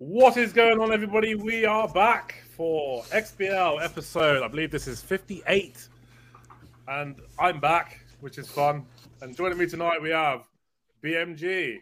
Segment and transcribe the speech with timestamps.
[0.00, 1.34] What is going on, everybody?
[1.34, 4.42] We are back for XBL episode.
[4.42, 5.86] I believe this is 58.
[6.88, 8.86] And I'm back, which is fun.
[9.20, 10.48] And joining me tonight, we have
[11.04, 11.80] BMG.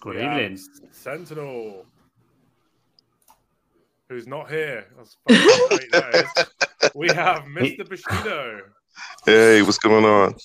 [0.00, 0.60] Good We evening.
[0.92, 1.84] Sentinel.
[4.08, 4.86] Who's not here.
[4.96, 6.24] That's fucking great.
[6.94, 7.88] We have Mr.
[7.88, 8.60] Bushido.
[9.26, 10.36] Hey, what's going on?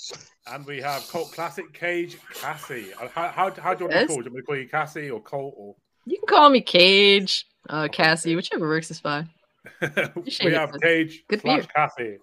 [0.46, 2.94] And we have Cult Classic Cage Cassie.
[3.02, 4.08] Uh, How, how, how do you want to be Yes.
[4.08, 5.54] Do you want me to call you Cassie or Colt?
[5.58, 5.76] Or...
[6.06, 9.30] You can call me Cage, uh, Cassie, whichever works is fine.
[9.82, 10.82] We have sis.
[10.82, 11.68] Cage Good slash beer.
[11.74, 12.18] Cassie.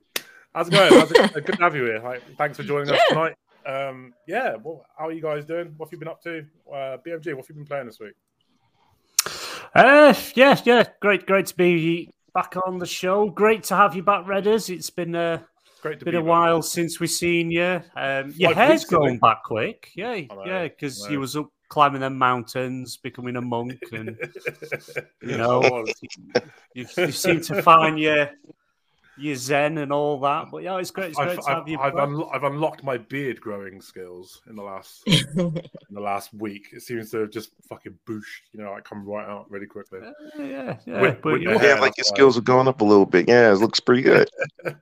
[0.55, 0.93] How's it going?
[0.93, 2.01] How's it, good to have you here.
[2.01, 3.37] Like, thanks for joining us tonight.
[3.65, 5.73] Um, yeah, well, how are you guys doing?
[5.79, 6.45] What have you been up to?
[6.71, 8.15] Uh, BMG, what have you been playing this week?
[9.75, 13.31] Uh, yeah, yeah, great, great to be back on the show.
[13.31, 14.69] Great to have you back, Redders.
[14.69, 15.43] It's been uh,
[15.83, 17.83] Great to been be a while since we've seen you.
[17.97, 19.91] Um, your hair's grown back quick.
[19.95, 21.11] Yeah, yeah, because know.
[21.11, 24.19] you was up climbing them mountains, becoming a monk, and
[25.23, 25.87] you know,
[26.75, 28.31] you, you seem to find your
[29.21, 30.47] your zen and all that.
[30.51, 31.11] But yeah, it's great.
[31.11, 32.09] It's great I've, to have I've, you I've, back.
[32.09, 35.55] unlo- I've unlocked my beard growing skills in the last in
[35.91, 36.69] the last week.
[36.73, 40.01] It seems to have just fucking booshed, you know, like come right out really quickly.
[40.03, 41.75] Uh, yeah, yeah, With- but with you the know, hair.
[41.77, 43.29] Yeah, like your that's skills are going up a little bit.
[43.29, 44.29] Yeah, it looks pretty good.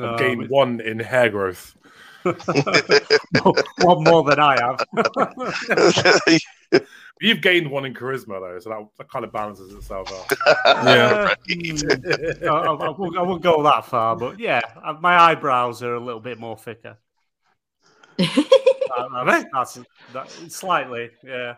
[0.00, 1.74] um, gained one in hair growth.
[2.22, 6.82] one more than I have.
[7.20, 10.56] You've gained one in charisma though, so that, that kind of balances itself out.
[10.86, 11.36] yeah, Right.
[12.42, 15.94] I, I, I won't, I won't go that far, but yeah, uh, my eyebrows are
[15.94, 16.96] a little bit more thicker.
[18.20, 19.80] Uh, that's, that's
[20.12, 21.54] that, slightly, yeah.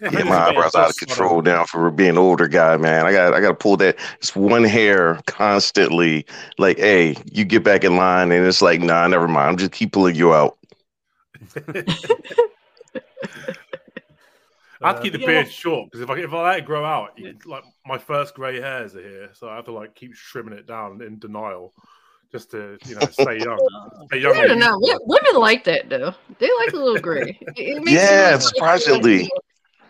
[0.00, 3.06] Yeah, my eyebrows out of control now for being an older guy, man.
[3.06, 6.26] I got I got to pull that It's one hair constantly.
[6.58, 9.48] Like, hey, you get back in line, and it's like, nah, never mind.
[9.48, 10.56] I'm just keep pulling you out.
[14.84, 16.58] I have to keep the Uh, beard well- short because if I if I let
[16.58, 19.72] it grow out, you, like my first grey hairs are here, so I have to
[19.72, 21.72] like keep trimming it down in denial,
[22.30, 23.58] just to you know stay young.
[24.08, 24.36] Stay young.
[24.36, 24.76] I don't know.
[24.78, 26.14] wo- Women like that though.
[26.38, 27.38] They like a little gray.
[27.40, 29.30] It- it makes Yeah, them look like- surprisingly.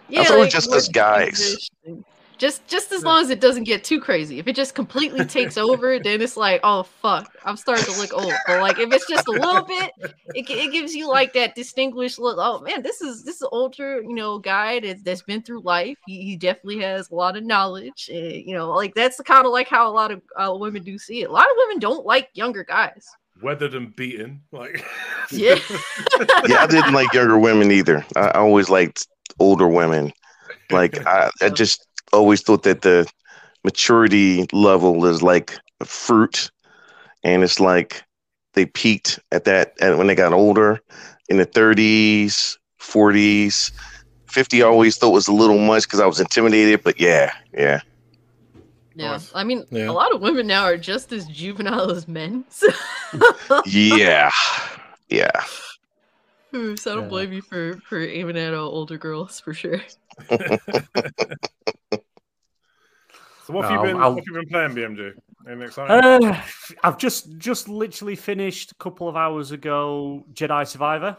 [0.09, 1.31] Yeah, I thought it was like, just more us guys.
[1.31, 2.07] distinguished.
[2.37, 4.39] Just just as long as it doesn't get too crazy.
[4.39, 8.13] If it just completely takes over, then it's like, oh fuck, I'm starting to look
[8.13, 8.33] old.
[8.47, 9.93] But like if it's just a little bit,
[10.35, 12.37] it, it gives you like that distinguished look.
[12.41, 15.61] Oh man, this is this is an older, you know, guy that's, that's been through
[15.61, 15.97] life.
[16.07, 18.11] He, he definitely has a lot of knowledge.
[18.13, 20.99] And, you know, like that's kind of like how a lot of uh, women do
[20.99, 21.31] see it.
[21.31, 23.07] A lot of women don't like younger guys.
[23.43, 24.41] weathered and beaten.
[24.53, 24.85] Like
[25.31, 25.59] Yeah.
[26.49, 28.05] Yeah, I didn't like younger women either.
[28.17, 29.07] I, I always liked
[29.39, 30.13] older women.
[30.71, 33.07] Like, I, I just always thought that the
[33.65, 36.51] maturity level is like a fruit,
[37.23, 38.03] and it's like
[38.55, 40.81] they peaked at that and when they got older
[41.29, 43.73] in the 30s, 40s.
[44.29, 47.81] 50 I always thought was a little much because I was intimidated, but yeah, yeah.
[48.97, 49.91] Yeah, I mean, Yeah.
[49.91, 52.45] a lot of women now are just as juvenile as men.
[52.49, 52.69] So,
[53.67, 54.31] Yeah.
[55.09, 55.45] Yeah.
[56.53, 57.09] so I don't Yeah.
[57.09, 59.81] blame you for for aiming at uh, older girls for sure.
[63.45, 65.13] So what have no, been, what have you been playing, BMG?
[65.63, 66.27] Exciting?
[66.27, 66.43] Uh,
[66.83, 71.19] I've just just literally finished a couple of hours ago Jedi Survivor.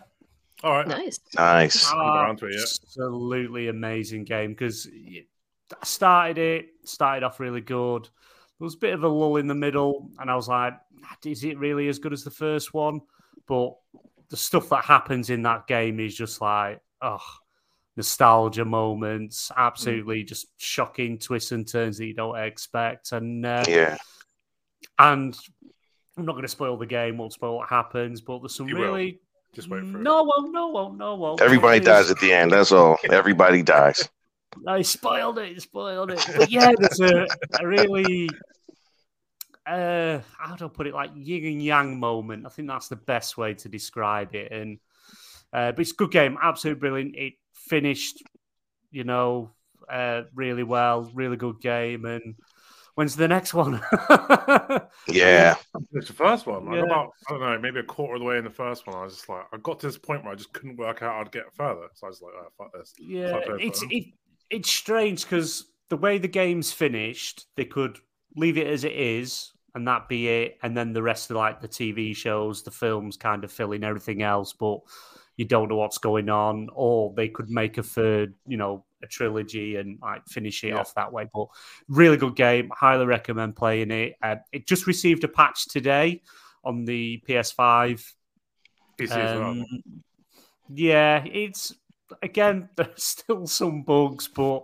[0.63, 0.87] All right.
[0.87, 1.19] Nice.
[1.35, 1.85] Nice.
[1.87, 2.61] haven't got around to it yet.
[2.61, 8.05] Absolutely amazing game because I started it, started off really good.
[8.05, 10.73] There was a bit of a lull in the middle, and I was like,
[11.23, 13.01] is it really as good as the first one?
[13.47, 13.75] But
[14.29, 17.19] the stuff that happens in that game is just like, oh,
[17.97, 23.11] nostalgia moments, absolutely just shocking twists and turns that you don't expect.
[23.11, 23.97] And uh, Yeah.
[24.99, 25.37] and
[26.17, 28.75] I'm not going to spoil the game, won't spoil what happens, but there's some You
[28.77, 28.83] will.
[28.85, 29.19] really
[29.53, 30.01] Just wait for it.
[30.01, 31.37] no, well, no, well, no, well.
[31.41, 32.51] Everybody There's- dies at the end.
[32.51, 32.97] That's all.
[33.11, 34.07] Everybody dies.
[34.67, 36.25] I spoiled it, spoiled it.
[36.37, 37.27] But yeah, there's a,
[37.59, 38.29] a really,
[39.67, 42.45] uh, how do I put it, like yin and yang moment.
[42.45, 44.51] I think that's the best way to describe it.
[44.51, 44.79] And
[45.51, 47.15] uh, but it's a good game, absolutely brilliant.
[47.15, 47.33] It
[47.67, 48.23] finished,
[48.91, 49.51] you know,
[49.89, 52.05] uh, really well, really good game.
[52.05, 52.35] And
[52.95, 53.81] when's the next one?
[55.07, 55.55] Yeah.
[55.91, 56.67] It's the first one.
[56.67, 56.83] I Yeah.
[56.83, 58.95] about I don't know, maybe a quarter of the way in the first one.
[58.95, 61.15] I was just like, I got to this point where I just couldn't work out
[61.15, 61.87] how to get further.
[61.93, 62.93] So I was like, oh, fuck this.
[62.97, 64.05] Yeah, Fuck both it's it,
[64.49, 67.99] it's strange because the way the game's finished, they could
[68.35, 71.59] leave it as it is and that be it, and then the rest of like
[71.59, 74.79] the TV shows, the films, kind of fill in everything else, but
[75.37, 79.07] you don't know what's going on, or they could make a third, you know, a
[79.07, 80.79] trilogy and like finish it Yeah.
[80.79, 81.27] off that way.
[81.33, 81.47] But
[81.87, 84.15] really good game, highly recommend playing it.
[84.21, 86.21] Uh, it just received a patch today
[86.63, 88.15] on the PS5
[88.97, 89.51] PC as well.
[89.51, 89.67] um,
[90.69, 91.73] yeah, it's
[92.21, 94.63] again, there's still some bugs, but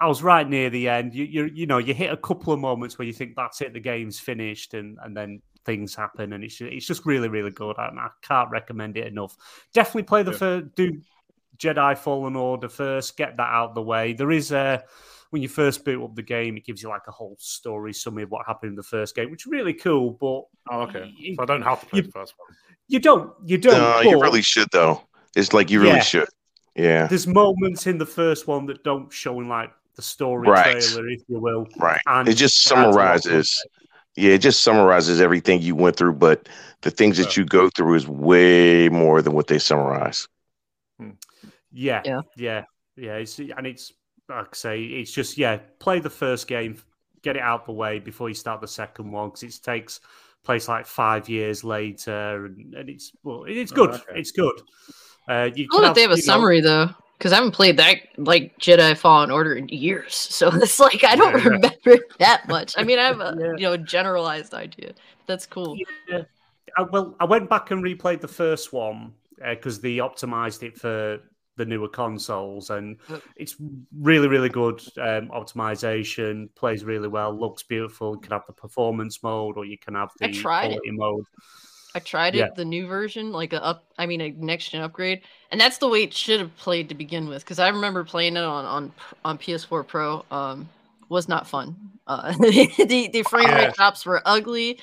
[0.00, 1.14] I was right near the end.
[1.14, 3.72] You, you, you know, you hit a couple of moments where you think that's it,
[3.72, 7.76] the game's finished, and and then things happen, and it's it's just really really good.
[7.78, 9.36] And I can't recommend it enough.
[9.72, 10.36] Definitely play the Yeah.
[10.38, 11.00] first, do
[11.58, 14.12] Jedi Fallen Order first, get that out of the way.
[14.12, 14.82] There is a
[15.30, 18.24] when you first boot up the game, it gives you like a whole story summary
[18.24, 20.10] of what happened in the first game, which is really cool.
[20.12, 20.42] But
[20.74, 21.10] Oh, okay.
[21.16, 22.54] you, So I don't have to play you- the first one.
[22.88, 23.78] you don't, you don't.
[23.78, 25.02] No, you really should though.
[25.34, 26.02] It's like you really Yeah.
[26.02, 26.28] should.
[26.74, 27.06] Yeah.
[27.06, 30.80] there's moments in the first one that don't show in like the story Right.
[30.82, 31.66] trailer, if you will.
[31.78, 32.00] Right.
[32.06, 33.66] And It just adds a lot to summarizes.
[34.16, 36.48] Yeah, it just summarizes everything you went through, but
[36.82, 40.28] the things that you go through is way more than what they summarize.
[41.72, 42.20] Yeah, Yeah.
[42.36, 42.64] yeah,
[42.96, 43.14] yeah.
[43.14, 43.92] It's and it's
[44.28, 45.58] like I say, it's just yeah.
[45.78, 46.76] Play the first game,
[47.22, 50.00] get it out the way before you start the second one because it takes
[50.44, 53.90] place like five years later, and, and it's well, it's Oh, good.
[53.90, 54.04] okay.
[54.20, 54.60] It's good.
[55.28, 56.90] Uh, you Cool can that they have a you know- summary though,
[57.22, 60.14] because I haven't played that like Jedi Fallen Order in years.
[60.32, 61.44] So it's like I don't Yeah.
[61.44, 61.70] remember
[62.18, 62.74] that much.
[62.76, 63.52] I mean, I have a Yeah.
[63.56, 64.92] you know generalized idea.
[65.28, 65.76] That's cool.
[66.08, 66.22] Yeah.
[66.76, 71.20] I, well, I went back and replayed the first one because they optimized it for
[71.56, 72.96] the newer consoles, and
[73.36, 73.54] it's
[73.96, 76.48] really, really good um, optimization.
[76.56, 78.14] Plays really well, looks beautiful.
[78.16, 80.80] You can have the performance mode, or you can have I the tried it.
[80.80, 81.24] quality mode.
[81.94, 82.48] I tried it, Yeah.
[82.54, 83.84] the new version, like a up.
[83.98, 86.94] I mean, a next gen upgrade, and that's the way it should have played to
[86.94, 87.44] begin with.
[87.44, 88.92] Because I remember playing it on on
[89.24, 90.24] on PS4 Pro.
[90.30, 90.68] Um,
[91.08, 91.76] was not fun.
[92.06, 93.56] Uh, the the frame Yeah.
[93.56, 94.80] rate drops were ugly,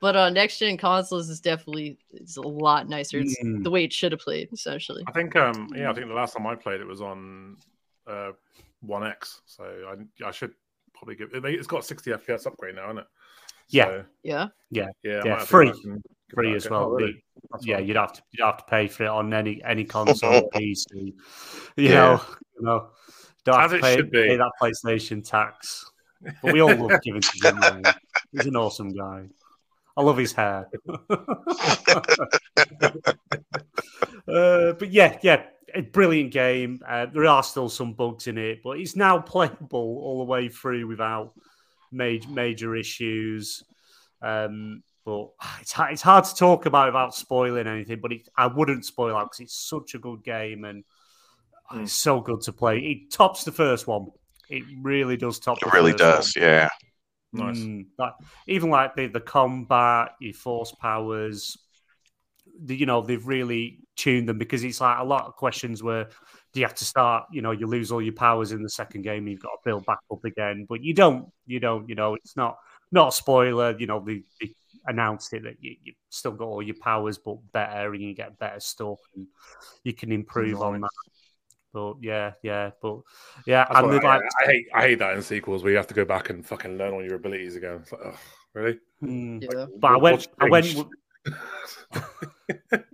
[0.00, 3.18] but on next gen consoles is definitely it's a lot nicer.
[3.18, 3.64] It's Mm.
[3.64, 5.02] the way it should have played essentially.
[5.06, 7.56] I think um yeah, I think the last time I played it was on
[8.06, 8.32] uh
[8.82, 9.40] One X.
[9.46, 10.52] So I I should
[10.92, 11.42] probably give it.
[11.46, 13.06] It's got 60 FPS upgrade now, isn't it?
[13.70, 13.84] Yeah.
[13.86, 14.48] So, Yeah.
[14.70, 15.66] yeah, Yeah, to free.
[15.68, 16.84] go back and give Free as well.
[16.84, 17.12] Oh, really?
[17.12, 17.20] The-
[17.62, 17.86] yeah, fine.
[17.86, 20.84] you'd have to you'd have to pay for it on any any console, PC.
[20.94, 21.14] You
[21.76, 21.90] Yeah.
[21.94, 22.20] know,
[22.58, 22.88] you know,
[23.44, 25.90] don't have As to pay, pay that PlayStation tax.
[26.42, 27.56] But we all love giving to him.
[27.58, 27.82] Ryan.
[28.32, 29.26] He's an awesome guy.
[29.96, 30.68] I love his hair.
[34.28, 35.42] uh, but yeah, yeah,
[35.74, 36.80] a brilliant game.
[36.86, 40.48] Uh, there are still some bugs in it, but it's now playable all the way
[40.48, 41.32] through without
[41.92, 43.62] major major issues.
[44.22, 48.00] Um, but it's ha- it's hard to talk about without spoiling anything.
[48.00, 50.84] But it, I wouldn't spoil out because it's such a good game and
[51.72, 51.82] Mm.
[51.84, 52.78] it's so good to play.
[52.80, 54.08] It tops the first one.
[54.48, 55.58] It really does top.
[55.58, 56.36] It the really first does.
[56.36, 56.68] Yeah.
[57.32, 57.58] Nice.
[57.58, 58.12] Mm, like,
[58.48, 61.56] even like the, the combat, your force powers,
[62.60, 66.08] the, you know, they've really tuned them because it's like a lot of questions where
[66.52, 69.02] do you have to start, you know, you lose all your powers in the second
[69.02, 70.66] game, you've got to build back up again.
[70.68, 72.58] But you don't, you don't, you know, it's not
[72.90, 74.52] not a spoiler, you know, they, they
[74.86, 78.38] announced it that you, you still got all your powers but better and you get
[78.38, 79.26] better stuff and
[79.84, 80.90] you can improve on that.
[81.72, 83.00] But yeah, yeah, but
[83.46, 85.76] yeah, and what they're I, like I hate I hate that in sequels where you
[85.76, 87.78] have to go back and fucking learn all your abilities again.
[87.82, 88.16] It's like, ugh,
[88.54, 88.78] really?
[89.02, 89.42] mm.
[89.42, 89.66] Yeah.
[89.78, 90.76] But I went, I went.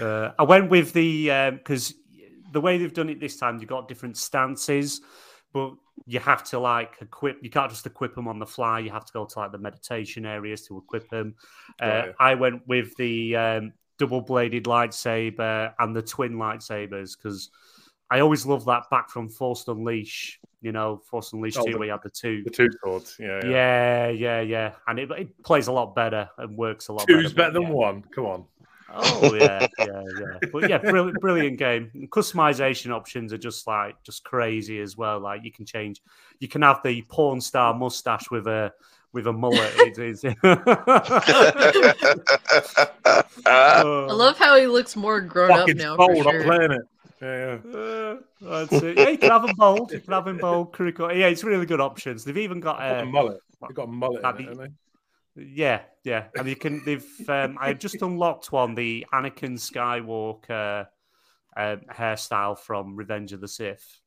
[0.00, 1.94] Uh, I went with the because
[2.52, 5.00] the way they've done it this time, you've got different stances,
[5.52, 5.72] but
[6.06, 7.42] you have to like equip.
[7.42, 8.78] You can't just equip them on the fly.
[8.80, 11.34] You have to go to like the meditation areas to equip them.
[11.80, 12.06] Uh.
[12.18, 17.50] I went with the um, double-bladed lightsaber and the twin lightsabers because
[18.10, 20.40] I always love that back from Force Unleash.
[20.62, 22.42] You know, Force Unleashed Oh, two, the- where you had the two.
[22.44, 23.16] the two swords.
[23.18, 23.50] Yeah, yeah.
[23.50, 27.06] Yeah, yeah, yeah, and it, it plays a lot better and works a lot.
[27.08, 28.02] Two's better, better than one.
[28.14, 28.44] Come on.
[28.92, 30.48] Oh yeah, yeah, yeah.
[30.52, 31.90] But yeah, brilliant, brilliant game.
[32.10, 35.20] Customization options are just like just crazy as well.
[35.20, 36.02] Like you can change,
[36.38, 38.72] you can have the porn star mustache with a
[39.12, 39.72] with a mullet.
[39.76, 40.24] It is.
[43.46, 45.96] Uh, I love how he looks more grown up now.
[45.96, 46.26] For bold.
[46.26, 46.82] I'm playing it.
[47.22, 47.78] Yeah, yeah.
[47.78, 48.96] Uh, that's it.
[48.98, 49.92] Yeah, you can have them bold.
[49.92, 50.72] You can have them bold.
[50.72, 51.12] Curricle.
[51.16, 52.24] Yeah, it's really good options.
[52.24, 53.40] They've even got Got a uh, mullet.
[53.60, 54.22] They've got a mullet.
[54.22, 54.74] In it, be- haven't
[55.36, 56.82] Yeah, yeah, and you can.
[56.84, 57.06] They've.
[57.28, 60.86] Um, I just unlocked one, the Anakin Skywalker
[61.56, 64.00] um, hairstyle from Revenge of the Sith,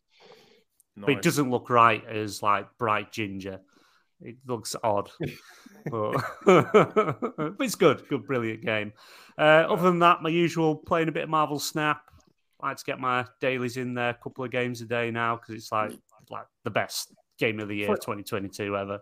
[0.97, 1.03] they?
[1.03, 3.61] but it doesn't look right as like bright ginger.
[4.21, 5.09] It looks odd,
[5.89, 8.07] but, but it's good.
[8.09, 8.93] Good, brilliant game.
[9.37, 12.01] Uh, other than that, my usual playing a bit of Marvel Snap.
[12.61, 15.35] I like to get my dailies in there, a couple of games a day now
[15.35, 15.91] because it's like
[16.29, 18.99] like the best game of the year, 2022 ever.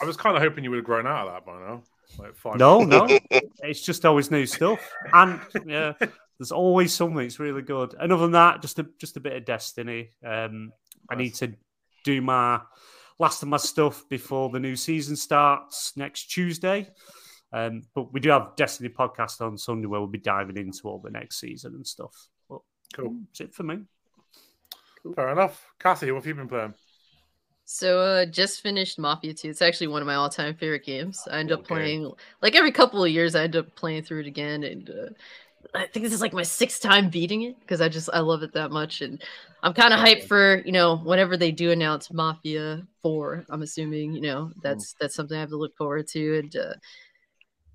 [0.00, 1.82] I was kind of hoping you would have grown out of that by now.
[2.18, 2.56] Like five.
[2.58, 4.80] No, no, it's just always new stuff,
[5.12, 5.92] and yeah,
[6.38, 7.24] there's always something.
[7.24, 7.94] It's really good.
[7.98, 10.10] And other than that, just a just a bit of Destiny.
[10.24, 10.72] Um,
[11.08, 11.54] I need to
[12.04, 12.60] do my
[13.18, 16.88] last of my stuff before the new season starts next Tuesday.
[17.52, 20.98] Um, but we do have Destiny podcast on Sunday where we'll be diving into all
[20.98, 22.28] the next season and stuff.
[22.48, 22.60] But
[22.94, 23.16] Cool.
[23.26, 23.80] that's it for me.
[25.14, 25.64] Fair enough.
[25.78, 26.10] Kathy.
[26.10, 26.74] what have you been playing?
[27.74, 29.48] So uh just finished Mafia 2.
[29.48, 31.26] It's actually one of my all-time favorite games.
[31.30, 31.64] I end up Okay.
[31.64, 32.10] playing
[32.42, 35.08] like every couple of years I end up playing through it again and uh,
[35.74, 38.42] I think this is like my sixth time beating it because I just I love
[38.42, 39.22] it that much and
[39.62, 43.46] I'm kind of hyped for, you know, whenever they do announce Mafia 4.
[43.48, 46.74] I'm assuming, you know, that's that's something I have to look forward to and uh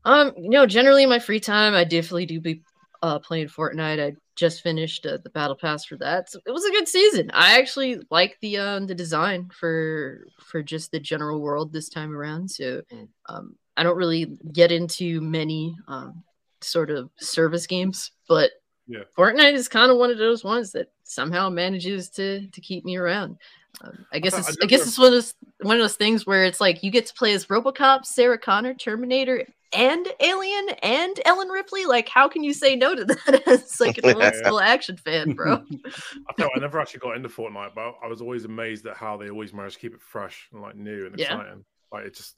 [0.06, 2.64] um you know, generally in my free time I definitely do be
[3.02, 4.02] uh playing Fortnite.
[4.04, 6.30] I just finished uh, the battle pass for that.
[6.30, 7.32] So it was a good season.
[7.34, 12.16] I actually like the um the design for for just the general world this time
[12.16, 12.50] around.
[12.52, 13.08] So Mm.
[13.30, 16.24] um I don't really get into many um
[16.62, 18.52] sort of service games, but
[18.88, 19.04] Yeah.
[19.18, 22.96] Fortnite is kind of one of those ones that somehow manages to to keep me
[22.98, 23.38] around.
[23.82, 25.96] Um, I guess I- it's I I guess it's one of those one of those
[25.96, 30.70] things where it's like you get to play as RoboCop, Sarah Connor, Terminator, and Alien,
[30.82, 31.86] and Ellen Ripley.
[31.86, 33.44] Like, how can you say no to that?
[33.48, 34.32] As like an old Yeah.
[34.46, 35.54] school action fan, bro.
[35.86, 38.96] I tell you, I never actually got into Fortnite, but I was always amazed at
[38.98, 41.34] how they always managed to keep it fresh and like new and Yeah.
[41.40, 41.66] exciting.
[41.92, 42.36] Like it just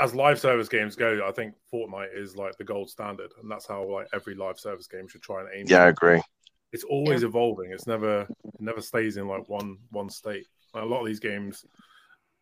[0.00, 3.66] as live service games go, I think Fortnite is like the gold standard, and that's
[3.66, 5.66] how like every live service game should try and aim.
[5.68, 6.22] Yeah, I agree.
[6.72, 7.70] It's always evolving.
[7.72, 10.46] It's never it never stays in like one one state.
[10.74, 11.64] A lot of these games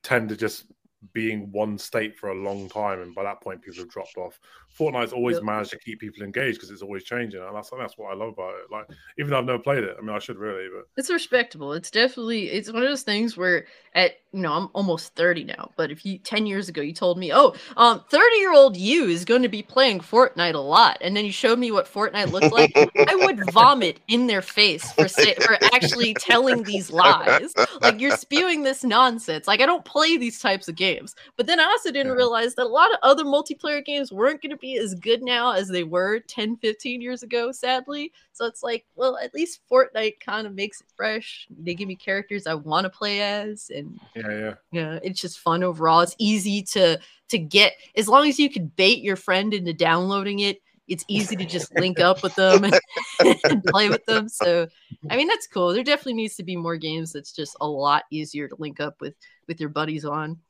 [0.03, 0.73] tend to just
[1.12, 4.17] be in one state for a long time, and by that point, people have dropped
[4.17, 4.39] off.
[4.79, 5.43] Fortnite's always Yep.
[5.43, 8.31] managed to keep people engaged because it's always changing, and that's that's what I love
[8.31, 8.71] about it.
[8.71, 8.87] Like
[9.19, 11.73] even though I've never played it, I mean, I should really, but It's respectable.
[11.73, 15.71] It's definitely it's one of those things where at you know I'm almost 30 now,
[15.77, 19.43] but if you 10 years ago you told me, "Oh, um 30-year-old you is going
[19.43, 22.77] to be playing Fortnite a lot." And then you showed me what Fortnite looked like,
[23.07, 27.55] I would vomit in their face for say, for actually telling these lies.
[27.83, 29.47] Like you're spewing this nonsense.
[29.49, 31.15] Like I don't play these types of games.
[31.37, 32.17] But then I also didn't Yeah.
[32.17, 35.53] realize that a lot of other multiplayer games weren't going to be as good now
[35.53, 38.12] as they were 10, 15 years ago, sadly.
[38.43, 41.47] So it's like, well, at least Fortnite kind of makes it fresh.
[41.49, 44.55] They give me characters I want to play as and yeah, yeah.
[44.73, 46.01] yeah, it's just fun overall.
[46.01, 50.41] It's easy to to get as long as you can bait your friend into downloading
[50.41, 50.61] it.
[50.89, 52.75] It's easy to just link up with them and,
[53.45, 54.29] and play with them.
[54.29, 54.67] So,
[55.09, 55.73] I mean, that's cool.
[55.73, 59.01] There definitely needs to be more games that's just a lot easier to link up
[59.01, 59.15] with
[59.47, 60.41] with your buddies on.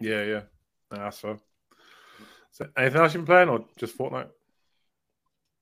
[0.00, 0.40] Yeah, yeah.
[0.90, 1.36] That's fair.
[2.52, 4.30] So anything else you've been playing or just Fortnite?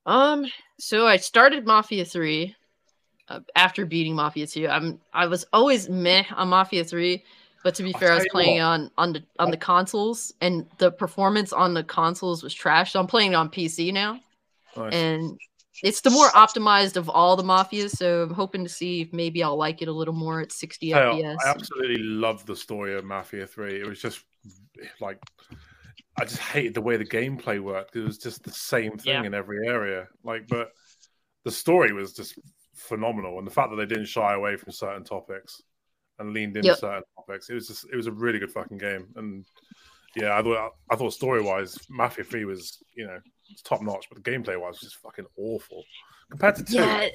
[0.06, 0.46] Um,
[0.78, 2.54] so I started Mafia 3
[3.28, 4.68] uh, after beating Mafia 2.
[4.68, 7.23] I'm I was always meh on Mafia 3,
[7.62, 10.90] but to be fair, I was playing on on the on the consoles and the
[10.90, 12.92] performance on the consoles was trash.
[12.92, 14.20] So I'm playing it on PC now
[14.76, 14.92] Nice.
[14.92, 15.38] and
[15.82, 19.42] it's the more optimized of all the Mafias, so I'm hoping to see if maybe
[19.42, 21.37] I'll like it a little more at 60 Hell, FPS.
[21.44, 23.80] I absolutely love the story of Mafia 3.
[23.80, 24.20] It was just
[25.00, 25.18] like
[26.18, 27.97] I just hated the way the gameplay worked.
[27.97, 29.23] It was just the same thing Yeah.
[29.25, 30.06] in every area.
[30.23, 30.71] Like, but
[31.44, 32.38] the story was just
[32.75, 35.61] phenomenal, and the fact that they didn't shy away from certain topics
[36.18, 36.78] and leaned into Yep.
[36.78, 39.09] certain topics, it was just it was a really good fucking game.
[39.16, 39.44] And
[40.16, 43.18] yeah, I thought I thought story wise, Mafia 3 was you know
[43.64, 45.85] top notch, but the gameplay wise was just fucking awful
[46.30, 46.75] compared to two.
[46.76, 47.09] yeah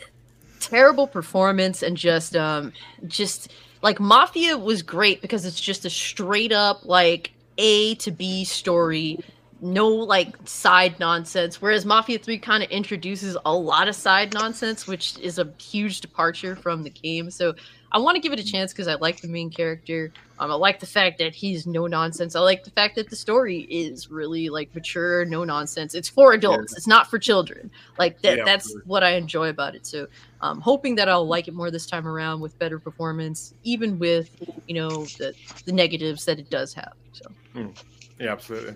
[0.60, 2.74] terrible performance and just um
[3.08, 3.52] just
[3.82, 9.20] like mafia was great because it's just a straight up like a to b story
[9.62, 14.88] no like side nonsense whereas mafia 3 kind of introduces a lot of side nonsense
[14.88, 17.30] which is a huge departure from the game.
[17.30, 17.54] So
[17.92, 20.12] i want to give it a chance because i like the main character.
[20.38, 22.36] Um, i like the fact that he's no nonsense.
[22.36, 25.94] I like the fact that the story is really like mature no nonsense.
[25.94, 26.78] It's for adults.
[26.78, 27.70] It's not for children.
[27.98, 29.86] Like that Yeah, that's what i enjoy about it.
[29.86, 30.08] So
[30.42, 34.30] i'm hoping that i'll like it more this time around with better performance even with
[34.68, 35.34] you know the
[35.66, 37.26] the negatives that it does have so
[37.56, 38.76] Yeah, absolutely.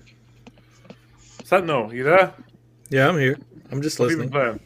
[1.44, 2.34] Sentinel, you there?
[2.90, 3.38] Yeah, I'm here.
[3.72, 4.60] I'm just What have you been listening.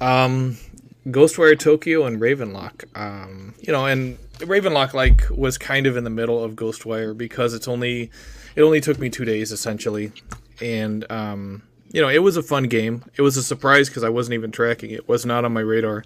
[0.00, 0.56] Um,
[1.06, 2.84] Ghostwire Tokyo and Ravenlok.
[2.96, 7.54] Um, you know, and Ravenlok like was kind of in the middle of Ghostwire because
[7.54, 8.10] it's only
[8.56, 10.12] it only took me two days essentially,
[10.60, 11.62] and um,
[11.92, 13.04] you know, it was a fun game.
[13.16, 15.00] It was a surprise because I wasn't even tracking it.
[15.00, 15.08] it.
[15.08, 16.04] Was not on my radar.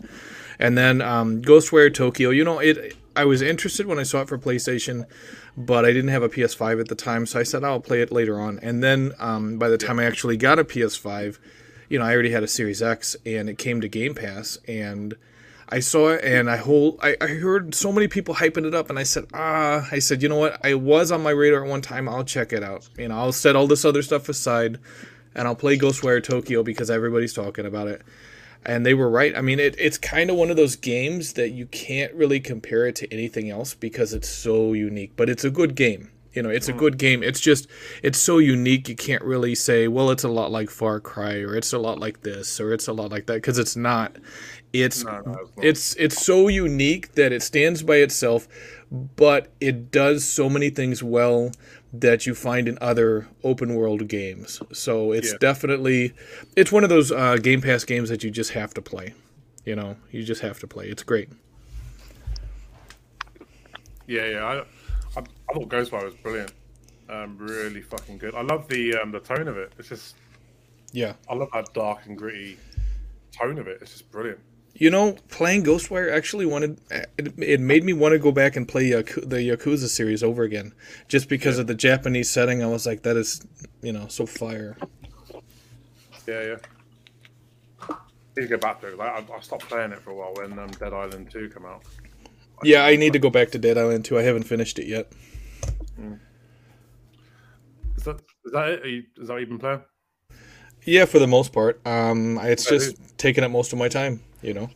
[0.58, 2.30] And then um, Ghostwire Tokyo.
[2.30, 2.96] You know, it.
[3.14, 5.04] I was interested when I saw it for PlayStation,
[5.56, 8.10] but I didn't have a PS5 at the time, so I said I'll play it
[8.10, 8.58] later on.
[8.60, 11.38] And then um, by the time I actually got a PS5,
[11.88, 15.14] you know, I already had a Series X, and it came to Game Pass, and
[15.68, 18.88] I saw it, and I whole I, I heard so many people hyping it up,
[18.88, 21.70] and I said, ah, I said, you know what, I was on my radar at
[21.70, 24.78] one time, I'll check it out, you know, I'll set all this other stuff aside,
[25.34, 28.02] and I'll play Ghostwire Tokyo because everybody's talking about it.
[28.64, 29.36] And they were right.
[29.36, 32.86] I mean, it, it's kind of one of those games that you can't really compare
[32.86, 35.12] it to anything else because it's so unique.
[35.16, 36.10] But it's a good game.
[36.32, 36.78] You know, it's a mm.
[36.78, 37.22] good game.
[37.22, 37.66] It's just
[38.02, 38.88] it's so unique.
[38.88, 41.98] You can't really say, well, it's a lot like Far Cry or it's a lot
[41.98, 44.16] like this or it's a lot like that because it's not.
[44.72, 45.64] It's No, no, it's not.
[45.64, 48.48] it's it's so unique that it stands by itself,
[48.92, 51.50] but it does so many things well
[51.94, 54.60] that you find in other open world games.
[54.72, 55.38] So it's Yeah.
[55.40, 56.12] definitely
[56.56, 59.14] it's one of those uh, Game Pass games that you just have to play.
[59.64, 60.88] You know, you just have to play.
[60.88, 61.28] It's great.
[64.06, 64.44] Yeah, yeah.
[64.44, 66.52] I, I, I thought Ghostwire was brilliant.
[67.08, 68.34] Um, really fucking good.
[68.34, 69.72] I love the um, the tone of it.
[69.78, 70.16] It's just
[70.92, 71.14] Yeah.
[71.28, 72.58] I love that dark and gritty
[73.32, 73.78] tone of it.
[73.80, 74.40] It's just brilliant.
[74.74, 78.66] You know, playing Ghostwire actually wanted it, it made me want to go back and
[78.66, 80.72] play Yaku- the Yakuza series over again,
[81.08, 82.62] just because of the Japanese setting.
[82.62, 83.46] I was like, that is,
[83.82, 84.76] you know, so fire.
[86.26, 87.96] Yeah, yeah.
[88.36, 88.96] Need to go back to it.
[88.96, 91.66] Like, I, I stopped playing it for a while when um, Dead Island Two came
[91.66, 91.82] out.
[92.62, 94.18] Yeah, I need to go back to Dead Island 2.
[94.18, 95.12] I haven't finished it yet.
[97.96, 98.82] Is that is that it?
[98.82, 99.82] Are you, is that what you've been playing?
[100.84, 101.84] Yeah, for the most part.
[101.86, 104.20] Um, it's just taking up most of my time.
[104.42, 104.70] You know.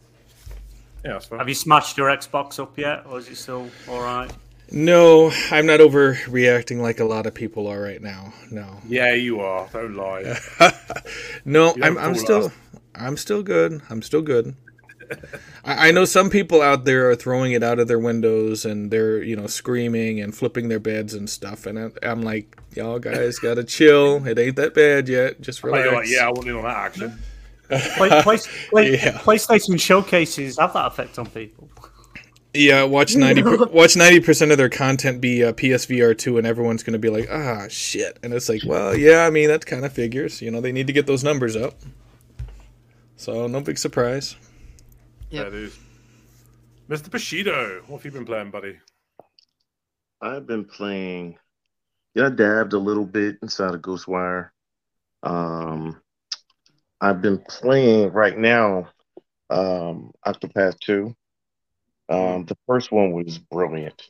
[1.05, 1.39] Yeah, that's fine.
[1.39, 4.33] Have you smashed your Xbox up yet, or is it still all right?
[4.73, 8.33] No, I'm not overreacting like a lot of people are right now.
[8.51, 9.69] No, Yeah, you are.
[9.73, 10.37] Don't lie.
[11.45, 12.53] no, You I'm, I'm still, us.
[12.95, 13.81] I'm still good.
[13.89, 14.57] I'm still good.
[15.65, 18.91] I, I know some people out there are throwing it out of their windows and
[18.91, 21.67] they're, you know, screaming and flipping their beds and stuff.
[21.67, 24.27] And I, I'm like, y'all guys gotta chill.
[24.27, 25.41] It ain't that bad yet.
[25.41, 25.95] Just Like, relax.
[25.95, 27.17] like, yeah, I want in on that action.
[27.69, 28.39] Play, play,
[28.71, 29.19] play, Yeah.
[29.19, 31.69] PlayStation showcases have that effect on people.
[32.55, 36.83] Yeah, watch ninety watch ninety percent of their content be uh, PSVR two, and everyone's
[36.83, 38.19] gonna be like, ah, shit.
[38.23, 40.41] And it's like, well, yeah, I mean that kind of figures.
[40.41, 41.75] You know, they need to get those numbers up.
[43.17, 44.37] So no big surprise.
[45.31, 45.53] Yeah, Yep.
[45.53, 45.73] dude.
[46.89, 47.11] Mr.
[47.11, 48.79] Bushido, what have you been playing, buddy?
[50.23, 51.37] I've been playing.
[52.15, 54.51] Yeah, I dabbed a little bit inside of Ghostwire.
[55.23, 56.01] Um,
[57.01, 58.89] I've been playing right now.
[59.51, 61.15] Um, Octopath Two.
[62.09, 64.01] Um, the first one was brilliant.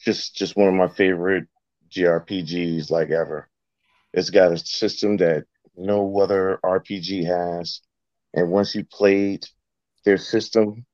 [0.00, 1.46] Just, just one of my favorite
[1.90, 3.48] JRPGs like ever.
[4.12, 5.44] It's got a system that
[5.76, 7.80] no other RPG has,
[8.34, 9.46] and once you played
[10.04, 10.84] their system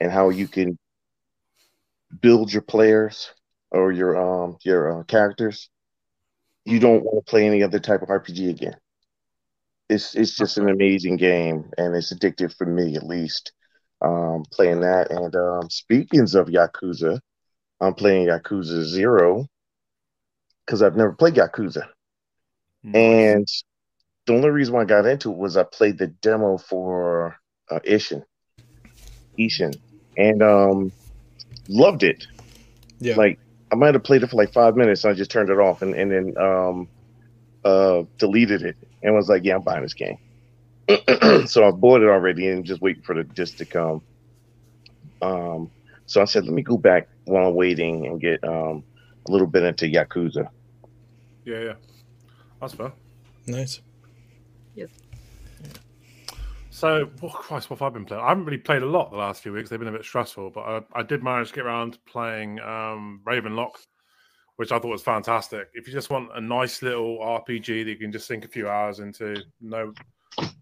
[0.00, 0.78] and how you can
[2.20, 3.30] build your players
[3.70, 5.68] or your um your uh, characters,
[6.64, 8.76] you don't want to play any other type of RPG again.
[9.88, 13.52] It's it's just an amazing game and it's addictive for me at least.
[14.00, 15.10] Um, playing that.
[15.10, 17.20] And um, speaking of Yakuza,
[17.80, 19.46] I'm playing Yakuza Zero
[20.64, 21.88] because I've never played Yakuza,
[22.84, 23.48] and
[24.26, 27.36] the only reason why I got into it was I played the demo for
[27.70, 28.22] uh, Ishin,
[29.38, 29.76] Ishin,
[30.16, 30.92] and um,
[31.68, 32.26] loved it.
[33.00, 33.16] Yeah.
[33.16, 33.38] like
[33.70, 35.82] I might have played it for like five minutes and I just turned it off
[35.82, 36.88] and, and then um
[37.64, 40.18] uh deleted it and was like, yeah, I'm buying this game.
[41.46, 44.02] so I bought it already and just waiting for the disc to come.
[45.22, 45.70] Um
[46.06, 48.84] so I said, let me go back while I'm waiting and get um
[49.28, 50.48] a little bit into Yakuza.
[51.44, 51.74] Yeah, yeah.
[52.60, 52.92] That's fair.
[53.46, 53.80] nice.
[54.74, 54.90] Yes.
[56.70, 58.22] So, oh Christ, what have I been playing?
[58.22, 59.68] I haven't really played a lot the last few weeks.
[59.68, 62.60] They've been a bit stressful, but I, I did manage to get around to playing
[62.60, 63.72] um, Ravenlok,
[64.58, 65.68] which I thought was fantastic.
[65.72, 68.68] If you just want a nice little RPG that you can just sink a few
[68.68, 69.94] hours into, no,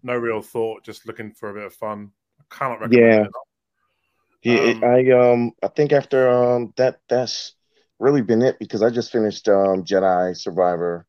[0.03, 3.23] no real thought, just looking for a bit of fun, I cannot recommend Yeah.
[3.23, 3.31] it.
[4.43, 7.55] Yeah, Um, I um I think after um that that's
[7.97, 11.07] really been it because I just finished um Jedi Survivor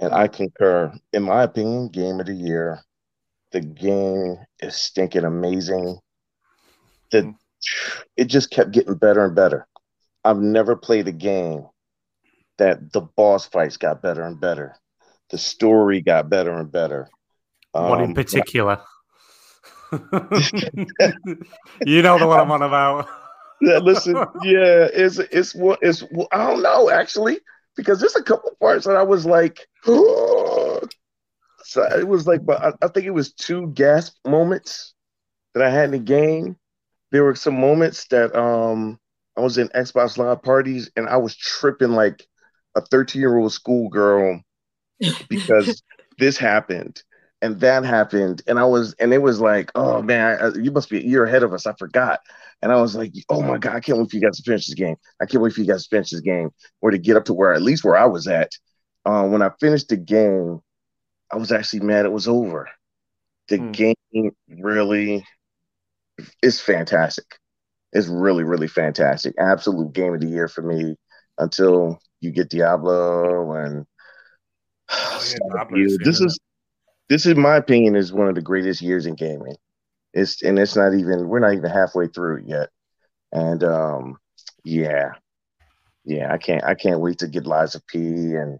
[0.00, 0.94] and I concur.
[1.12, 2.80] In my opinion, game of the year.
[3.52, 5.98] The game is stinking amazing.
[7.12, 7.34] The
[8.16, 9.68] it just kept getting better and better.
[10.24, 11.66] I've never played a game
[12.58, 14.76] that the boss fights got better and better.
[15.30, 17.08] The story got better and better.
[17.76, 18.80] What in Um, particular?
[21.84, 23.08] you know the one I'm on about.
[23.60, 27.38] Yeah, listen, yeah, it's it's what it's I don't know actually
[27.76, 30.80] because there's a couple parts that I was like, so
[31.76, 34.94] it was like, but I, I think it was two gasp moments
[35.54, 36.56] that I had in the game.
[37.12, 38.98] There were some moments that um
[39.36, 42.26] I was in Xbox Live parties and I was tripping like
[42.76, 44.40] a 13 year old schoolgirl
[45.28, 45.82] because
[46.18, 47.02] this happened
[47.42, 50.90] and that happened and I was and it was like, oh man, I, you must
[50.90, 51.66] be a year ahead of us.
[51.66, 52.20] I forgot.
[52.62, 54.66] And I was like, oh my God, I can't wait for you guys to finish
[54.66, 54.96] this game.
[55.20, 57.34] I can't wait for you guys to finish this game or to get up to
[57.34, 58.50] where at least where I was at.
[59.04, 60.60] Uh, when I finished the game,
[61.32, 62.68] I was actually mad it was over.
[63.48, 63.74] The Hmm.
[63.74, 63.94] game
[64.48, 65.24] really
[66.42, 67.24] is fantastic.
[67.92, 69.34] It's really, really fantastic.
[69.38, 70.96] Absolute game of the year for me
[71.38, 73.86] until you get Diablo and
[74.90, 76.04] Oh, yeah, Starfield.
[76.04, 76.38] This in is
[77.08, 79.56] this is my opinion is one of the greatest years in gaming.
[80.12, 82.70] It's and it's not even we're not even halfway through it yet.
[83.32, 84.18] And um
[84.64, 85.12] yeah.
[86.04, 88.58] Yeah, I can't I can't wait to get Lies of P and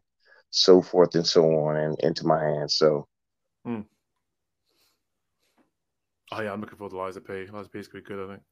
[0.51, 2.77] so forth and so on and into my hands.
[2.77, 3.07] So
[6.33, 7.47] Oh yeah, I'm looking forward to Lies of P.
[7.47, 8.43] Lies of P is gonna be good, I think.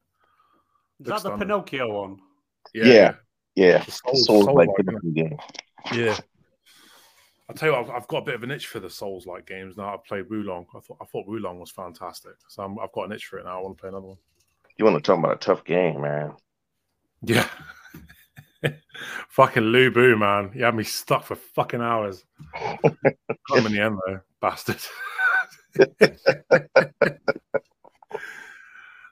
[0.99, 1.39] Is Looks that the stunning.
[1.39, 2.19] Pinocchio one?
[2.73, 2.85] Yeah.
[2.85, 3.13] yeah,
[3.55, 5.37] The Souls- Souls like Souls-like, game.
[5.93, 6.17] Yeah.
[7.49, 9.27] I'll tell you what, I've, I've got a bit of an itch for the Souls
[9.27, 9.93] like games now.
[9.93, 10.65] I've played Wo Long.
[10.75, 12.33] I thought I thought Wo Long was fantastic.
[12.47, 13.59] So I'm, I've got an itch for it now.
[13.59, 14.17] I want to play another one.
[14.77, 16.33] You want to talk about a tough game, man.
[17.21, 17.47] Yeah.
[19.29, 20.51] fucking Lu Bu, man.
[20.55, 22.23] You had me stuck for fucking hours.
[22.53, 24.79] Got him in the end though, bastard.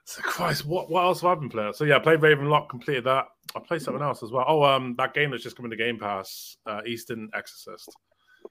[0.04, 1.72] so Christ, what what else have I been playing?
[1.74, 3.26] So yeah, I played Ravenlok, completed that.
[3.54, 4.44] I played something else as well.
[4.46, 7.94] Oh, um, that game that's just coming to Game Pass, uh, Eastern Exorcist,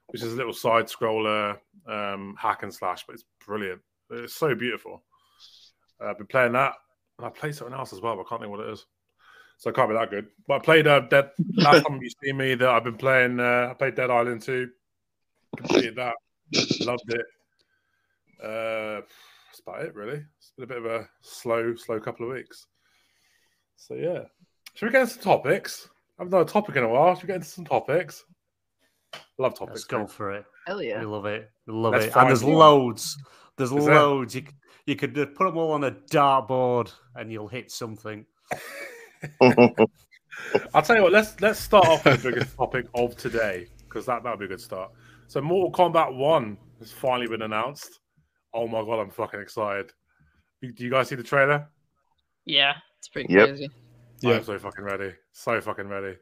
[0.08, 3.82] which is a little side scroller um, hack and slash, but it's brilliant.
[4.12, 5.04] It's so beautiful.
[6.00, 6.74] Uh, I've been playing that,
[7.18, 8.86] and I played something else as well, but I can't think what it is.
[9.58, 10.28] So it can't be that good.
[10.48, 11.32] But I played uh, Dead.
[11.54, 13.40] Last time you see me, that I've been playing.
[13.40, 14.68] Uh, I played Dead Island 2.
[15.56, 16.16] Completed that.
[16.82, 17.26] Loved it.
[18.44, 19.02] Uh,
[19.48, 20.24] that's about it, really.
[20.40, 22.66] It's been a bit of a slow, slow couple of weeks.
[23.76, 24.24] So yeah,
[24.74, 25.88] should we get into some topics?
[26.18, 27.16] I haven't done a topic in a while.
[27.16, 28.24] Should we get into some topics?
[29.38, 29.72] Love topics.
[29.76, 30.12] Let's go mate.
[30.12, 30.46] for it.
[30.68, 31.00] Hell yeah.
[31.00, 31.50] We love it.
[31.68, 32.16] We love Let's it.
[32.16, 33.18] And there's loads.
[33.58, 33.96] There's Is there?
[33.96, 34.36] loads.
[34.36, 34.44] You,
[34.86, 38.26] you could put them all on a dartboard and you'll hit something.
[40.74, 41.12] I'll tell you what.
[41.12, 44.50] Let's let's start off with the biggest topic of today because that that'll be a
[44.50, 44.92] good start.
[45.28, 48.00] So, Mortal Kombat One has finally been announced.
[48.54, 49.92] Oh my god, I'm fucking excited.
[50.62, 51.68] Do do you guys see the trailer?
[52.46, 52.74] Yeah.
[53.00, 53.48] It's pretty Yep.
[53.50, 53.70] crazy.
[54.22, 54.38] Yeah.
[54.38, 55.14] I'm so fucking ready.
[55.32, 56.16] So fucking ready.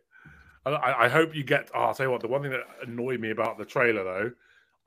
[0.66, 1.70] I, I I hope you get.
[1.74, 2.22] Oh, I'll tell you what.
[2.22, 4.32] The one thing that annoyed me about the trailer, though,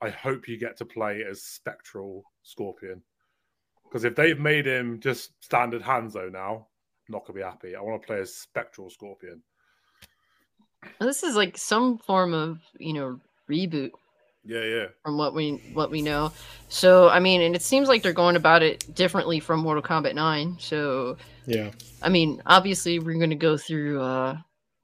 [0.01, 3.01] I hope you get to play as Spectral Scorpion.
[3.85, 6.67] Because if they've made him just standard Hanzo now,
[7.07, 7.75] I'm not gonna be happy.
[7.75, 9.41] I want to play as Spectral Scorpion.
[10.99, 13.91] This is like some form of, you know, reboot
[14.43, 14.85] Yeah, yeah.
[15.03, 16.31] from what we what we know.
[16.69, 20.15] So I mean, and it seems like they're going about it differently from Mortal Kombat
[20.15, 20.57] 9.
[20.59, 21.71] So Yeah.
[22.01, 24.37] I mean, obviously we're going to go through uh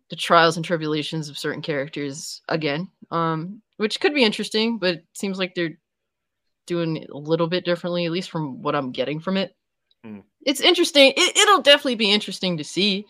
[0.09, 2.89] the trials and tribulations of certain characters again.
[3.11, 5.77] Um which could be interesting, but it seems like they're
[6.65, 9.55] doing it a little bit differently at least from what I'm getting from it.
[10.03, 10.19] Hmm.
[10.45, 11.13] It's interesting.
[11.15, 13.05] It, it'll definitely be interesting to see.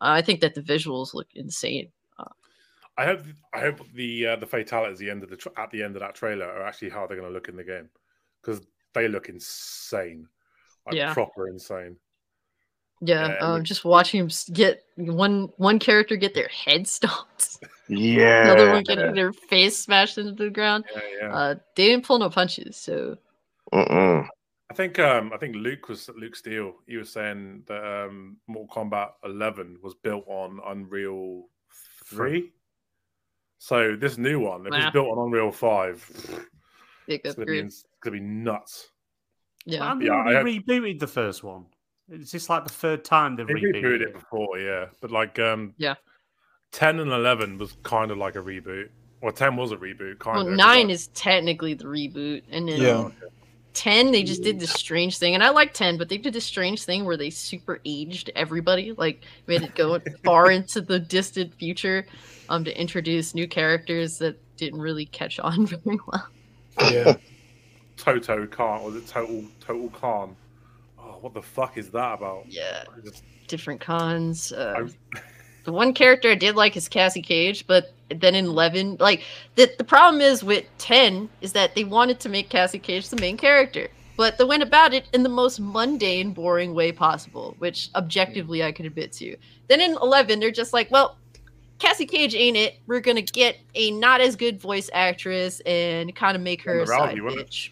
[0.00, 1.90] Uh, I think that the visuals look insane.
[2.98, 3.20] I hope
[3.52, 5.96] I hope the uh, the fatalities at the end of the tra- at the end
[5.96, 7.90] of that trailer are actually how they're going to look in the game
[8.40, 8.62] because
[8.94, 10.26] they look insane,
[10.86, 11.12] like Yeah.
[11.12, 11.96] proper insane.
[13.00, 17.58] Yeah, Yeah, um, look- just watching him get one one character get their head stomped,
[17.88, 18.44] yeah.
[18.44, 20.84] another one getting their face smashed into the ground.
[20.94, 21.34] Yeah, yeah.
[21.36, 23.18] Uh, they didn't pull no punches, so
[23.72, 24.26] Mm-mm.
[24.70, 26.72] I think um I think Luke was Luke Steele.
[26.86, 31.44] He was saying that um Mortal Kombat 11 was built on Unreal
[32.06, 32.52] Three.
[33.58, 34.86] So this new one, if Nah.
[34.86, 36.04] it's built on Unreal Five,
[37.06, 38.90] big it's gonna be it's gonna be nuts.
[39.66, 41.66] Yeah, And they Yeah, I already had- rebooted the first one.
[42.10, 44.02] Is this like the third time they've They rebooted, rebooted it?
[44.02, 45.94] it before, yeah, but like um Yeah.
[46.72, 48.88] 10 and 11 was kind of like a reboot.
[49.22, 50.54] Well, 10 was a reboot, kind well, of.
[50.56, 53.08] nine is technically the reboot, and then Yeah.
[53.72, 56.44] ten they just did this strange thing, and I like ten, but they did this
[56.44, 61.54] strange thing where they super aged everybody, like made it go far into the distant
[61.54, 62.06] future,
[62.48, 66.28] um, to introduce new characters that didn't really catch on very well.
[66.90, 67.16] Yeah.
[67.96, 68.82] Toto Khan.
[68.84, 70.36] Was it Total Total Khan?
[71.26, 72.44] What the fuck is that about?
[72.46, 74.52] Yeah, just- different cons.
[74.52, 74.86] Uh,
[75.64, 79.24] the one character I did like is Cassie Cage, but then in eleven, like
[79.56, 83.20] the the problem is with ten is that they wanted to make Cassie Cage the
[83.20, 87.90] main character, but they went about it in the most mundane, boring way possible, which
[87.96, 89.36] objectively I could admit to.
[89.66, 91.16] Then in eleven, they're just like, well.
[91.78, 92.78] Cassie Cage ain't it.
[92.86, 96.86] We're gonna get a not as good voice actress and kind of make her a
[96.86, 97.68] side bitch.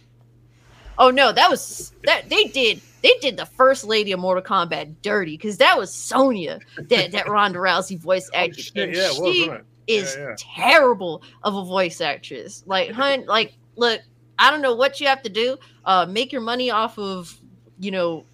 [0.99, 4.95] Oh no, that was that they did they did the first lady of Mortal Kombat
[5.03, 9.53] dirty because that was Sonya that that Ronda Rousey voice Oh, shit, yeah, she wasn't
[9.61, 9.65] it?
[9.87, 10.35] is Yeah, yeah.
[10.39, 12.63] terrible of a voice actress.
[12.67, 14.01] Like, hun, like, look,
[14.39, 15.59] I don't know what you have to do.
[15.85, 17.39] Uh, make your money off of,
[17.79, 18.25] you know,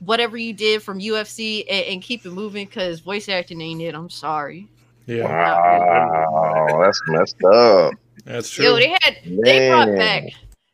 [0.00, 3.94] whatever you did from UFC and, and keep it moving because voice acting ain't it.
[3.94, 4.68] I'm sorry.
[5.06, 5.24] Yeah.
[5.24, 7.94] Wow, that's messed up.
[8.24, 8.66] That's true.
[8.66, 10.24] Yo, they had they brought back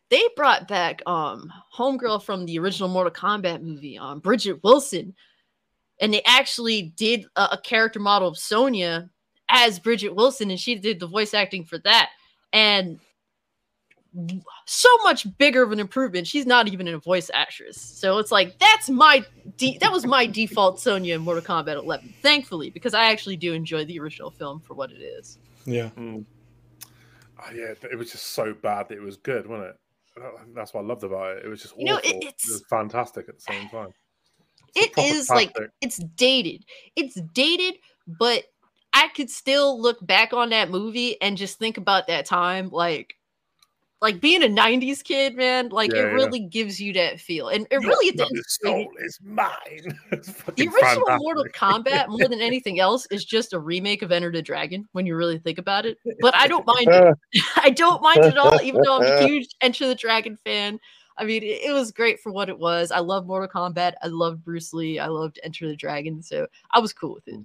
[0.09, 5.13] they brought back um homegirl from the original Mortal Kombat movie, um Bridgette Wilson,
[5.99, 9.09] and they actually did a, a character model of Sonya
[9.49, 12.09] as Bridgette Wilson, and she did the voice acting for that.
[12.53, 12.99] And
[14.65, 16.25] so much bigger of an improvement.
[16.25, 19.23] She's not even a voice actress, so it's like that's my
[19.57, 22.13] de- that was my default Sonya in Mortal Kombat 11.
[22.21, 25.37] Thankfully, because I actually do enjoy the original film for what it is.
[25.65, 25.89] Yeah.
[25.97, 29.75] Oh, yeah, it was just so bad that it was good, wasn't it?
[30.53, 31.45] That's what I loved about it.
[31.45, 32.09] It was just You know, awful.
[32.09, 33.93] it- it, it's- was fantastic at the same time.
[34.77, 36.65] It's proper like it's dated.
[36.97, 37.75] It's dated,
[38.07, 38.43] but
[38.91, 43.14] I could still look back on that movie and just think about that time like
[44.05, 46.11] like being a 90s kid, man, like Yeah, it yeah.
[46.11, 47.49] really gives you that feel.
[47.49, 49.99] And it really at the Your end the soul is mine.
[50.11, 51.17] It's the original fantastic.
[51.17, 55.07] Mortal Kombat, more than anything else, is just a remake of Enter the Dragon when
[55.07, 55.97] you really think about it.
[56.21, 57.17] But I don't mind it.
[57.55, 60.79] I don't mind it at all, even though I'm a huge Enter the Dragon fan.
[61.17, 62.91] I mean, it, it was great for what it was.
[62.91, 63.93] I love Mortal Kombat.
[64.03, 64.99] I loved Bruce Lee.
[64.99, 66.21] I loved Enter the Dragon.
[66.21, 67.43] So I was cool with it.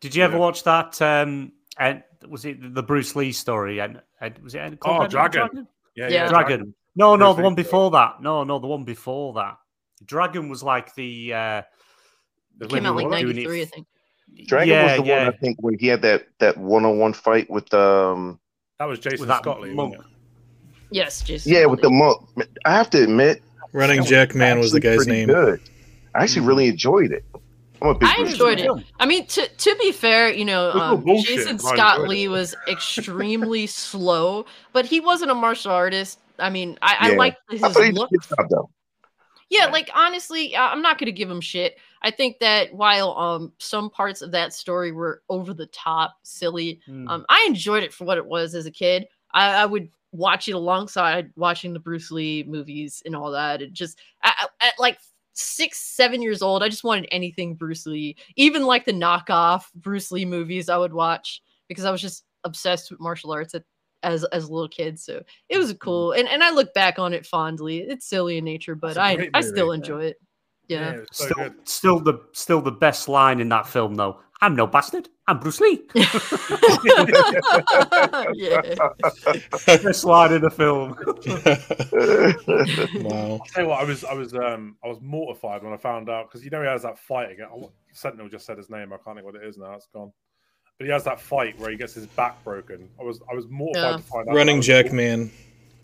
[0.00, 1.00] Did you ever watch that?
[1.00, 3.78] Um, and was it the Bruce Lee story?
[3.80, 5.68] And, and was it Oh, Enter the Dragon.
[5.94, 6.08] Yeah, Yeah.
[6.24, 6.74] yeah, Dragon.
[6.94, 7.62] No, no, Bruce the Lee one story.
[7.64, 8.22] before that.
[8.22, 9.56] No, no, the one before that.
[10.04, 11.32] Dragon was like the.
[11.34, 11.62] Uh,
[12.58, 13.26] The Came out like Dragon.
[13.28, 13.86] 93, I f- think.
[14.46, 16.98] Dragon yeah, was the yeah, one I think when he had that that one on
[16.98, 18.40] one fight with um
[18.78, 19.94] That was Jason with that Scott Lee, monk.
[20.90, 21.52] Yes, Jason.
[21.52, 21.98] yeah with the Statham.
[22.36, 22.48] monk.
[22.64, 25.28] I have to admit, Running that was Jack Man was the guy's name.
[25.28, 25.60] Good.
[26.14, 27.24] I actually really enjoyed it.
[27.82, 28.66] I'm a big I enjoyed it.
[28.66, 28.84] fan.
[29.00, 32.24] I mean, to to be fair, you know, It was um, bullshit, Jason Scott Lee
[32.24, 32.28] it.
[32.28, 36.18] was extremely slow, but he wasn't a martial artist.
[36.38, 37.16] I mean, I, I Yeah.
[37.18, 38.10] liked his I thought he did look.
[38.10, 38.70] job though.
[39.48, 41.76] Yeah, like honestly, I- I'm not going to give him shit.
[42.02, 46.80] I think that while um some parts of that story were over the top, silly,
[46.86, 47.08] Hmm.
[47.08, 49.06] um, I enjoyed it for what it was as a kid.
[49.32, 53.60] I, I would watch it alongside watching the Bruce Lee movies and all that.
[53.62, 54.98] It just I, I- at like
[55.36, 60.10] six, seven years old, I just wanted anything Bruce Lee, even like the knockoff Bruce
[60.10, 60.68] Lee movies.
[60.68, 63.64] I would watch because I was just obsessed with martial arts at,
[64.02, 64.98] as as a little kid.
[64.98, 65.78] So it was mm-hmm.
[65.78, 67.80] cool, and and I look back on it fondly.
[67.80, 69.74] It's silly in nature, but I a I great I movie, still yeah.
[69.74, 70.16] enjoy it.
[70.68, 70.90] Yeah.
[70.90, 71.68] it so still, good.
[71.68, 74.20] still the still the best line in that film though.
[74.42, 75.08] I'm no bastard.
[75.26, 75.82] I'm Bruce Lee.
[78.34, 78.60] yeah.
[79.66, 80.90] best line in the film.
[83.02, 83.32] wow.
[83.32, 86.10] I'll tell you what, I was, I was, um, I was mortified when I found
[86.10, 87.46] out because you know he has that fight again.
[87.52, 88.92] Oh, Sentinel just said his name.
[88.92, 89.72] I can't think what it is now.
[89.72, 90.12] It's gone.
[90.78, 92.90] But he has that fight where he gets his back broken.
[93.00, 93.96] I was, I was mortified Yeah.
[93.96, 94.34] to find out.
[94.34, 95.30] Running that was- Jack Man.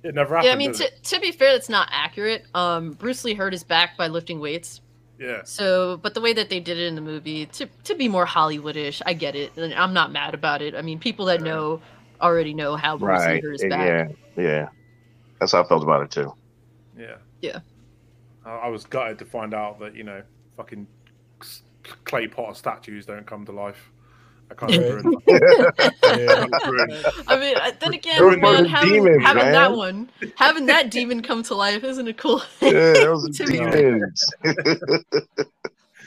[0.04, 0.46] It never happened.
[0.48, 2.44] Yeah, I mean, did to, to be fair, that's not accurate.
[2.54, 4.80] Um, Bruce Lee hurt his back by lifting weights.
[5.22, 5.42] Yeah.
[5.44, 8.26] So, but the way that they did it in the movie, to to be more
[8.26, 10.74] Hollywoodish, I get it, and I'm not mad about it.
[10.74, 11.80] I mean, people that know
[12.20, 13.42] already know how Bruce Lee right.
[13.42, 14.16] hurt his back.
[14.36, 14.42] Yeah.
[14.42, 14.68] Yeah.
[15.38, 16.34] That's how I felt about it too.
[16.98, 17.16] Yeah.
[17.40, 17.60] Yeah.
[18.44, 20.22] I, I was gutted to find out that you know,
[20.56, 20.86] fucking
[22.04, 23.90] clay pot statues don't come to life.
[24.50, 24.88] I can't Right.
[24.88, 25.20] remember.
[26.04, 26.46] Yeah.
[27.28, 31.54] I mean, then again, man, having, demons, having that one, having that demon come to
[31.54, 32.74] life isn't it cool Yeah, thing.
[32.74, 33.70] that was to be fair.
[33.72, 34.24] demons.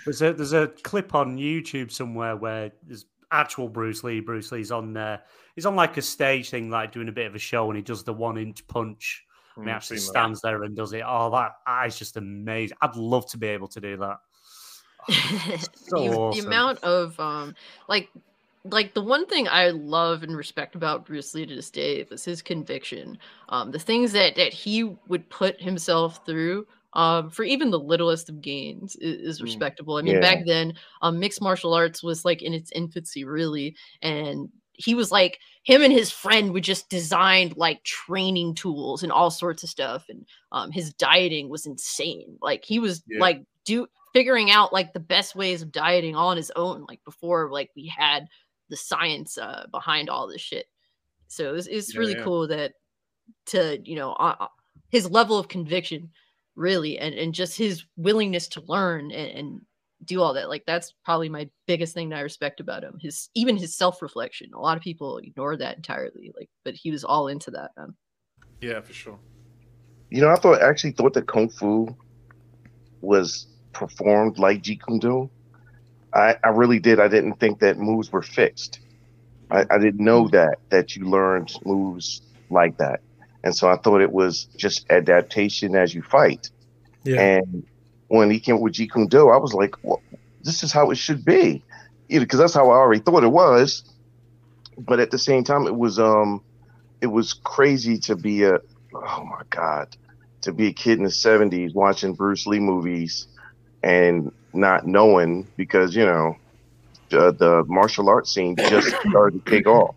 [0.06, 4.20] There's a there's a clip on YouTube somewhere where there's actual Bruce Lee.
[4.20, 5.24] Bruce Lee's on there.
[5.56, 7.82] He's on like a stage thing, like doing a bit of a show, and he
[7.82, 9.24] does the one inch punch.
[9.58, 10.12] And he Mm, actually seen that.
[10.12, 11.04] stands there and does it.
[11.08, 12.78] Oh, that, that is just amazing.
[12.82, 14.18] I'd love to be able to do that.
[15.74, 17.56] So the, the amount of um
[17.88, 18.12] like
[18.64, 22.26] like the one thing I love and respect about Bruce Lee to this day was
[22.26, 23.18] his conviction.
[23.50, 28.30] Um the things that that he would put himself through um for even the littlest
[28.30, 29.44] of gains is, is Mm.
[29.44, 29.98] respectable.
[29.98, 30.20] I mean Yeah.
[30.20, 35.12] back then um mixed martial arts was like in its infancy really and he was
[35.12, 39.70] like him and his friend would just design like training tools and all sorts of
[39.70, 43.20] stuff and um his dieting was insane like he was Yeah.
[43.20, 47.04] like do figuring out like the best ways of dieting all on his own like
[47.04, 48.26] before like we had
[48.70, 50.68] the science uh behind all this shit.
[51.28, 52.24] So it's, it's Yeah, really yeah.
[52.24, 52.76] cool that
[53.48, 54.48] to you know uh, uh,
[54.88, 56.10] his level of conviction
[56.56, 59.62] really and and just his willingness to learn and, and
[60.06, 60.48] do all that.
[60.48, 62.98] Like that's probably my biggest thing that i respect about him.
[63.02, 64.52] His even his self-reflection.
[64.54, 67.94] A lot of people ignore that entirely like but he was all into that man.
[68.62, 69.20] Yeah, for sure.
[70.10, 71.94] You know, I thought actually thought that kung fu
[73.02, 75.30] was performed like Jeet Kune Do.
[76.14, 77.00] I, I really did.
[77.00, 78.80] I didn't think that moves were fixed.
[79.52, 83.02] I, I didn't know that that you learned moves like that,
[83.44, 86.50] and so I thought it was just adaptation as you fight.
[87.04, 87.22] Yeah.
[87.22, 87.66] And
[88.08, 90.02] when he came with Jeet Kune Do, I was like, well,
[90.42, 91.64] "This is how it should be,"
[92.08, 93.84] you know, because that's how I already thought it was.
[94.78, 96.42] But at the same time, it was um,
[97.02, 98.60] it was crazy to be a
[98.94, 99.96] oh my god,
[100.42, 103.28] to be a kid in the '70s watching Bruce Lee movies
[103.86, 106.36] and not knowing because you know
[107.14, 109.96] uh, the martial arts scene just started to take off,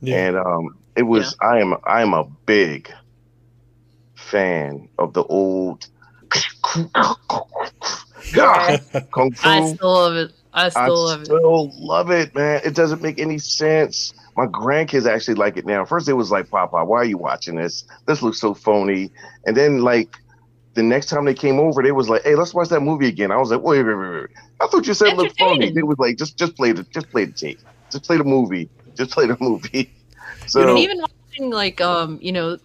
[0.00, 0.28] Yeah.
[0.28, 2.90] and um, it was I am I am a big
[4.14, 5.86] fan of the old
[8.34, 8.80] God,
[9.12, 9.48] kung fu.
[9.48, 10.32] I still love it.
[10.52, 11.26] I I still love it.
[11.26, 12.60] still love it, man.
[12.64, 14.12] It doesn't make any sense.
[14.36, 15.84] My grandkids actually like it now.
[15.84, 17.84] First, it was like, Papa, why are you watching this?
[18.06, 19.10] This looks so phony.
[19.46, 20.16] And then, like,
[20.78, 23.30] the next time they came over, they was like, "Hey, let's watch that movie again."
[23.32, 24.30] I was like, "Wait, wait, wait, wait.
[24.60, 25.74] I thought you said it looked phony." Entertaining.
[25.74, 27.58] They was like, "Just, just play the, just play the tape.
[27.90, 28.70] Just play the movie.
[28.96, 29.92] Just play the movie."
[30.46, 32.56] So, You know- even watching like um you know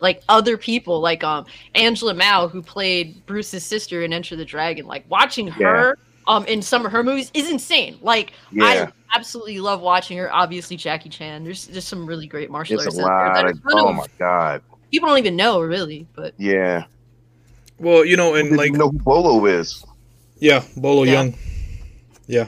[0.00, 4.86] like other people like um Angela Mao who played Bruce's sister in Enter the Dragon
[4.86, 9.58] like watching her um in some of her movies is insane like yeah, I absolutely
[9.60, 13.06] love watching her obviously Jackie Chan there's just some really great martial it's artists a
[13.06, 13.52] out there lot.
[13.52, 16.84] Of, oh my god, people don't even know really but yeah.
[17.80, 19.84] Well, you know, and like even know who Bolo is.
[20.38, 21.14] Yeah, Bolo Yeah.
[21.24, 21.34] Yeung.
[22.26, 22.46] Yeah.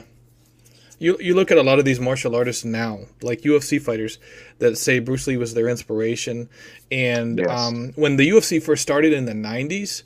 [0.99, 4.19] You you look at a lot of these martial artists now, like UFC fighters,
[4.59, 6.49] that say Bruce Lee was their inspiration,
[6.91, 7.49] and Yes.
[7.49, 10.03] um, when the UFC first started in the '90s,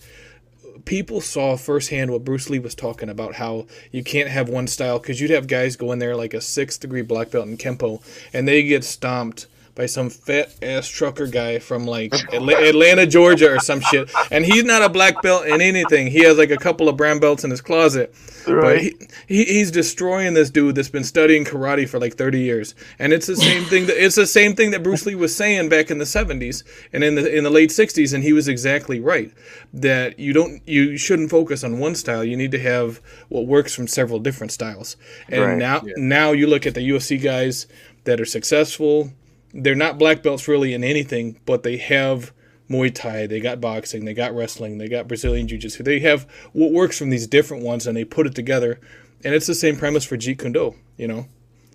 [0.85, 3.35] people saw firsthand what Bruce Lee was talking about.
[3.35, 6.41] How you can't have one style because you'd have guys go in there like a
[6.41, 8.01] sixth degree black belt in kempo,
[8.33, 9.45] and they get stomped
[9.77, 14.09] by some fat ass trucker guy from like Atla- Atlanta, Georgia, or some shit.
[14.31, 16.07] And he's not a black belt in anything.
[16.07, 18.13] He has like a couple of brown belts in his closet.
[18.61, 18.95] But he,
[19.27, 22.73] he, he's destroying this dude that's been studying karate for like 30 years.
[22.97, 25.69] And it's the same thing that it's the same thing that Bruce Lee was saying
[25.69, 28.99] back in the 70s and in the in the late 60s and he was exactly
[28.99, 29.31] right
[29.73, 32.23] that you don't you shouldn't focus on one style.
[32.23, 34.95] You need to have what works from several different styles.
[35.29, 35.93] And Right, now yeah.
[35.97, 37.67] now you look at the UFC guys
[38.05, 39.11] that are successful.
[39.53, 42.33] They're not black belts really in anything, but they have
[42.69, 45.83] Muay Thai, they got boxing, they got wrestling, they got Brazilian Jiu Jitsu.
[45.83, 48.79] They have what works from these different ones and they put it together.
[49.23, 51.27] And it's the same premise for Jeet Kune Do, you know?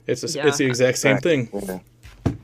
[0.06, 0.48] It's, the Yeah.
[0.48, 1.48] it's the exact same thing.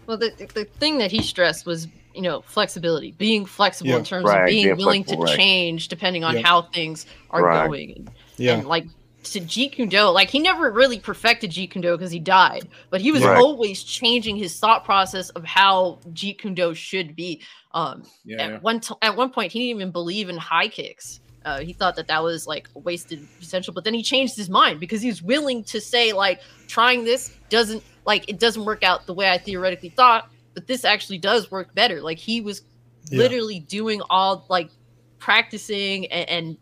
[0.07, 3.99] Well, the the thing that he stressed was, you know, flexibility, being flexible Yeah.
[3.99, 5.37] in terms Right, of being being willing to right.
[5.37, 6.43] change depending on Yeah.
[6.47, 7.67] how things are Right.
[7.67, 7.93] going.
[7.97, 8.55] And, Yeah.
[8.59, 8.87] and like
[9.25, 12.69] to Jeet Kune Do, like he never really perfected Jeet Kune Do because he died,
[12.91, 13.37] but he was Right.
[13.39, 17.43] always changing his thought process of how Jeet Kune Do should be.
[17.73, 21.21] Um, Yeah, at one t- at one point, he didn't even believe in high kicks.
[21.45, 24.81] Uh, he thought that that was like wasted potential, but then he changed his mind
[24.81, 29.07] because he was willing to say like trying this doesn't like it doesn't work out
[29.07, 32.01] the way I theoretically thought, but this actually does work better.
[32.01, 32.63] Like he was
[33.11, 33.19] Yeah.
[33.19, 34.71] literally doing all like
[35.19, 36.57] practicing and, and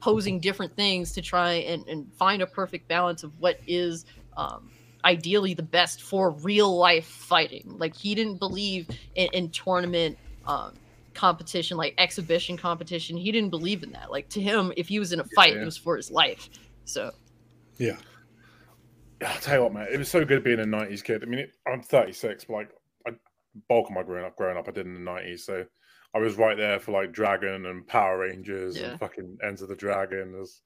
[0.00, 4.70] posing different things to try and, and find a perfect balance of what is um,
[5.04, 7.76] ideally the best for real life fighting.
[7.78, 10.74] Like he didn't believe in, in tournament um,
[11.14, 13.16] competition, like exhibition competition.
[13.16, 14.10] He didn't believe in that.
[14.10, 15.62] Like to him, if he was in a fight, Yeah.
[15.62, 16.48] it was for his life.
[16.84, 17.10] So
[17.78, 17.96] Yeah.
[19.26, 21.22] I'll tell you what, man, it was so good being a '90s kid.
[21.22, 22.70] I mean, it, I'm 36, but like,
[23.06, 23.10] I,
[23.68, 25.66] bulk of my growing up, growing up, I did in the '90s, so
[26.14, 28.90] I was right there for like Dragon and Power Rangers Yeah.
[28.90, 30.32] and fucking Enter the Dragon.
[30.32, 30.60] There's,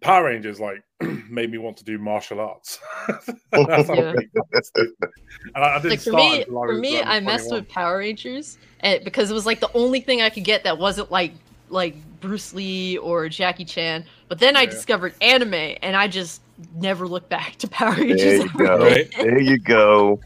[0.00, 0.82] Power Rangers like
[1.28, 2.78] made me want to do martial arts.
[3.50, 4.14] That's Yeah.
[4.16, 4.30] big
[5.54, 7.48] and I, I didn't like for me, until I for was, me, um, I messed
[7.48, 7.60] 21.
[7.60, 10.78] with Power Rangers and because it was like the only thing I could get that
[10.78, 11.32] wasn't like
[11.68, 14.04] like Bruce Lee or Jackie Chan.
[14.28, 16.42] But then I discovered anime, and I just
[16.76, 18.20] never looked back to Power Rangers.
[18.20, 18.78] There you go.
[18.78, 19.10] Right.
[19.16, 20.20] There you go.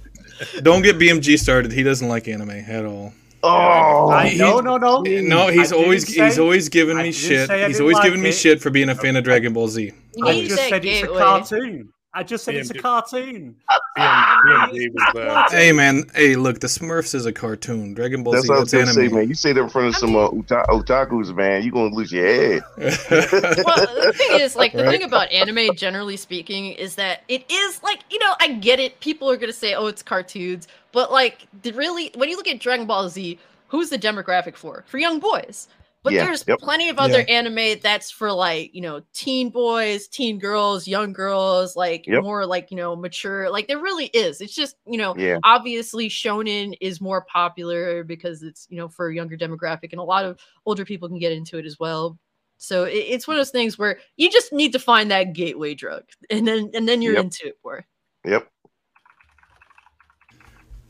[0.63, 1.73] Don't get BMG started.
[1.73, 3.13] He doesn't like anime at all.
[3.47, 5.01] Oh, I, no, no, no.
[5.03, 7.51] No, he's I always didn't he's always giving me shit.
[7.51, 9.93] He's always like giving me shit for being a fan of Dragon Ball Z.
[10.15, 11.93] You I just that said it's a cartoon.
[12.15, 13.57] I just said it's a cartoon.
[13.99, 15.51] BM, BMG.
[15.51, 17.93] Hey man, hey look, the Smurfs is a cartoon.
[17.93, 19.15] Dragon Ball that's Z, what I that's gonna say, anime.
[19.17, 19.29] man.
[19.29, 21.63] You say that in front of some uh, otakus, man.
[21.63, 22.63] You are gonna lose your head.
[22.79, 24.93] well, the thing is, like, the Right.
[24.93, 28.99] thing about anime, generally speaking, is that it is like, you know, I get it.
[29.01, 32.87] People are gonna say, "Oh, it's cartoons," but like, really, when you look at Dragon
[32.87, 34.83] Ball Z, who's the demographic for?
[34.87, 35.69] For young boys.
[36.03, 36.59] But Yeah, there's yep.
[36.59, 41.77] plenty of other anime that's for like, you know, teen boys, teen girls, young girls,
[41.77, 42.23] like Yep.
[42.23, 43.51] more like, you know, mature.
[43.51, 44.41] Like there really is.
[44.41, 45.39] It's just, you know, Yeah.
[45.45, 50.03] obviously shonen is more popular because it's, you know, for a younger demographic and a
[50.03, 52.19] lot of older people can get into it as well.
[52.57, 55.75] So it, it's one of those things where you just need to find that gateway
[55.75, 57.25] drug, and then and then you're Yep.
[57.25, 57.85] into it more.
[58.25, 58.49] Yep.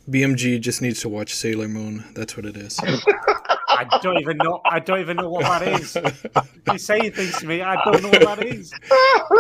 [0.09, 2.05] BMG just needs to watch Sailor Moon.
[2.15, 2.79] That's what it is.
[3.69, 4.61] I don't even know.
[4.65, 5.97] I don't even know what that is.
[6.73, 7.61] You say things to me.
[7.61, 8.73] I don't know what that is.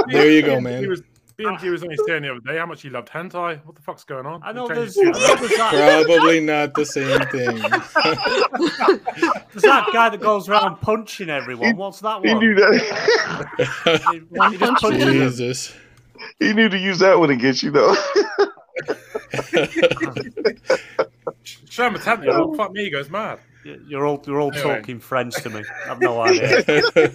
[0.08, 0.88] There you go, BMG man.
[0.88, 1.02] Was,
[1.38, 3.64] BMG was only saying the other day how much he loved hentai.
[3.64, 4.42] What the fuck's going on?
[4.42, 5.12] I know there's, his tune.
[5.12, 7.56] there's that, Probably not the same thing.
[9.52, 11.76] there's that guy that goes around punching everyone.
[11.76, 12.26] What's that one?
[12.26, 12.42] He one?
[12.44, 12.74] knew that.
[14.12, 15.12] He- he just punches them.
[15.12, 15.74] Jesus.
[16.40, 17.94] he knew to use that one against you, though.
[21.68, 22.28] Show him a tablet.
[22.30, 23.38] Oh, fuck me, he goes mad.
[23.88, 24.76] You're all you're all Anyway.
[24.78, 25.62] talking French to me.
[25.88, 26.62] I've no idea.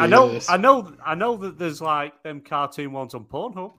[0.00, 3.74] I know, I know, I know that there's like them cartoon ones on Pornhub.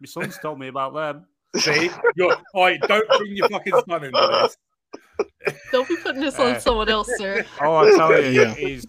[0.00, 1.26] My son's told me about them.
[1.56, 4.10] See, you're, oi, don't bring your fucking son into
[4.42, 5.56] this.
[5.72, 7.44] Don't be putting this Uh, on someone else, sir.
[7.62, 8.54] Oh, I tell you, Yeah.
[8.54, 8.86] he's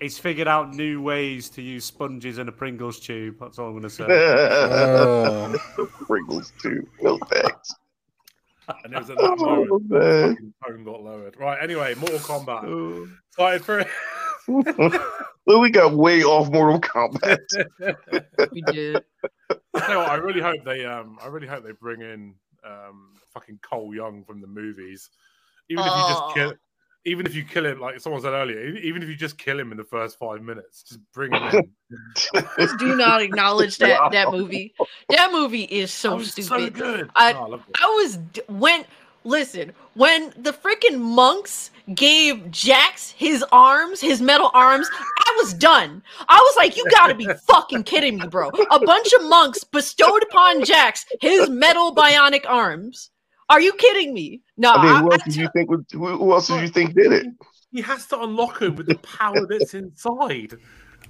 [0.00, 3.36] he's figured out new ways to use sponges in a Pringles tube.
[3.40, 4.04] That's all I'm going to say.
[4.08, 5.56] oh.
[6.06, 6.86] Pringles too.
[7.02, 7.74] No thanks.
[8.84, 10.30] And it was at that Oh, moment man.
[10.34, 11.36] fucking phone got lowered.
[11.38, 13.08] Right, anyway, Mortal Kombat.
[13.30, 13.84] Started for
[15.46, 17.38] well, we got way off Mortal Kombat.
[18.52, 19.02] We did.
[19.74, 22.34] I tell what, I really hope they um I really hope they bring in
[22.64, 25.10] um fucking Cole Young from the movies.
[25.68, 26.30] Even if you just Oh.
[26.34, 26.52] kill
[27.04, 29.70] even if you kill him, like someone said earlier, even if you just kill him
[29.72, 31.72] in the first five minutes, just bring him in.
[32.58, 34.74] Just do not acknowledge that that movie.
[35.10, 36.48] That movie is so was stupid.
[36.48, 37.10] so good.
[37.14, 37.64] I- Oh, I loved.
[37.80, 38.84] I was when
[39.24, 44.88] listen when the freaking monks gave Jax his arms, his metal arms.
[45.18, 46.02] I was done.
[46.28, 48.48] I was like, you gotta be fucking kidding me, bro.
[48.70, 53.10] A bunch of monks bestowed upon Jax his metal bionic arms.
[53.50, 54.40] Are you kidding me?
[54.56, 55.70] No, I mean, I- who I else did you think?
[55.70, 57.26] would- Who, who else did you think did it?
[57.72, 60.54] He has to unlock him with the power that's inside.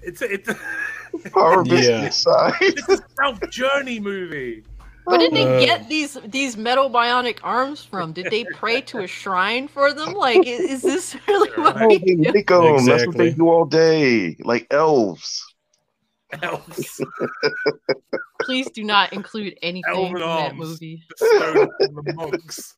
[0.02, 0.48] It's it's,
[1.32, 2.06] Power of Yeah.
[2.06, 2.54] inside.
[2.60, 4.64] it's a self journey movie.
[5.04, 5.60] Where did they Uh.
[5.60, 8.12] get these these metal bionic arms from?
[8.12, 10.14] Did they pray to a shrine for them?
[10.14, 12.32] Like, i- is, this really what Oh, we they do?
[12.32, 12.84] make 'em.
[12.86, 15.44] That's what they do all day, like elves.
[16.42, 17.00] Elves
[18.42, 20.58] Please do not include anything Elven in that arms.
[20.58, 22.76] movie bestowed upon the monks.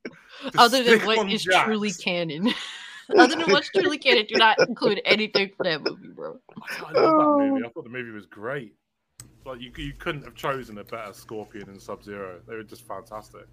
[0.52, 1.64] to other than stick what on is Jax.
[1.66, 2.52] truly canon.
[3.18, 6.38] other than what's truly canon, do not include anything for that movie, bro.
[6.86, 7.62] I love that movie.
[7.64, 7.68] Oh.
[7.68, 8.74] I thought the movie was great.
[9.44, 12.40] Like you, you couldn't have chosen a better Scorpion and Sub Zero.
[12.46, 13.46] They were just fantastic.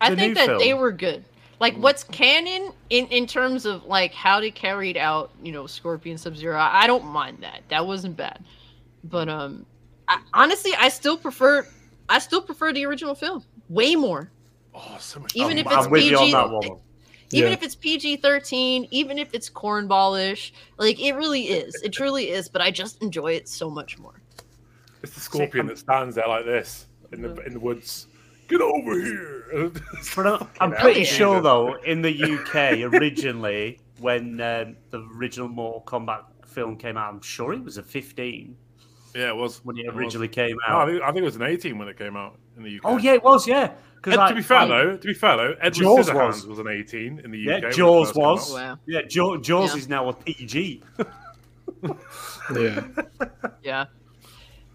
[0.00, 0.58] I The think new that film.
[0.58, 1.24] they were good.
[1.60, 1.80] Like mm.
[1.80, 6.36] what's canon in in terms of like how they carried out, you know, Scorpion Sub
[6.36, 6.56] Zero.
[6.58, 7.62] I, I don't mind that.
[7.68, 8.44] That wasn't bad.
[9.04, 9.66] But um,
[10.08, 11.66] I, honestly, I still prefer
[12.08, 14.30] I still prefer the original film way more.
[14.74, 15.34] Oh, so much.
[15.36, 16.64] Even if it's I'm with you on PG that one.
[17.30, 17.54] even Yeah.
[17.54, 21.74] if it's PG thirteen, even if it's cornballish, like it really is.
[21.82, 22.48] It truly is.
[22.48, 24.20] But I just enjoy it so much more.
[25.02, 28.08] It's the Scorpion that stands there like this in the in the woods.
[28.46, 29.72] Get over here!
[30.18, 31.16] I'm, I'm pretty hell.
[31.16, 37.14] sure, though, in the UK originally, when um, the original Mortal Kombat film came out,
[37.14, 38.54] I'm sure it was a 15
[39.14, 39.94] Yeah, it was when it was.
[39.96, 40.88] originally came No, I out.
[40.88, 42.82] think, I think it was an 18 when it came out in the UK.
[42.84, 43.46] Oh yeah, it was.
[43.46, 43.72] Yeah,
[44.06, 46.46] Ed, to be fair though, to be fair though, Edward Jaws Scissorhands was.
[46.46, 46.58] was.
[46.58, 47.62] an 18 in the UK.
[47.62, 48.50] yeah, Jaws was.
[48.52, 48.54] out.
[48.54, 48.78] Wow.
[48.86, 49.78] Yeah, Jaws, Jaws Yeah.
[49.78, 50.82] is now a PG.
[52.54, 52.82] Yeah.
[53.62, 53.84] Yeah.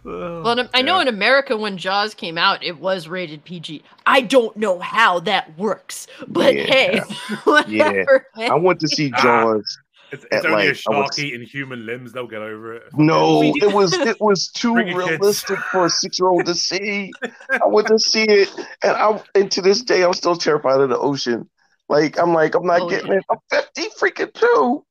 [0.03, 1.03] Well, in- I know Yeah.
[1.03, 3.83] in America when Jaws came out, it was rated PG.
[4.05, 6.63] I don't know how that works, but Yeah.
[6.63, 6.99] hey,
[7.43, 8.25] whatever.
[8.37, 9.11] I went to see.
[9.11, 9.77] Jaws.
[10.11, 12.11] It's, At, it's only a like, I shark was- eating human limbs.
[12.13, 12.83] They'll get over it.
[12.97, 14.97] No, it was it was too Bring kids.
[14.97, 17.11] realistic for a six year old to see.
[17.51, 18.49] I went to see it,
[18.83, 21.49] and I and to this day I'm still terrified of the ocean.
[21.87, 23.23] Like I'm like I'm not Oh, getting it.
[23.29, 24.85] I'm 50 freaking two.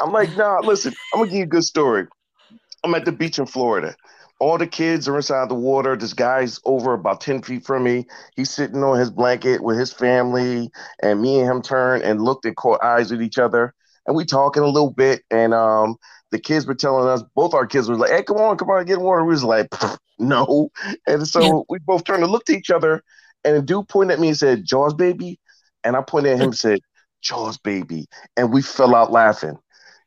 [0.00, 0.60] I'm like nah.
[0.60, 2.06] Listen, I'm gonna give you a good story.
[2.84, 3.94] I'm at the beach in Florida.
[4.40, 5.96] All the kids are inside the water.
[5.96, 8.06] This guy's over about 10 feet from me.
[8.36, 10.70] He's sitting on his blanket with his family,
[11.02, 13.74] and me and him turned and looked and caught eyes with each other.
[14.08, 15.96] And we talking a little bit, and um,
[16.30, 18.86] the kids were telling us, both our kids were like, hey, come on, come on,
[18.86, 19.22] get water.
[19.22, 19.68] We was like,
[20.18, 20.70] no.
[21.06, 21.60] And so Yeah.
[21.68, 23.02] we both turned to look at each other,
[23.44, 25.38] and the dude pointed at me and said, Jaws, baby.
[25.84, 26.80] And I pointed at him and said,
[27.22, 28.06] Jaws, baby.
[28.36, 29.58] And we fell out laughing.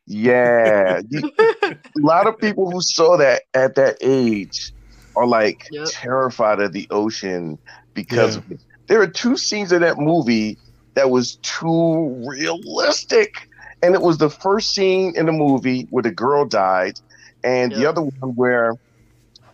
[0.06, 1.00] Yeah.
[1.14, 4.72] A lot of people who saw that at that age
[5.14, 5.88] are like Yep.
[5.88, 7.58] terrified of the ocean
[7.94, 8.40] because Yeah.
[8.40, 8.60] of it.
[8.88, 10.58] There are two scenes in that movie
[10.94, 13.30] that was too realistic.
[13.82, 17.00] And it was the first scene in the movie where the girl died,
[17.42, 18.74] and the other one where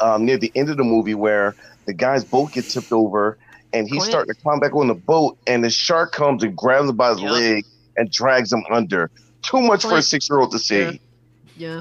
[0.01, 1.57] um, near the end of the movie where
[1.87, 3.39] the guy's boat gets tipped over
[3.73, 4.11] and he's Quint.
[4.11, 7.11] starting to climb back on the boat, and the shark comes and grabs him by
[7.11, 7.31] his Yep.
[7.31, 7.65] leg
[7.97, 9.11] and drags him under.
[9.43, 11.01] Too much for a six year old to see.
[11.57, 11.81] Yeah.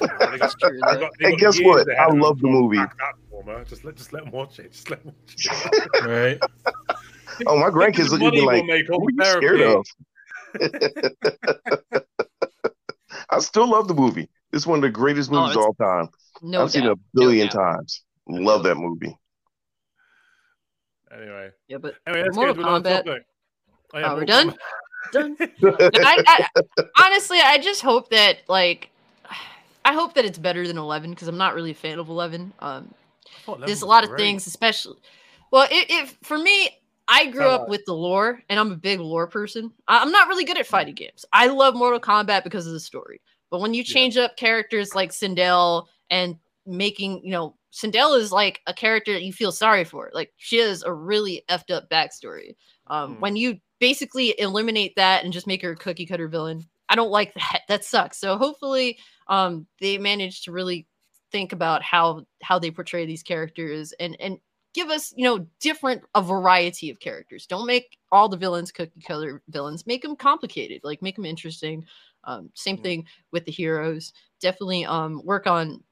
[0.00, 0.70] They got- That's true.
[0.70, 1.00] they though.
[1.00, 1.86] got- they And guess what?
[1.98, 2.78] I love the movie.
[2.78, 3.64] unpack that for me.
[3.68, 4.72] Just let, just let them watch it.
[4.72, 6.04] Just let them watch it.
[6.06, 6.40] Right.
[7.46, 9.86] Oh, my grandkids the look at me like, we'll make what are you scared of?
[13.30, 14.28] I still love the movie.
[14.52, 16.08] It's one of the greatest Oh, movies of all time.
[16.42, 17.58] No I've seen it a billion no doubt.
[17.58, 18.04] times.
[18.28, 19.16] Love that movie.
[21.10, 23.04] Anyway, Yeah, but anyway, let's Mortal get to another Kombat.
[23.04, 23.24] topic.
[23.94, 24.50] Oh, Oh, we're Mortal done?
[24.50, 24.58] Kombat.
[25.12, 25.36] done.
[25.94, 26.44] I, I,
[26.96, 28.90] honestly, I just hope that like
[29.84, 32.52] I hope that it's better than 11 because I'm not really a fan of 11.
[32.60, 32.94] Um,
[33.36, 34.16] I thought there's a lot of great.
[34.16, 34.96] things, especially.
[35.50, 36.70] Well, it, it for me,
[37.12, 39.72] I grew up with the lore, and I'm a big lore person.
[39.88, 41.24] I, I'm not really good at fighting games.
[41.32, 43.20] I love Mortal Kombat because of the story.
[43.50, 43.92] But when you Yeah.
[43.94, 46.36] change up characters like Sindel and
[46.66, 50.10] making, you know, Sindel is like a character that you feel sorry for.
[50.14, 52.54] Like she has a really effed up backstory.
[52.86, 53.20] Um, Hmm.
[53.20, 57.10] When you basically eliminate that and just make her a cookie cutter villain, I don't
[57.10, 57.60] like that.
[57.68, 58.18] That sucks.
[58.18, 58.98] So hopefully,
[59.28, 60.86] um, they manage to really
[61.30, 64.38] think about how how they portray these characters and and
[64.74, 67.46] give us you know different a variety of characters.
[67.46, 69.86] Don't make all the villains cookie cutter villains.
[69.86, 71.84] Make them complicated like make them interesting.
[72.24, 74.12] Um same thing with the heroes.
[74.40, 75.82] Definitely um work on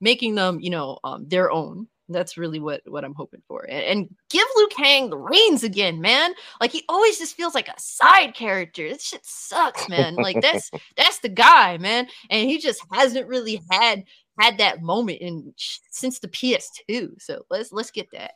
[0.00, 1.88] making them you know um their own.
[2.10, 3.66] That's really what what i'm hoping for.
[3.68, 6.32] And, and give Liu Kang the reins again man.
[6.60, 8.88] Like he always just feels like a side character.
[8.88, 10.14] This shit sucks man.
[10.14, 12.08] Like that's that's the guy man.
[12.30, 14.04] And he just hasn't really had
[14.38, 15.52] had that moment in
[15.90, 17.20] since the PS2.
[17.20, 18.32] So let's let's get that.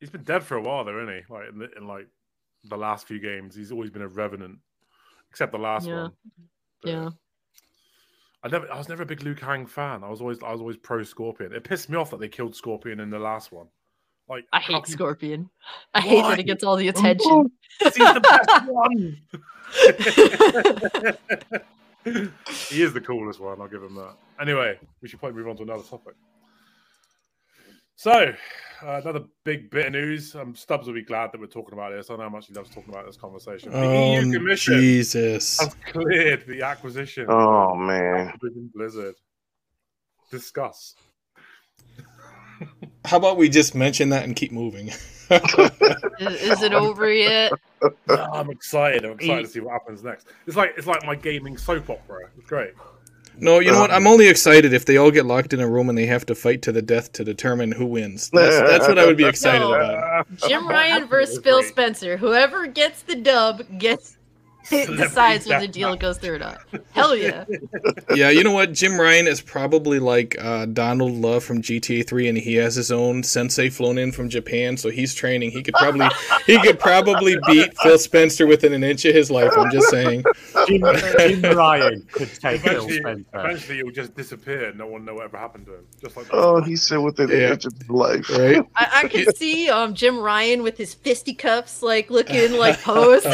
[0.00, 1.22] He's been dead for a while, though, isn't he?
[1.32, 2.08] Like in, the, in like
[2.64, 4.58] the last few games, he's always been a revenant,
[5.30, 6.02] except the last Yeah.
[6.02, 6.12] one.
[6.82, 7.10] But Yeah.
[8.44, 10.02] I never, I was never a big Liu Kang fan.
[10.02, 11.52] I was always, I was always pro Scorpion.
[11.52, 13.68] It pissed me off that they killed Scorpion in the last one.
[14.28, 15.48] Like I hate Scorpion.
[15.94, 17.52] I hate that he gets all the oh, attention.
[17.78, 19.18] He's the best one.
[22.68, 23.60] he is the coolest one.
[23.60, 24.14] I'll give him that.
[24.42, 26.14] Anyway, we should probably move on to another topic.
[27.94, 28.10] So,
[28.82, 30.34] uh, another big bit of news.
[30.34, 32.10] Um, Stubbs will be glad that we're talking about this.
[32.10, 33.70] I know how much he loves talking about this conversation.
[33.70, 35.60] The Oh, EU Commission Jesus.
[35.60, 37.26] has cleared the acquisition.
[37.28, 38.32] Oh man.
[38.32, 39.14] Activision Blizzard.
[40.32, 40.96] Discuss.
[43.04, 44.88] How about we just mention that and keep moving?
[45.30, 47.52] is, is it over yet?
[48.08, 49.04] No, I'm excited.
[49.04, 50.26] I'm excited He- to see what happens next.
[50.46, 52.30] It's like it's like my gaming soap opera.
[52.38, 52.74] It's great.
[53.38, 53.90] No, you know what?
[53.90, 56.24] Um, I'm only excited if they all get locked in a room and they have
[56.26, 58.30] to fight to the death to determine who wins.
[58.30, 59.72] That's, that's what I would be excited No.
[59.72, 60.26] about.
[60.48, 62.16] Jim Ryan versus Phil Spencer.
[62.16, 64.16] Whoever gets the dub gets
[64.72, 66.58] decides whether the deal goes through or not.
[66.92, 67.44] Hell yeah.
[68.14, 68.72] Yeah, you know what?
[68.72, 72.92] Jim Ryan is probably like uh, Donald Love from GTA 3, and he has his
[72.92, 75.50] own sensei flown in from Japan, so he's training.
[75.50, 76.08] He could probably
[76.46, 79.50] he could probably beat Phil Spencer within an inch of his life.
[79.56, 80.24] I'm just saying.
[80.66, 80.82] Jim,
[81.18, 83.24] Jim Ryan could take Phil Spencer.
[83.32, 84.72] eventually, he'll just disappear.
[84.74, 85.86] No one know whatever happened to him.
[86.02, 86.34] Just like that.
[86.34, 87.36] Oh, he said within Yeah.
[87.36, 88.28] the inch of life.
[88.30, 88.62] Right?
[88.76, 93.26] I, I can see um Jim Ryan with his fisticuffs like looking like posed.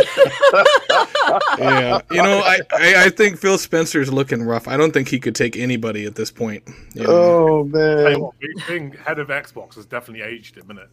[1.59, 2.01] Yeah.
[2.11, 4.69] You know, I, I, I think Phil Spencer's looking rough.
[4.69, 6.63] I don't think he could take anybody at this point.
[6.95, 7.09] you know?
[7.11, 8.21] Oh man.
[8.21, 10.89] what, being- being head of Xbox has definitely aged him, isn't it?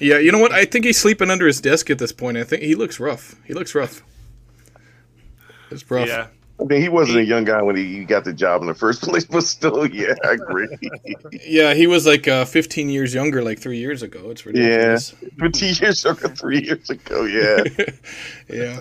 [0.00, 0.52] Yeah, you know what?
[0.52, 2.36] I think he's sleeping under his desk at this point.
[2.36, 3.34] I think he looks rough.
[3.44, 4.02] He looks rough.
[5.70, 6.08] It's rough.
[6.08, 6.28] Yeah.
[6.60, 9.02] I mean, he wasn't a young guy when he got the job in the first
[9.04, 10.66] place, but still, yeah, I agree.
[11.46, 14.30] Yeah, he was like uh, 15 years younger, like three years ago.
[14.30, 15.14] It's ridiculous.
[15.22, 17.62] Yeah, Fifteen years ago, three years ago, yeah.
[18.48, 18.80] Yeah.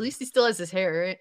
[0.00, 1.18] At least he still has his hair, right?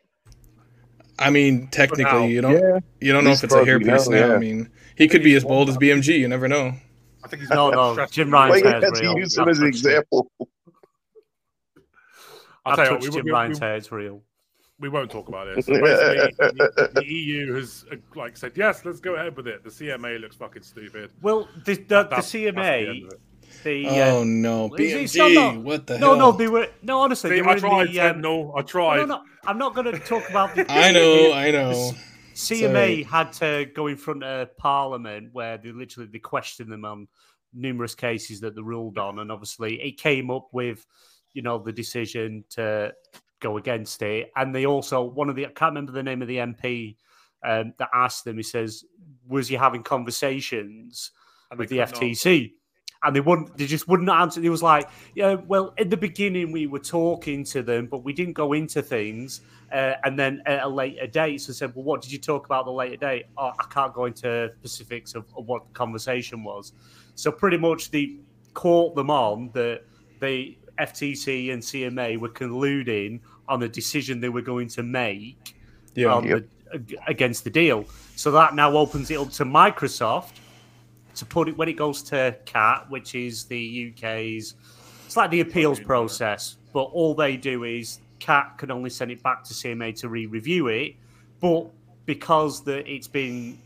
[1.19, 2.79] I mean, technically, you don't yeah.
[3.01, 4.27] you don't know if it's a probably hairpiece now, now.
[4.27, 4.33] yeah.
[4.35, 6.17] I mean, he could be as bold as BMG.
[6.17, 6.71] You never know.
[7.21, 8.05] I think he's No, no.
[8.05, 9.17] Jim Why Ryan's hair is real.
[9.17, 10.31] use him as an example?
[12.65, 13.75] I'll I've tell you what, touched we, Jim we, Ryan's we, hair.
[13.75, 14.23] It's real.
[14.79, 15.65] we won't talk about this.
[15.67, 19.61] So the, the EU has uh, like said yes, let's go ahead with it.
[19.65, 21.11] The CMA looks fucking stupid.
[21.21, 23.19] Well, the, the, the That's- that's the end CMA, of it.
[23.63, 25.35] The Oh uh, no, Well, it's- it's BMG!
[25.35, 26.17] not- not- what the no, hell?
[26.17, 26.99] no, they were no.
[27.01, 27.99] Honestly, See, they were I tried, the.
[28.01, 28.53] Um, Sentinel.
[28.57, 28.97] I tried.
[28.97, 30.65] no, no, I'm not going to talk about the.
[30.71, 31.91] I know, I know.
[32.33, 33.03] CMA Sorry.
[33.03, 37.07] had to go in front of Parliament where they literally they questioned them on
[37.53, 40.85] numerous cases that they ruled on, and obviously it came up with,
[41.33, 42.93] you know, the decision to
[43.41, 44.31] go against it.
[44.35, 46.95] And they also one of the I can't remember the name of the MP
[47.43, 48.37] um, that asked them.
[48.37, 48.83] He says,
[49.27, 51.11] "Was you having conversations
[51.57, 52.51] with the couldn't FTC?"
[53.01, 53.57] And they wouldn't.
[53.57, 54.41] They just wouldn't answer.
[54.41, 58.11] He was like, "Yeah, well, in the beginning we were talking to them, but we
[58.11, 59.41] didn't go into things."
[59.71, 62.65] Uh, and then at a later date, so said, "Well, what did you talk about
[62.65, 66.73] the later date?" Oh, I can't go into specifics of, of what the conversation was.
[67.15, 68.17] So pretty much they
[68.53, 69.85] caught them on that
[70.19, 75.55] the FTC and CMA were colluding on a decision they were going to make
[75.95, 76.45] Yeah, on the,
[77.07, 77.85] against the deal.
[78.15, 80.38] So that now opens it up to Microsoft
[81.19, 84.55] to put it when it goes to CAT, which is the UK's.
[85.05, 89.21] It's like the appeals process, but all they do is CAT can only send it
[89.23, 90.95] back to CMA to re-review it,
[91.39, 91.67] but
[92.05, 93.57] because that it's been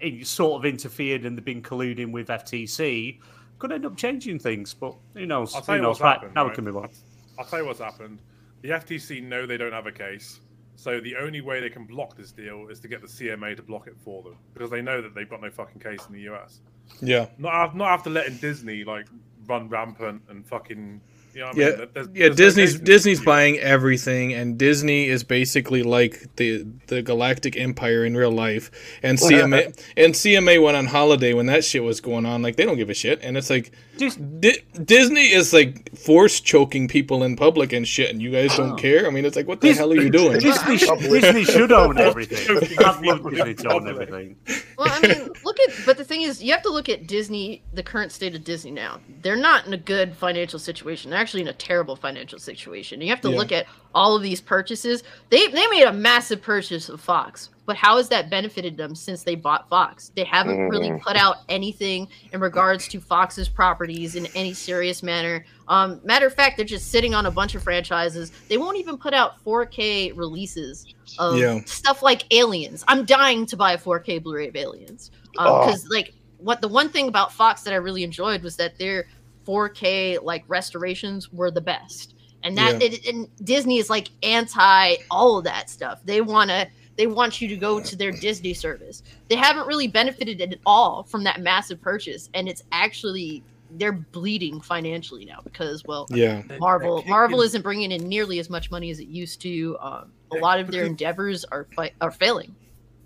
[0.00, 3.18] it sort of interfered and they've been colluding with FTC,
[3.58, 4.74] could end up changing things.
[4.74, 5.54] But who knows?
[5.54, 5.88] I'll tell Who you knows?
[5.94, 6.50] what's Right happened, now, right?
[6.50, 6.90] we can move on.
[7.38, 8.20] I'll tell you what's happened.
[8.62, 10.40] The FTC know they don't have a case.
[10.76, 13.62] So the only way they can block this deal is to get the CMA to
[13.62, 16.28] block it for them because they know that they've got no fucking case in the
[16.32, 16.60] US.
[17.00, 17.26] Yeah.
[17.38, 19.06] Not not after letting Disney like
[19.46, 21.00] run rampant and fucking.
[21.36, 21.76] You know what I Yeah, mean?
[21.76, 22.24] There- there's- yeah.
[22.24, 27.58] there's Disney's case Disney's the buying everything, and Disney is basically like the the Galactic
[27.58, 28.70] Empire in real life.
[29.02, 32.40] And CMA and CMA went on holiday when that shit was going on.
[32.40, 36.40] Like they don't give a shit, and it's like Dis- Di- Disney is like force
[36.40, 38.76] choking people in public and shit, and you guys don't oh.
[38.76, 39.06] care.
[39.06, 40.38] I mean, it's like, what the Dis- hell are you doing?
[40.38, 40.76] Disney,
[41.08, 42.58] Disney should own everything.
[42.78, 44.36] I'd love Disney to own everything.
[44.76, 47.62] Well, I mean, look at, but the thing is, you have to look at Disney,
[47.72, 49.00] the current state of Disney now.
[49.22, 51.10] They're not in a good financial situation.
[51.10, 53.00] They're actually in a terrible financial situation.
[53.00, 53.36] You have to Yeah.
[53.36, 53.66] look at
[53.96, 55.02] all of these purchases.
[55.30, 59.24] They they made a massive purchase of Fox, but how has that benefited them since
[59.24, 60.12] they bought Fox?
[60.14, 61.02] They haven't really Mhm.
[61.02, 65.44] put out anything in regards to Fox's properties in any serious manner.
[65.66, 68.30] Um, matter of fact, they're just sitting on a bunch of franchises.
[68.48, 70.86] They won't even put out 4K releases
[71.18, 71.58] of Yeah.
[71.66, 72.84] stuff like Aliens.
[72.86, 75.66] I'm dying to buy a 4K Blu-ray of Aliens Oh.
[75.66, 79.08] because like what the one thing about Fox that I really enjoyed was that their
[79.46, 82.88] 4K like restorations were the best, and that Yeah.
[82.88, 86.00] it, and Disney is like anti all of that stuff.
[86.04, 86.66] They want to
[86.96, 89.02] they want you to go to their Disney service.
[89.28, 93.42] They haven't really benefited at all from that massive purchase, and it's actually
[93.72, 98.48] they're bleeding financially now because well Yeah, Marvel they're Marvel isn't bringing in nearly as
[98.48, 99.76] much money as it used to.
[99.80, 102.54] Um, a Yeah, lot of their endeavors are fi- are failing.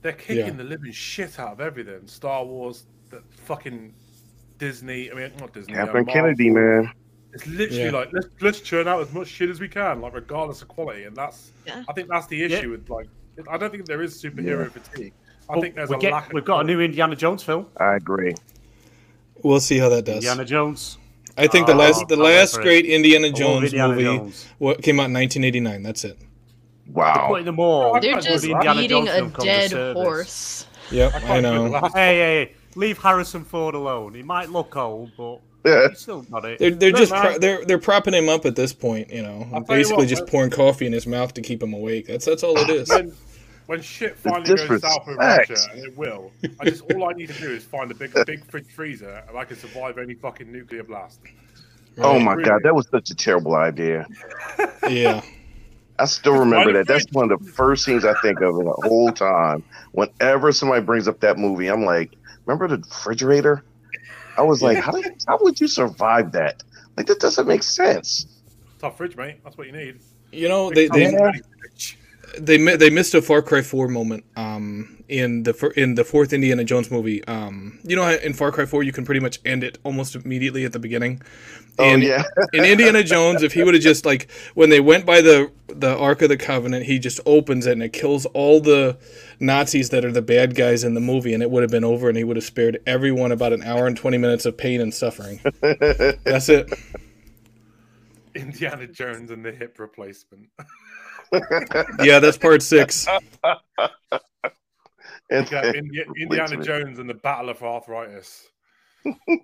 [0.03, 0.51] They're kicking Yeah.
[0.51, 2.07] the living shit out of everything.
[2.07, 3.93] Star Wars, the fucking
[4.61, 5.11] Disney.
[5.11, 5.75] I mean, not Disney.
[5.75, 6.93] uh, Catherine Kennedy, man.
[7.33, 7.91] It's literally Yeah.
[7.91, 11.05] like let's let's churn out as much shit as we can, like regardless of quality,
[11.05, 11.83] and that's Yeah.
[11.89, 12.71] I think that's the issue Yeah.
[12.77, 13.09] with like
[13.51, 15.13] I don't think there is superhero fatigue.
[15.49, 16.27] I Well, think there's we a get- lack.
[16.29, 17.67] Of we've got a new Indiana Jones film.
[17.77, 18.35] I agree.
[19.43, 20.17] we'll see how that does.
[20.17, 20.99] Indiana Jones.
[21.39, 24.47] I think the Oh, last the last great Indiana Jones Indiana movie Jones.
[24.59, 25.83] what came out in 1989.
[25.83, 26.19] That's it.
[26.19, 27.41] They're Wow.
[27.43, 27.95] them all.
[27.97, 28.77] I They're can't just believe that.
[28.77, 30.67] Beating a film called The dead horse.
[30.91, 31.71] Yep, I I, know.
[31.73, 34.15] Hey, hey, hey, leave Harrison Ford alone.
[34.15, 35.89] He might look old, but Yeah.
[35.89, 36.59] he's still got it.
[36.59, 39.47] They're they're No, just pro- they're they're propping him up at this point, you know,
[39.53, 40.29] I'll tell you basically what, just man.
[40.31, 42.07] pouring coffee in his mouth to keep him awake.
[42.07, 42.89] That's that's all it is.
[42.89, 43.13] When,
[43.67, 45.51] when shit finally goes south with disrespect.
[45.51, 48.13] Russia, and it will, I just all I need to do is find a big
[48.27, 51.21] big fridge freezer, and I can survive any fucking nuclear blast.
[51.99, 52.49] Oh my Really?
[52.49, 54.07] god, that was such a terrible idea.
[54.89, 55.23] Yeah,
[55.99, 56.87] I still remember that.
[56.89, 59.63] That's one of the first things I think of in the whole time.
[59.93, 62.11] Whenever somebody brings up that movie, I'm like,
[62.47, 63.65] remember the refrigerator?
[64.37, 66.63] I was like, how, did, how would you survive that?
[66.97, 68.27] Like, that doesn't make sense.
[68.79, 69.43] Tough fridge, mate.
[69.45, 70.01] That's what you need.
[70.33, 71.43] you know they Big
[72.39, 76.05] they they they missed a Far Cry Four moment um in the fir- in the
[76.05, 77.25] fourth Indiana Jones movie.
[77.25, 80.65] Um, you know in Far Cry Four you can pretty much end it almost immediately
[80.65, 81.21] at the beginning.
[81.79, 85.07] Oh And yeah, in Indiana Jones, if he would have just like when they went
[85.07, 88.61] by the the Ark of the Covenant, he just opens it and it kills all
[88.61, 88.99] the
[89.39, 92.09] Nazis that are the bad guys in the movie, and it would have been over,
[92.09, 94.93] and he would have spared everyone about an hour and twenty minutes of pain and
[94.93, 95.41] suffering.
[95.61, 96.73] That's it.
[98.35, 100.49] Indiana Jones and the hip replacement.
[102.03, 103.07] Yeah, that's part six.
[105.31, 105.49] And-
[106.17, 108.49] Indiana Jones and the Battle of Arthritis.
[109.05, 109.39] You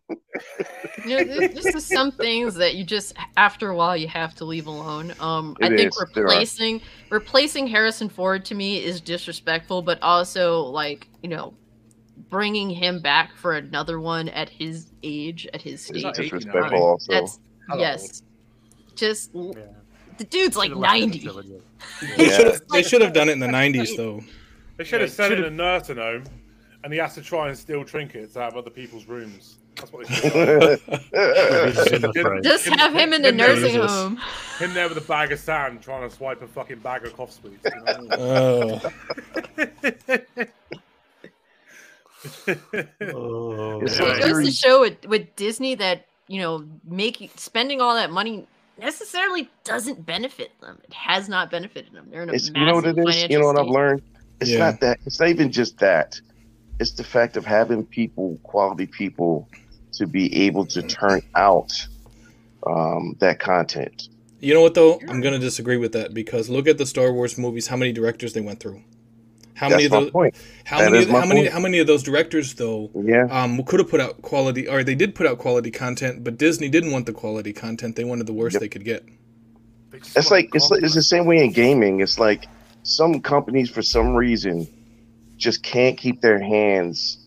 [1.07, 4.45] know, this, this is some things that you just after a while you have to
[4.45, 5.15] leave alone.
[5.21, 6.07] Um, I think is.
[6.15, 6.81] Replacing
[7.11, 11.55] replacing Harrison Ford to me is disrespectful, but also like you know,
[12.31, 16.03] bringing him back for another one at his age, at his stage.
[16.03, 16.39] not 89.
[16.41, 16.83] disrespectful.
[16.83, 17.39] Also, That's
[17.69, 17.81] Hello.
[17.81, 18.23] yes,
[18.95, 19.53] just Yeah.
[20.19, 21.19] the dude's like Should've left it ninety.
[22.17, 22.37] They Yeah.
[22.37, 24.23] should they should have done it in the '90s though.
[24.77, 26.25] They should have Yeah, sent him should've- in a nursing home,
[26.87, 29.57] and he has to try and steal trinkets out of other people's rooms.
[29.75, 30.33] That's what they should.
[30.33, 32.43] He's in.
[32.45, 33.91] Just have him in the Him there with- nursing Jesus.
[33.91, 34.21] home.
[34.61, 37.33] Him there with a bag of sand, trying to swipe a fucking bag of cough
[37.33, 37.59] sweets.
[37.65, 38.81] You know
[43.03, 47.31] Oh, Oh, So so it goes to show with, with Disney that you know making
[47.35, 48.47] spending all that money
[48.79, 50.79] necessarily doesn't benefit them.
[50.85, 52.07] It has not benefited them.
[52.13, 53.31] They're in a it's, massive you know what it is.
[53.31, 54.03] You know what I've learned?
[54.41, 54.59] It's Yeah.
[54.71, 54.99] not that.
[55.05, 56.21] It's not even just that.
[56.79, 59.49] It's the fact of having people, quality people,
[59.93, 61.73] to be able to turn out
[62.67, 64.09] um, that content.
[64.41, 65.01] You know what though?
[65.09, 67.67] I'm gonna disagree with that because look at the Star Wars movies.
[67.67, 68.83] How many directors they went through?
[69.55, 70.11] How many That's of my those?
[70.11, 70.35] point.
[70.67, 70.99] How That many?
[70.99, 71.47] is Of, my how many?
[71.47, 72.91] How many of those directors though?
[72.95, 76.37] Yeah, Um, could have put out quality, or they did put out quality content, but
[76.37, 77.97] Disney didn't want the quality content.
[77.97, 78.61] They wanted the worst Yep.
[78.61, 79.05] they could get.
[79.91, 82.01] They it's like it's like, it's the same way in gaming.
[82.01, 82.47] It's like
[82.83, 84.69] some companies, for some reason,
[85.37, 87.19] just can't keep their hands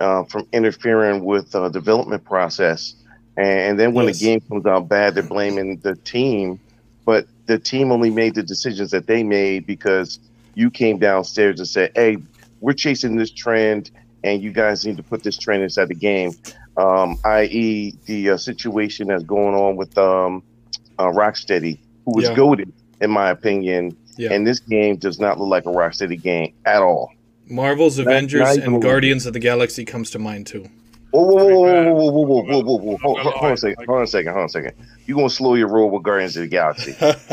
[0.00, 2.94] uh, from interfering with the development process.
[3.36, 4.18] And then when Yes.
[4.18, 6.58] the game comes out bad, they're blaming the team.
[7.04, 10.18] But the team only made the decisions that they made because
[10.54, 12.16] you came downstairs and said, "Hey,
[12.60, 13.90] we're chasing this trend,
[14.24, 16.32] and you guys need to put this trend inside the game."
[16.78, 20.42] Um, i.e., the uh, situation that's going on with um,
[20.98, 22.34] uh, Rocksteady, who was Yeah.
[22.34, 23.96] goaded, in my opinion.
[24.18, 24.32] Yeah.
[24.32, 27.10] And this game does not look like a Rocksteady game at all.
[27.48, 30.68] Marvel's Avengers and Guardians of the Galaxy comes to mind too.
[31.10, 33.56] Whoa, whoa, whoa, whoa, whoa, whoa, whoa, whoa, whoa, whoa, whoa, Hold, hold, on a
[33.56, 33.86] second.
[33.86, 34.32] Hold on a second.
[34.32, 34.72] Hold on a second.
[35.06, 36.92] You gonna slow your roll with Guardians of the Galaxy?
[36.98, 37.28] That's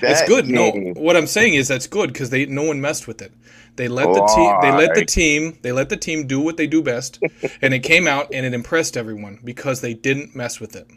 [0.00, 0.48] That good.
[0.48, 3.32] No, what I'm saying is that's good because they no one messed with it.
[3.76, 4.56] They let the team.
[4.60, 5.58] They let the team.
[5.62, 7.22] They let the team do what they do best,
[7.62, 10.88] and it came out and it impressed everyone because they didn't mess with it.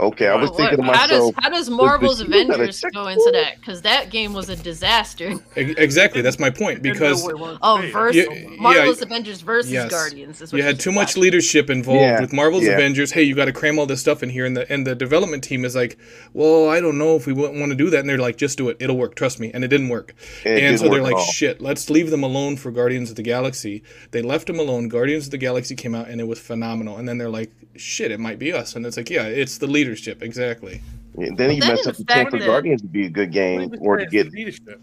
[0.00, 2.62] Okay, I was What- thinking to how does how does Marvel's the shield got a
[2.62, 3.56] Avengers go into that?
[3.60, 5.32] Because that game was a disaster.
[5.56, 6.20] Exactly.
[6.22, 6.82] That's my point.
[6.88, 9.06] Because what it wanted to Oh, versus Yeah, Marvel's yeah.
[9.06, 9.90] Avengers versus Yes.
[9.90, 10.40] Guardians.
[10.40, 11.18] Is what you had too much flashed.
[11.18, 12.72] leadership involved Yeah, with Marvel's yeah.
[12.72, 13.10] Avengers.
[13.12, 15.42] Hey, you got to cram all this stuff in here, and the and the development
[15.42, 15.98] team is like,
[16.32, 18.68] well, I don't know if we want to do that, and they're like, just do
[18.68, 20.14] it, it'll work, trust me, and it didn't work.
[20.44, 21.24] It and didn't so they're like, all.
[21.24, 23.82] shit, let's leave them alone for Guardians of the Galaxy.
[24.12, 24.88] They left them alone.
[24.88, 26.96] Guardians of the Galaxy came out, and it was phenomenal.
[26.98, 29.66] And then they're like, shit, it might be us, and it's like, yeah, it's the
[29.88, 30.80] leadership, exactly.
[31.16, 33.32] Yeah, then you Then mess up the fact chance for Guardians to be a good
[33.32, 34.80] game or to get leadership.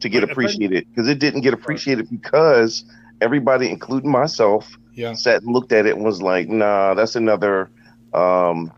[0.00, 2.84] to get Like, appreciated because it didn't get appreciated because
[3.20, 5.12] everybody, including myself, Yeah.
[5.12, 7.70] sat and looked at it and was like, "Nah, that's another
[8.14, 8.72] um,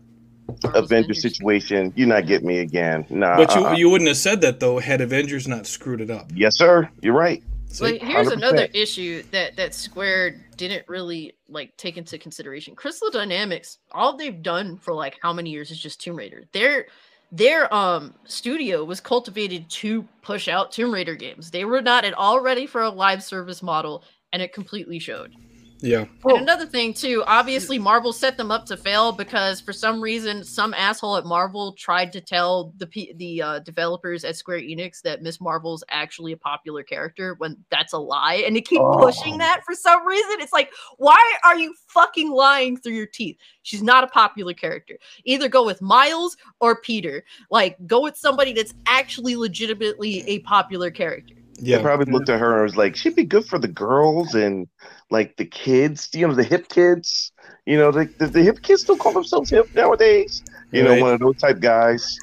[0.75, 1.21] Avengers.
[1.21, 1.93] situation.
[1.95, 3.37] You're not getting me again." Nah.
[3.37, 3.75] But you uh-uh.
[3.75, 6.31] you wouldn't have said that though had Avengers not screwed it up.
[6.35, 6.89] yes, sir.
[7.01, 7.41] You're right.
[7.79, 8.33] But here's 100%.
[8.33, 12.75] another issue that that Square didn't really like take into consideration.
[12.75, 16.43] Crystal Dynamics, all they've done for like how many years is just Tomb Raider.
[16.51, 16.87] Their
[17.31, 21.51] their um studio was cultivated to push out Tomb Raider games.
[21.51, 25.35] They were not at all ready for a live service model, and it completely showed.
[25.83, 26.05] Yeah.
[26.23, 30.43] And another thing too, obviously Marvel set them up to fail because for some reason
[30.45, 35.01] some asshole at Marvel tried to tell the P- the uh, developers at Square Enix
[35.01, 39.35] that Miss Marvel's actually a popular character when that's a lie, and they keep pushing
[39.35, 39.37] Oh.
[39.39, 40.37] that for some reason.
[40.39, 43.37] It's like, why are you fucking lying through your teeth?
[43.63, 44.97] She's not a popular character.
[45.25, 47.25] Either go with Miles or Peter.
[47.51, 51.35] Like, go with somebody that's actually legitimately a popular character.
[51.57, 51.77] Yeah.
[51.77, 54.67] They probably looked at her and was like, "She'd be good for the girls and
[55.11, 56.09] like the kids.
[56.13, 57.31] You know, the hip kids.
[57.65, 60.43] You know, the the, the hip kids still call themselves hip nowadays.
[60.71, 60.95] You Right.
[60.97, 62.17] know, one of those type guys."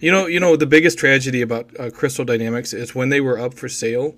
[0.00, 3.38] You know, you know, the biggest tragedy about uh, Crystal Dynamics is when they were
[3.38, 4.14] up for sale,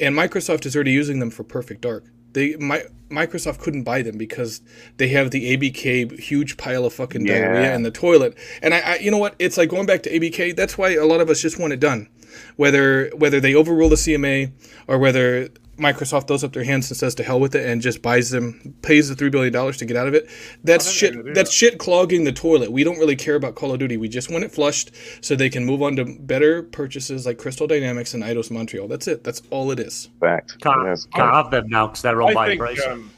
[0.00, 2.04] and Microsoft is already using them for Perfect Dark.
[2.32, 4.60] They, my, Microsoft couldn't buy them because
[4.98, 7.34] they have the ABK huge pile of fucking Yeah.
[7.40, 8.36] diarrhea in the toilet.
[8.62, 9.36] And I, I, you know what?
[9.38, 10.54] It's like going back to ABK.
[10.54, 12.08] That's why a lot of us just want it done,
[12.56, 14.50] whether whether they overrule the CMA
[14.88, 18.00] or whether Microsoft throws up their hands and says to hell with it and just
[18.00, 20.26] buys them, pays the three billion dollars to get out of it.
[20.64, 21.34] That's I think they're shit.
[21.34, 21.54] That's that.
[21.54, 22.72] shit clogging the toilet.
[22.72, 23.98] We don't really care about Call of Duty.
[23.98, 27.66] We just want it flushed so they can move on to better purchases like Crystal
[27.66, 28.88] Dynamics and Eidos Montreal.
[28.88, 29.22] That's it.
[29.22, 30.08] That's all it is.
[30.18, 30.58] Fact.
[30.62, 33.10] Can't, That's- can't have them now because they're owned I by think, um,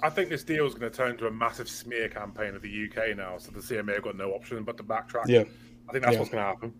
[0.00, 2.68] I think this deal is going to turn into a massive smear campaign of the
[2.88, 3.38] UK now.
[3.38, 5.26] So the CMA have got no option but to backtrack.
[5.26, 5.42] Yeah.
[5.88, 6.20] I think that's Yeah.
[6.20, 6.72] what's going to happen.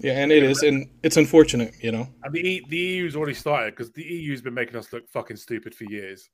[0.00, 2.08] Yeah, and it is, and it's unfortunate, you know.
[2.22, 5.36] And the e, the EU's already started because the EU's been making us look fucking
[5.36, 6.30] stupid for years.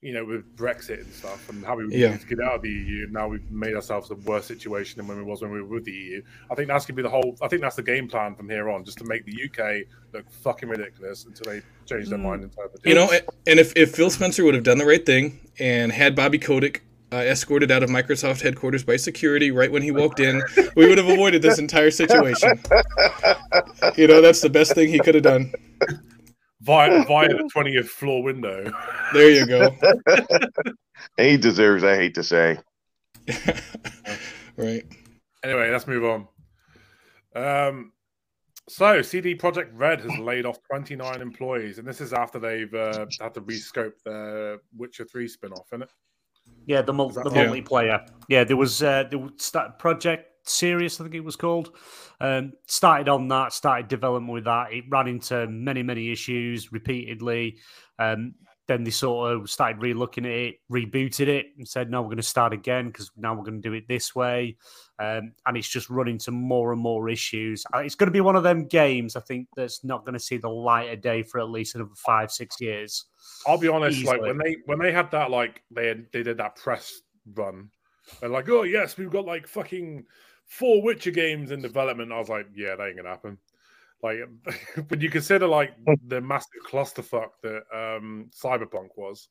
[0.00, 2.08] You know, with Brexit and stuff, and how we Yeah.
[2.08, 3.06] needed to get out of the EU.
[3.10, 5.84] Now we've made ourselves a worse situation than when we was when we were with
[5.84, 6.22] the EU.
[6.50, 7.38] I think that's gonna be the whole.
[7.40, 10.30] I think that's the game plan from here on, just to make the UK look
[10.30, 12.24] fucking ridiculous until they change their mm.
[12.24, 12.84] mind and interpret.
[12.84, 13.10] You know,
[13.46, 16.82] and if, if Phil Spencer would have done the right thing and had Bobby Kotick
[17.12, 20.42] uh, escorted out of Microsoft headquarters by security right when he walked in,
[20.76, 22.60] we would have avoided this entire situation.
[23.96, 25.52] You know, that's the best thing he could have done.
[26.60, 28.72] via via the twentieth floor window.
[29.12, 29.74] There you go.
[31.16, 31.84] He deserves.
[31.84, 32.58] I hate to say.
[34.56, 34.84] Right.
[35.42, 36.28] Anyway, let's move on.
[37.34, 37.92] Um,
[38.68, 43.06] so CD Projekt Red has laid off 29 employees, and this is after they've uh,
[43.20, 45.90] had to rescope their Witcher 3 spin-off, isn't it?
[46.66, 47.46] Yeah, the, mul- the Yeah.
[47.46, 48.08] multiplayer.
[48.28, 51.76] Yeah, there was uh, there was Project Sirius, I think it was called.
[52.20, 54.72] Um, started on that, started development with that.
[54.72, 57.58] It ran into many, many issues repeatedly.
[57.98, 58.34] Um,
[58.66, 62.16] then they sort of started re-looking at it, rebooted it, and said, "No, we're going
[62.16, 64.56] to start again because now we're going to do it this way."
[64.98, 67.64] Um, and it's just run into more and more issues.
[67.74, 70.20] Uh, It's going to be one of them games, I think, that's not going to
[70.20, 73.06] see the light of day for at least another five, six years.
[73.46, 76.38] I'll be honest, like when they when they had that like they had, they did
[76.38, 77.00] that press
[77.34, 77.70] run,
[78.20, 80.04] they're like, oh yes, we've got like fucking
[80.46, 82.12] four Witcher games in development.
[82.12, 83.38] I was like, yeah, that ain't gonna happen.
[84.04, 84.18] Like
[84.88, 85.72] when you consider like
[86.06, 89.28] the massive clusterfuck that um Cyberpunk was,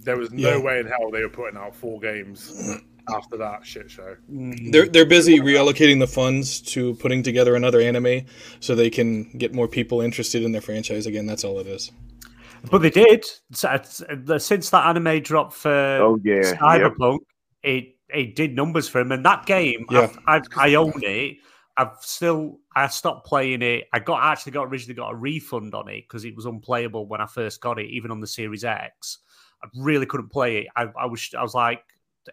[0.00, 0.58] there was no Yeah.
[0.58, 2.80] way in hell they were putting out four games
[3.14, 4.16] after that shit show.
[4.70, 8.22] They're they're busy reallocating the funds to putting together another anime
[8.60, 11.26] so they can get more people interested in their franchise again.
[11.26, 11.92] That's all it is.
[12.70, 13.26] But they did
[13.64, 16.58] uh, since that anime dropped for Oh yeah, yep.
[16.58, 17.18] Cyberpunk.
[17.62, 20.00] It it did numbers for him, and that game, Yeah.
[20.02, 21.38] I've, I've, I own it.
[21.76, 23.88] I've still I stopped playing it.
[23.92, 27.20] I got actually got originally got a refund on it because it was unplayable when
[27.20, 29.18] I first got it, even on the Series X.
[29.64, 30.66] I really couldn't play it.
[30.76, 31.82] I, I was I was like,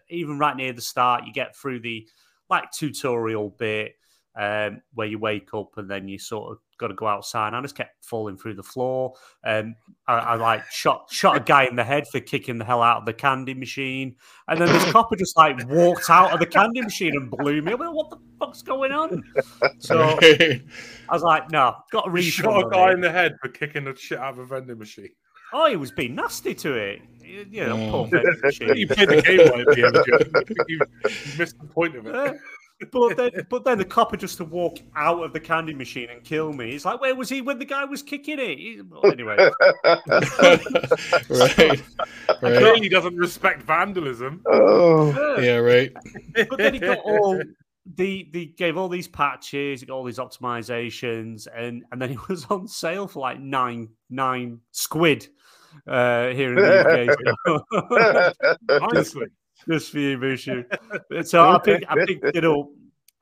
[0.08, 2.06] even right near the start, you get through the
[2.50, 3.94] like tutorial bit
[4.36, 7.54] um, where you wake up and then you sort of got to go outside.
[7.54, 9.12] I just kept falling through the floor.
[9.44, 9.76] Um,
[10.08, 12.96] I, I like shot shot a guy in the head for kicking the hell out
[12.98, 14.16] of the candy machine,
[14.48, 17.72] and then this copper just like walked out of the candy machine and blew me.
[17.72, 19.22] I what the fuck's going on?
[19.78, 20.60] So I
[21.12, 22.32] was like, no, got a refund.
[22.32, 25.10] shot a guy in the head for kicking the shit out of a vending machine.
[25.52, 27.00] Oh, he was being nasty to it.
[27.22, 27.90] You you know, Mm.
[27.90, 28.76] poor vending machine.
[28.76, 30.66] You played the game right at the end.
[30.68, 32.14] You, you missed the point of it.
[32.14, 32.34] Uh,
[32.92, 36.22] but then, but then the copper just to walk out of the candy machine and
[36.24, 36.72] kill me.
[36.72, 38.58] He's like, where was he when the guy was kicking it?
[38.58, 39.36] He- well, anyway,
[41.28, 41.82] right.
[42.42, 42.56] Right.
[42.58, 44.40] Clearly doesn't respect vandalism.
[44.46, 45.92] oh, Yeah, right.
[46.48, 47.42] but then he got all
[47.96, 52.18] the the gave all these patches, he got all these optimizations, and and then he
[52.28, 55.28] was on sale for like nine nine squid
[55.86, 57.16] uh, here in the
[58.68, 58.82] UK.
[58.82, 59.26] Honestly,
[59.68, 60.64] just for you, Mushu.
[61.24, 62.68] So I picked, I picked it up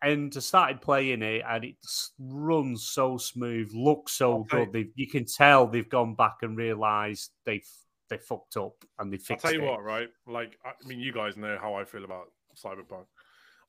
[0.02, 1.76] and I started playing it, and it
[2.18, 4.64] runs so smooth, looks so Okay.
[4.64, 4.72] good.
[4.72, 7.66] They, you can tell they've gone back and realised they've
[8.08, 9.66] they fucked up and they I'll tell you it.
[9.66, 10.08] what, right?
[10.26, 13.04] Like, I mean, you guys know how I feel about Cyberpunk.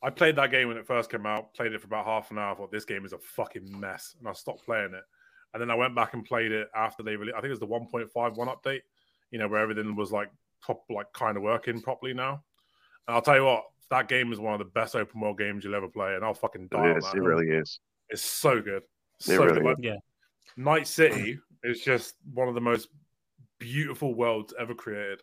[0.01, 2.37] I played that game when it first came out, played it for about half an
[2.37, 5.03] hour, thought this game is a fucking mess, and I stopped playing it.
[5.53, 7.59] And then I went back and played it after they released, I think it was
[7.59, 8.81] the 1.51 update,
[9.31, 10.29] you know, where everything was like,
[10.61, 12.43] prop, like kind of working properly now.
[13.07, 15.63] And I'll tell you what, that game is one of the best open world games
[15.63, 17.03] you'll ever play, and I'll fucking die on it is.
[17.05, 17.15] that.
[17.15, 17.79] It really is.
[18.09, 18.83] It's so good.
[18.83, 19.63] It So really good.
[19.63, 19.97] Like, Yeah.
[20.57, 22.89] Night City is just one of the most
[23.59, 25.21] beautiful worlds ever created.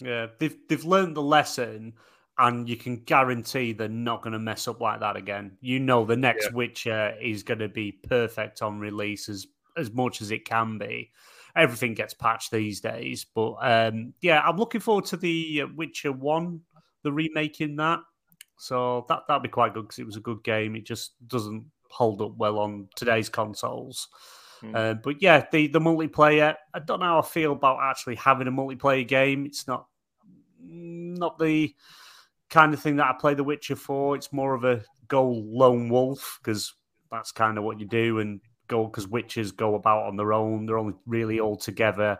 [0.00, 1.94] Yeah, they've they've learned the lesson,
[2.38, 5.56] and you can guarantee they're not going to mess up like that again.
[5.60, 6.56] You know, the next Yeah.
[6.56, 11.10] Witcher is going to be perfect on release as as much as it can be.
[11.56, 16.12] Everything gets patched these days, but um, yeah, I'm looking forward to the uh, Witcher
[16.12, 16.62] One,
[17.04, 18.00] the remaking that.
[18.56, 20.74] So that that'd be quite good because it was a good game.
[20.74, 24.08] It just doesn't hold up well on today's consoles.
[24.60, 24.74] Hmm.
[24.74, 26.54] Uh, but yeah, the the multiplayer.
[26.72, 29.46] I don't know how I feel about actually having a multiplayer game.
[29.46, 29.86] It's not
[30.60, 31.74] not the
[32.50, 34.16] kind of thing that I play The Witcher for.
[34.16, 36.74] It's more of a go lone wolf because
[37.10, 40.66] that's kind of what you do, and go because witches go about on their own.
[40.66, 42.18] They're only really all together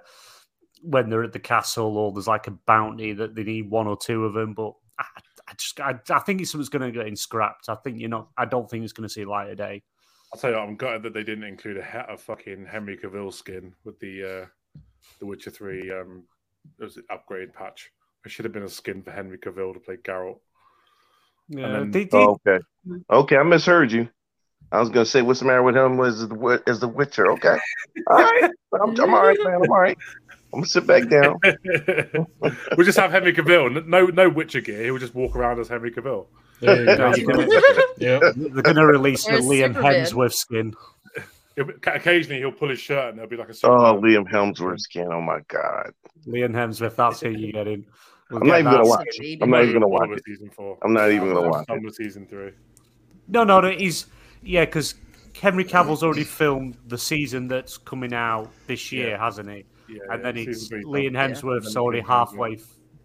[0.85, 3.97] when they're at the castle or there's like a bounty that they need one or
[3.97, 4.55] two of them.
[4.55, 5.05] But I,
[5.49, 7.68] I just I, I think it's something's going to get in scrapped.
[7.68, 8.28] I think you know.
[8.37, 9.82] I don't think it's going to see light of day.
[10.32, 12.97] I'll tell you, what, I'm gutted that they didn't include a, he- a fucking Henry
[12.97, 14.78] Cavill skin with the uh,
[15.20, 16.24] the Witcher Three um,
[16.80, 17.91] it was an upgrade patch.
[18.24, 20.39] It should have been a skin for Henry Cavill to play Geralt.
[21.49, 22.14] Yeah, then- they did.
[22.14, 22.64] Oh, okay.
[23.11, 24.09] Okay, I misheard you.
[24.72, 27.30] I was gonna say what's the matter with him was the wi- is the Witcher.
[27.32, 27.57] Okay,
[28.09, 28.51] all right.
[28.82, 29.55] I'm, I'm all right, man.
[29.62, 29.97] I'm all right.
[30.55, 31.39] I'm gonna sit back down.
[32.77, 33.87] we'll just have Henry Cavill.
[33.87, 34.85] No, no Witcher gear.
[34.85, 36.27] He'll just walk around as Henry Cavill.
[36.61, 37.15] There you No, go.
[37.17, 37.49] you can-
[37.99, 38.19] Yeah.
[38.37, 40.05] They're going to release the Liam Superman.
[40.05, 40.75] Hemsworth skin.
[41.57, 43.53] He'll occasionally, he'll pull his shirt and there'll be like a.
[43.53, 44.03] Oh, Superman.
[44.03, 45.09] Liam Hemsworth skin.
[45.11, 45.93] Oh my god.
[46.27, 47.85] Liam Hemsworth, that's who you get in.
[48.31, 49.07] We'll I'm not get even gonna watch.
[49.19, 49.43] Baby.
[49.43, 50.23] I'm not even gonna watch it.
[50.25, 50.79] Season four.
[50.83, 51.85] I'm not even gonna watch Done it.
[51.85, 52.53] with season three.
[53.29, 53.71] No, no, no.
[53.71, 54.07] He's
[54.43, 54.95] yeah, because
[55.41, 59.25] Henry Cavill's already filmed the season that's coming out this year, Yeah.
[59.25, 59.65] hasn't he?
[59.89, 61.30] Yeah, and yeah, then season it's Liam done.
[61.30, 62.59] Hemsworth's And then already season halfway,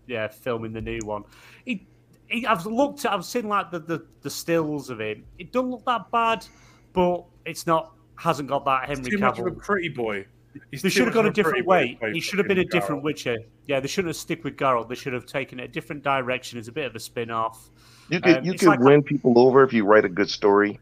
[0.07, 1.23] yeah, filming the new one.
[1.65, 1.87] He,
[2.27, 5.23] he, I've looked, I've seen like the, the the stills of him.
[5.37, 6.45] It doesn't look that bad,
[6.93, 9.57] but it's not hasn't got that Henry Too much of a Cavill.
[9.59, 10.25] pretty boy.
[10.71, 12.11] He's They should have much gone a different pretty way.
[12.11, 13.05] He should have been a different Geralt.
[13.05, 13.37] Witcher.
[13.67, 14.89] Yeah, they shouldn't have stick with Geralt.
[14.89, 17.69] They should have taken it a different direction as a bit of a spin off.
[18.09, 20.29] You could Um, you it's could like- win people over if you write a good
[20.29, 20.79] story,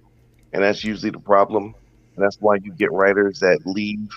[0.54, 1.76] and that's usually the problem.
[2.16, 4.10] And that's why you get writers that leave,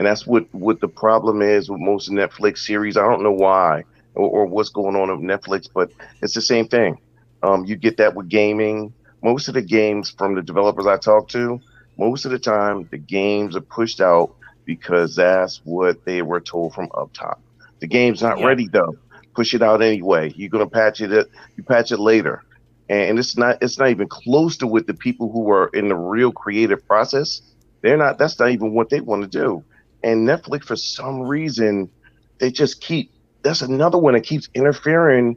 [0.00, 2.98] and that's what what the problem is with most Netflix series.
[2.98, 3.84] I don't know why
[4.16, 5.90] or, or what's going on with Netflix, but
[6.22, 6.98] it's the same thing.
[7.44, 8.94] Um, you get that with gaming.
[9.24, 11.62] Most of the games from the developers I talk to,
[11.98, 14.32] most of the time the games are pushed out
[14.66, 17.40] because that's what they were told from up top.
[17.82, 18.42] The game's not Yeah.
[18.42, 18.98] ready though.
[19.36, 20.32] Push it out anyway.
[20.36, 21.28] You're gonna patch it.
[21.56, 22.42] You patch it later
[22.90, 25.96] and it's not it's not even close to what the people who are in the
[25.96, 27.42] real creative process
[27.82, 29.64] they're not that's not even what they want to do
[30.02, 31.90] and netflix for some reason
[32.38, 33.10] they just keep
[33.42, 35.36] that's another one that keeps interfering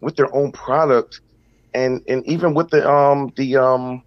[0.00, 1.20] with their own product,
[1.74, 4.02] and and even with the um the um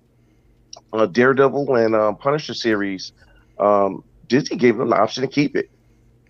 [0.92, 3.12] uh, Daredevil and uh, Punisher series,
[3.60, 5.70] um, Disney gave them the option to keep it.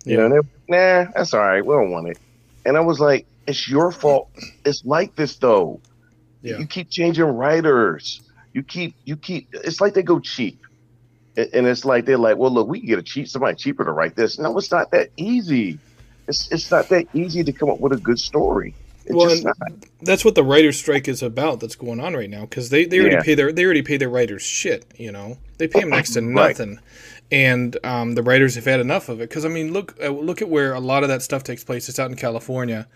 [0.04, 1.64] You know, nah, that's all right.
[1.64, 2.18] We don't want it.
[2.66, 4.30] And I was like, it's your fault.
[4.64, 5.80] It's like this though.
[6.42, 6.58] Yeah.
[6.58, 8.20] You keep changing writers.
[8.52, 9.48] You keep you keep.
[9.52, 10.63] It's like they go cheap,
[11.36, 13.92] and it's like they're like, well, look, we can get a cheap somebody cheaper to
[13.92, 14.38] write this.
[14.38, 15.80] No, it's not that easy.
[16.28, 18.76] It's it's not that easy to come up with a good story.
[19.06, 19.56] It's Well, just not.
[20.00, 21.60] that's what the writers' strike is about.
[21.60, 23.22] That's going on right now because they, they already Yeah.
[23.22, 24.86] pay their they already pay their writers shit.
[24.96, 26.58] You know, they pay them next to Right.
[26.58, 26.78] nothing,
[27.30, 29.28] and um, the writers have had enough of it.
[29.28, 31.88] Because I mean, look uh, look at where a lot of that stuff takes place.
[31.88, 32.86] It's out in California,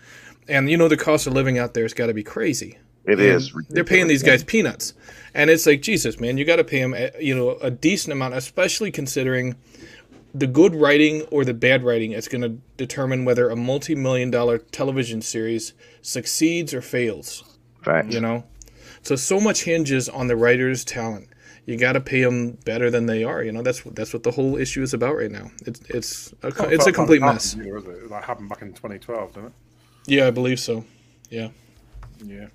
[0.47, 2.79] and you know the cost of living out there has got to be crazy.
[3.09, 3.65] It And.
[3.69, 4.93] They're paying these guys peanuts,
[5.33, 8.13] and it's like Jesus, man, you got to pay them, eh, you know, a decent
[8.13, 9.55] amount, especially considering
[10.33, 14.59] the good writing or the bad writing is going to determine whether a multi-million dollar
[14.59, 17.43] television series succeeds or fails.
[17.85, 18.05] Right.
[18.11, 18.43] You know,
[19.01, 21.27] so so much hinges on the writer's talent.
[21.65, 23.43] You got to pay them better than they are.
[23.43, 25.51] You know, that's that's what the whole issue is about right now.
[25.65, 27.53] It's it's a, not it's a complete mess.
[27.53, 28.09] happened either, is it?
[28.09, 29.53] That happened back in 2012, didn't it?
[30.07, 30.83] Yeah, I believe so.
[31.29, 31.49] Yeah.
[32.23, 32.47] Yeah.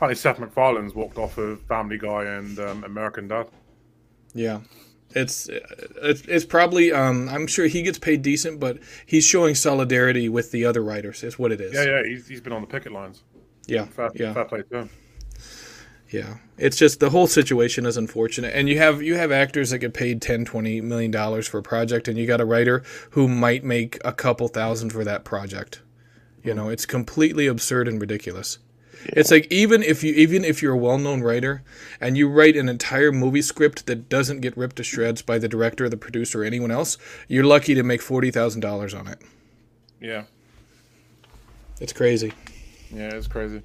[0.00, 3.48] Apparently, Seth MacFarlane's walked off of Family Guy and um, American Dad.
[4.32, 4.60] Yeah,
[5.10, 10.30] it's it's, it's probably um, I'm sure he gets paid decent, but he's showing solidarity
[10.30, 11.22] with the other writers.
[11.22, 11.74] Is what it is.
[11.74, 13.24] Yeah, yeah, he's, he's been on the picket lines.
[13.66, 14.90] yeah, Fair, yeah, fair play to him.
[16.08, 16.38] yeah.
[16.56, 19.92] It's just the whole situation is unfortunate, and you have you have actors that get
[19.92, 23.64] paid 10, 20 million dollars for a project, and you got a writer who might
[23.64, 25.82] make a couple thousand for that project.
[26.42, 28.60] You know, it's completely absurd and ridiculous.
[29.06, 31.62] It's like even if you even if you're a well-known writer
[32.00, 35.48] and you write an entire movie script that doesn't get ripped to shreds by the
[35.48, 39.18] director, the producer, or anyone else, you're lucky to make forty thousand dollars on it.
[40.00, 40.24] Yeah,
[41.80, 42.32] It's crazy.
[42.94, 43.62] yeah, it's crazy.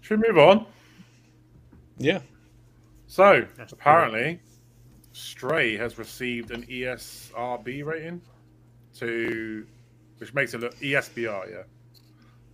[0.00, 0.66] Should we move on?
[1.98, 2.20] Yeah.
[3.08, 4.40] So, Yes, apparently,
[5.12, 8.20] Stray has received an ESRB rating
[8.98, 9.66] to,
[10.18, 11.62] which makes it look ESBR, yeah.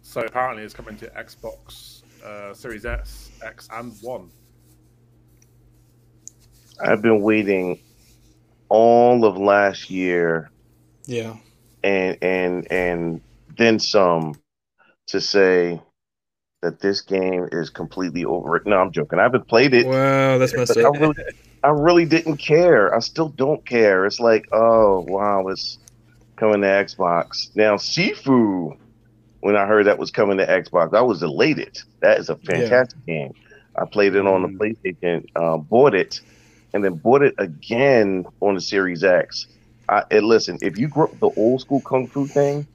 [0.02, 4.30] So apparently, it's coming to Xbox uh, Series S, X, and One.
[6.84, 7.78] I've been waiting
[8.68, 10.50] all of last year
[11.06, 11.36] Yeah.
[11.84, 13.20] and and and
[13.56, 14.34] then some
[15.08, 15.80] to say
[16.62, 18.66] that this game is completely over it.
[18.66, 19.18] No, I'm joking.
[19.18, 19.86] I haven't played it.
[19.86, 21.14] Wow, that's messed I really,
[21.62, 22.94] I really didn't care.
[22.94, 24.06] I still don't care.
[24.06, 25.78] It's like, oh wow, it's
[26.36, 27.74] coming to Xbox now.
[27.76, 28.76] Sifu.
[29.42, 31.76] When I heard that was coming to Xbox, I was elated.
[32.00, 33.34] That is a fantastic game.
[33.76, 36.20] I played it on the PlayStation, uh, bought it,
[36.72, 39.46] and then bought it again on the Series X.
[39.88, 42.66] I, and listen, if you grew up the old school kung fu thing,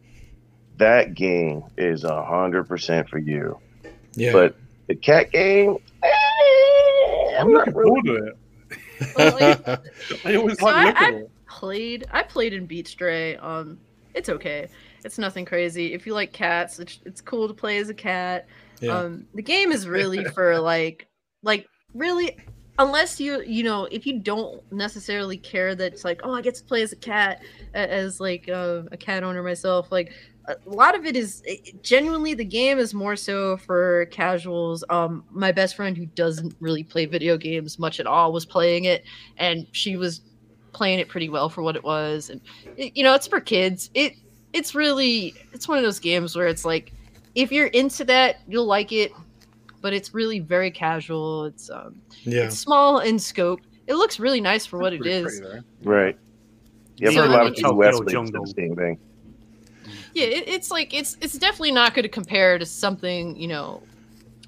[0.78, 3.58] that game is a hundred percent for you.
[4.16, 4.34] Yeah.
[4.34, 4.56] But
[4.88, 6.10] the cat game, eh,
[7.40, 8.02] I'm I'm not really.
[8.02, 8.38] forward to it.
[9.16, 9.38] Well,
[9.68, 13.38] like, I always So like I- I- played I played in Beat Stray.
[13.38, 13.80] Um,
[14.14, 14.68] it's okay.
[15.08, 15.94] It's nothing crazy.
[15.94, 18.46] If you like cats, it's, it's cool to play as a cat.
[18.82, 18.92] yeah.
[18.92, 21.08] Um, the game is really for like
[21.44, 22.38] like really
[22.78, 26.56] unless you you know if you don't necessarily care that it's like oh I get
[26.56, 27.42] to play as a cat
[27.74, 30.12] as like uh, a cat owner myself like
[30.50, 35.24] a lot of it is it- genuinely the game is more so for casuals um
[35.32, 39.06] my best friend who doesn't really play video games much at all was playing it
[39.38, 40.20] and she was
[40.74, 42.42] playing it pretty well for what it was and
[42.76, 44.14] it, you know it's for kids it
[44.58, 46.92] it's really it's one of those games where it's like
[47.36, 49.12] if you're into that you'll like it
[49.82, 52.44] but it's really very casual it's um yeah.
[52.46, 55.40] it's small in scope it looks really nice for what it is.
[55.40, 55.64] Pretty is.
[55.84, 56.18] Right.
[56.98, 58.46] Yeah, I've So, heard a I lot mean, of people Tokyo ask me Jungle.
[58.48, 59.00] same thing.
[60.14, 63.82] yeah it, it's like it's it's definitely not going to compare to something you know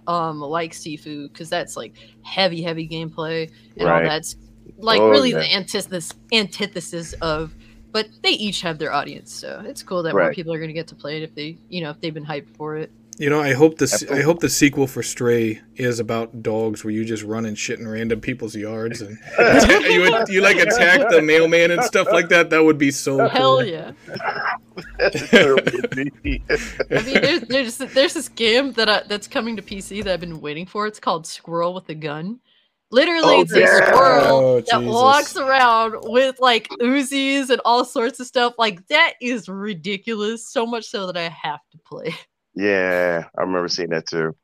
[0.08, 1.94] um like Sifu because that's like
[2.24, 4.36] heavy heavy gameplay and all that's
[4.78, 5.40] like Oh, really yeah.
[5.40, 7.54] the antithesis antithesis of
[7.92, 10.74] but they each have their audience so it's cool that more people are going to
[10.74, 13.30] get to play it if they you know if they've been hyped for it You
[13.30, 17.04] know, I hope the I hope the sequel for Stray is about dogs, where you
[17.04, 19.18] just run and shit in random people's yards, and
[19.90, 22.50] you you like attack the mailman and stuff like that.
[22.50, 23.28] That would be so cool.
[23.28, 23.66] hell cool.
[23.66, 23.92] yeah
[25.02, 25.56] I
[27.04, 30.40] mean, there's there's there's this game that I, that's coming to PC that I've been
[30.40, 30.88] waiting for.
[30.88, 32.40] It's called Squirrel with a Gun.
[32.92, 33.88] Literally, Oh, it's a yeah.
[33.92, 34.86] squirrel Oh, that Jesus.
[34.94, 38.56] walks around with like Uzis and all sorts of stuff.
[38.58, 40.50] Like that is ridiculous.
[40.52, 42.16] So much so that I have to play.
[42.56, 44.36] yeah, I remember seeing that too.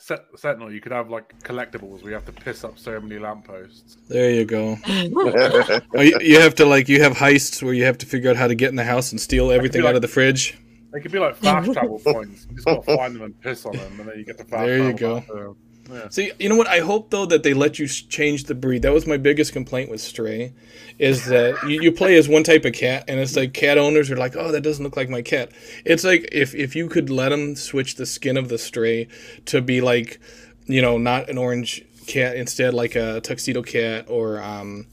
[0.00, 3.18] Set, Sentinel, you could have like collectibles where you have to piss up so many
[3.20, 3.98] lampposts.
[4.08, 4.76] There you go.
[4.86, 8.36] Oh, you, you have to like you have heists where you have to figure out
[8.36, 10.58] how to get in the house and steal everything like- out of the fridge.
[10.92, 12.46] They could be like fast travel points.
[12.48, 14.44] You just got to find them and piss on them, and then you get the
[14.44, 15.56] fast There you travel go.
[15.88, 16.08] Back Yeah.
[16.10, 16.66] See, you know what?
[16.66, 18.82] I hope though that they let you change the breed.
[18.82, 20.52] That was my biggest complaint with Stray,
[20.98, 24.10] is that you, you play as one type of cat, and it's like cat owners
[24.10, 25.50] are like, "Oh, that doesn't look like my cat."
[25.84, 29.08] It's like if if you could let them switch the skin of the stray
[29.46, 30.20] to be like,
[30.66, 34.86] you know, not an orange cat, instead like a tuxedo cat or um,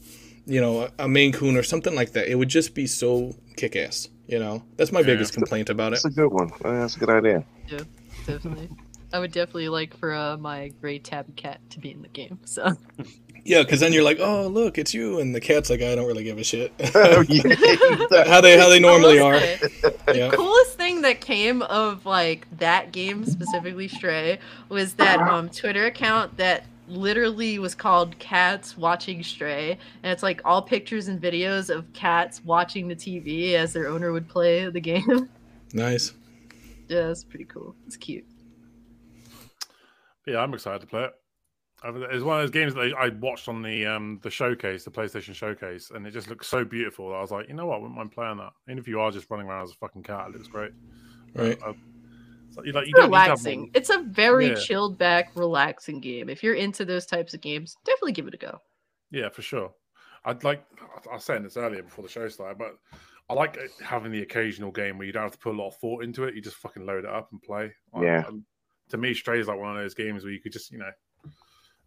[0.46, 2.28] you know, a, a Maine Coon or something like that.
[2.30, 4.08] It would just be so kick ass.
[4.28, 5.06] You know, that's my Yeah.
[5.06, 6.00] biggest complaint about it.
[6.02, 6.50] That's a good one.
[6.62, 7.44] That's a good idea.
[7.68, 7.80] Yeah,
[8.26, 8.68] definitely.
[9.12, 12.38] I would definitely like for uh, my gray tabby cat to be in the game.
[12.44, 12.72] So
[13.46, 16.06] Yeah, because then you're like, "Oh, look, it's you," and the cat's like, "I don't
[16.06, 17.22] really give a shit." Oh,
[18.26, 19.38] how they how they normally are.
[19.38, 19.58] say,
[20.08, 20.30] Yeah.
[20.30, 25.86] The coolest thing that came of like that game specifically Stray was that um Twitter
[25.86, 31.68] account that literally was called Cats Watching Stray and it's like all pictures and videos
[31.68, 35.28] of cats watching the TV as their owner would play the game.
[35.72, 36.12] Nice.
[36.88, 37.74] yeah, it's pretty cool.
[37.86, 38.24] It's cute.
[40.26, 41.12] Yeah, I'm excited to play it.
[41.82, 44.84] I- It's one of those games that I I watched on the um the showcase,
[44.84, 47.10] the PlayStation showcase, and it just looks so beautiful.
[47.10, 48.52] that I was like, you know what, I wouldn't mind playing that.
[48.66, 50.72] Even if you are just running around as a fucking cat, it looks great.
[51.34, 51.58] Right.
[51.62, 51.74] Uh,
[52.50, 53.70] so you like you don't need to have relaxing.
[53.74, 54.54] It's a very Yeah.
[54.54, 56.28] chilled back, relaxing game.
[56.30, 58.60] If you're into those types of games, definitely give it a go.
[59.10, 59.74] Yeah, for sure.
[60.24, 60.64] I'd like.
[61.10, 62.78] I was saying this earlier before the show started, but
[63.28, 65.76] I like having the occasional game where you don't have to put a lot of
[65.76, 66.34] thought into it.
[66.34, 67.72] You just fucking load it up and play.
[67.92, 68.24] Like, Yeah.
[68.26, 68.44] um,
[68.90, 70.90] to me, Stray is like one of those games where you could just, you know,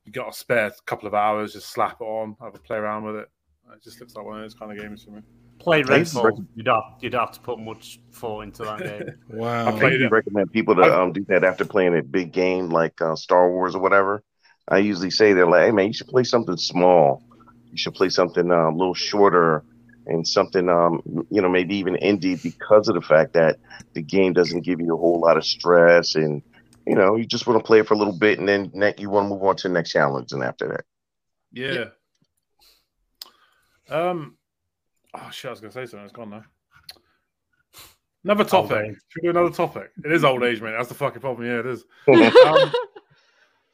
[0.06, 3.04] you got a spare couple of hours, just slap it on, have a play around
[3.04, 3.30] with it.
[3.74, 5.22] It just looks like one of those kind of games for me.
[5.60, 6.46] Play I Redfall.
[6.56, 9.16] You'd have, you'd have to put much thought into that game.
[9.30, 9.68] Wow.
[9.68, 10.12] I played usually it.
[10.12, 13.76] recommend people to um, do that after playing a big game like uh, Star Wars
[13.76, 14.24] or whatever.
[14.68, 17.24] I usually say they're like, "Hey man, you should play something small.
[17.72, 19.64] You should play something uh, a little shorter
[20.08, 23.58] and something, um, you know, maybe even indie because of the fact that
[23.94, 26.42] the game doesn't give you a whole lot of stress and
[26.90, 28.96] you know you just want to play it for a little bit and then ne-
[28.98, 30.86] you want to move on to the next challenge and after that.
[31.52, 31.86] Yeah.
[33.90, 34.38] Um.
[35.14, 35.50] Oh shit!
[35.50, 36.04] I was gonna say something.
[36.06, 36.44] It's gone now.
[38.24, 38.86] Another topic.
[39.08, 39.92] Should we do another topic?
[40.04, 40.74] It is old age, mate.
[40.76, 41.48] That's the fucking problem.
[41.48, 41.86] Yeah, it is.
[42.46, 42.72] Um,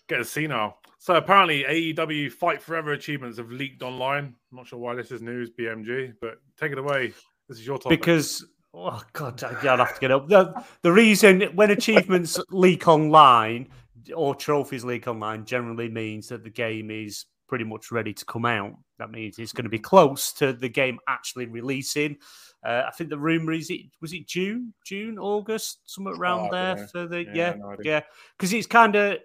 [0.08, 0.76] get to see now.
[1.00, 4.36] So apparently, AEW Fight Forever achievements have leaked online.
[4.52, 7.14] I'm not sure why this is news, BMG, but take it away.
[7.50, 8.00] This is your topic.
[8.00, 8.46] because
[8.76, 10.28] oh god, I- I'd have to get up.
[10.28, 13.70] The, the reason when achievements leak online
[14.16, 18.46] or trophies leak online generally means that the game is pretty much ready to come
[18.46, 18.74] out.
[19.00, 22.18] That means it's going to be close to the game actually releasing.
[22.66, 26.52] Uh, I think the rumor is it was it June, June, August, somewhere around Oh,
[26.52, 26.88] there know.
[26.92, 28.02] for the Yeah, yeah, no yeah,
[28.38, 29.18] because it's kind of.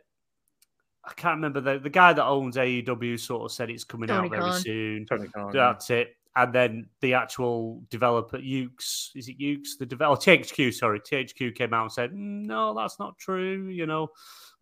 [1.02, 4.26] I can't remember the the guy that owns AEW sort of said it's coming Tony
[4.26, 4.60] out very Khan.
[4.60, 5.06] soon.
[5.06, 5.52] Tony Khan.
[5.54, 5.72] yeah.
[5.72, 6.08] That's it.
[6.36, 9.76] And then the actual developer, Yuke's, is it Yuke's?
[9.78, 13.66] The developer, THQ, sorry, THQ came out and said, "Mm, no, that's not true.
[13.66, 14.08] You know,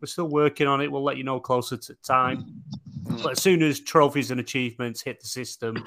[0.01, 0.91] we're still working on it.
[0.91, 2.63] We'll let you know closer to time.
[3.23, 5.85] But as soon as trophies and achievements hit the system,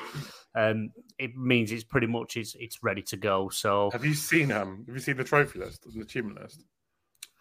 [0.55, 3.49] um, it means it's pretty much it's it's ready to go.
[3.49, 4.83] So Have you seen um?
[4.85, 6.63] Have you seen the trophy list, the achievement list?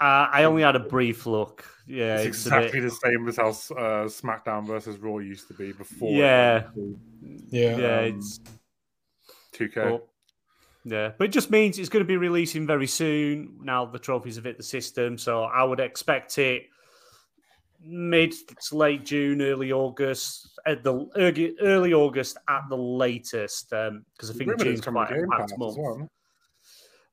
[0.00, 1.64] Uh, I only had a brief look.
[1.86, 5.48] Yeah, it's it's a bit- exactly the same as how uh, SmackDown versus Raw used
[5.48, 6.12] to be before.
[6.12, 6.68] Yeah.
[7.48, 7.76] Yeah.
[7.76, 8.40] yeah, um, it's
[9.52, 9.74] 2K.
[9.74, 10.06] But,
[10.84, 13.58] yeah, but it just means it's going to be releasing very soon.
[13.62, 16.62] Now the trophies have hit the system, so I would expect it
[17.82, 18.32] mid
[18.68, 23.70] to late June, early August, at the early, early August at the latest.
[23.70, 25.76] Because I think Rumored it's June's coming quite to a Game packed as month.
[25.78, 26.08] well.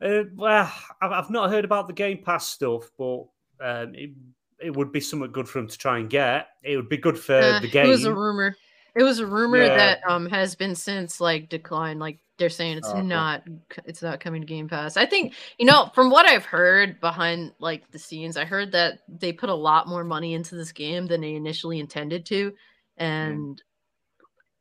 [0.01, 0.71] Uh, well,
[1.01, 3.21] I've, I've not heard about the Game Pass stuff, but
[3.59, 4.11] um, it,
[4.59, 6.47] it would be something good for them to try and get.
[6.63, 7.85] It would be good for Uh, the game.
[7.87, 8.55] It was a rumor.
[8.95, 9.75] It was a rumor Yeah.
[9.77, 11.99] that um has been since like declined.
[11.99, 13.01] Like they're saying it's Oh, okay.
[13.03, 13.43] not
[13.85, 14.97] it's not coming to Game Pass.
[14.97, 18.99] I think you know from what I've heard behind like the scenes, I heard that
[19.07, 22.53] they put a lot more money into this game than they initially intended to,
[22.97, 23.61] and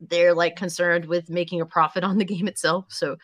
[0.00, 2.86] they're like concerned with making a profit on the game itself.
[2.88, 3.16] So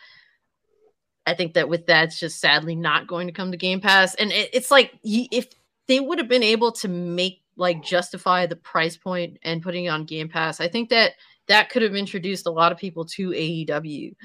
[1.25, 4.15] I think that with that, it's just sadly not going to come to Game Pass.
[4.15, 5.47] And it, it's like if
[5.87, 9.89] they would have been able to make like justify the price point and putting it
[9.89, 11.13] on Game Pass, I think that
[11.47, 14.15] that could have introduced a lot of people to AEW.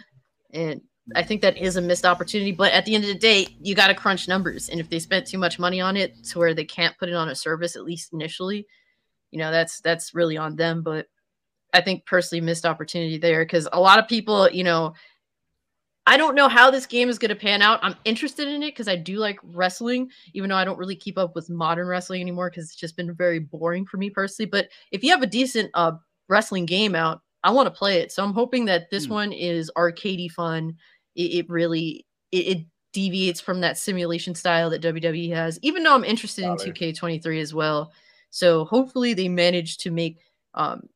[0.52, 0.80] And
[1.14, 2.52] I think that is a missed opportunity.
[2.52, 4.68] But at the end of the day, you got to crunch numbers.
[4.68, 7.14] And if they spent too much money on it to where they can't put it
[7.14, 8.66] on a service, at least initially,
[9.30, 10.82] you know, that's that's really on them.
[10.82, 11.06] But
[11.72, 14.94] I think personally missed opportunity there because a lot of people, you know,
[16.08, 17.80] I don't know how this game is going to pan out.
[17.82, 21.18] I'm interested in it because I do like wrestling, even though I don't really keep
[21.18, 24.48] up with modern wrestling anymore because it's just been very boring for me personally.
[24.48, 25.92] But if you have a decent uh,
[26.28, 28.10] wrestling game out, I want to play it.
[28.10, 29.12] So I'm hoping that this Hmm.
[29.12, 30.76] one is arcadey fun.
[31.14, 35.58] It, it really it, it deviates from that simulation style that WWE has.
[35.60, 37.92] Even though I'm interested in 2K23 as well,
[38.30, 40.20] so hopefully they manage to make
[40.54, 40.88] um,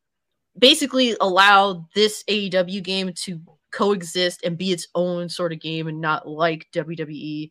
[0.59, 3.41] basically allow this AEW game to
[3.73, 6.67] coexist and be its own sort of game and not like.
[6.73, 7.51] WWE.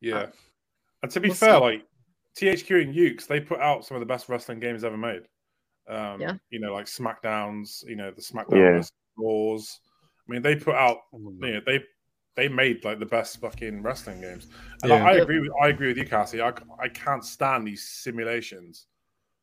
[0.00, 0.26] Yeah.
[1.02, 1.60] And to be we'll fair, see.
[1.60, 1.84] like
[2.38, 5.22] THQ and Yuke's, they put out some of the best wrestling games ever made.
[5.88, 6.34] Um, Yeah.
[6.50, 8.72] You know, like SmackDowns, you know, the SmackDown Yeah.
[8.78, 9.80] versus Raws.
[10.28, 11.82] I mean, they put out, you know, they
[12.34, 14.48] they made like the best fucking wrestling games.
[14.82, 15.04] And I, Yeah.
[15.06, 15.22] I Yep.
[15.22, 16.42] agree with I agree with you, Cassie.
[16.42, 18.86] I, I can't stand these simulations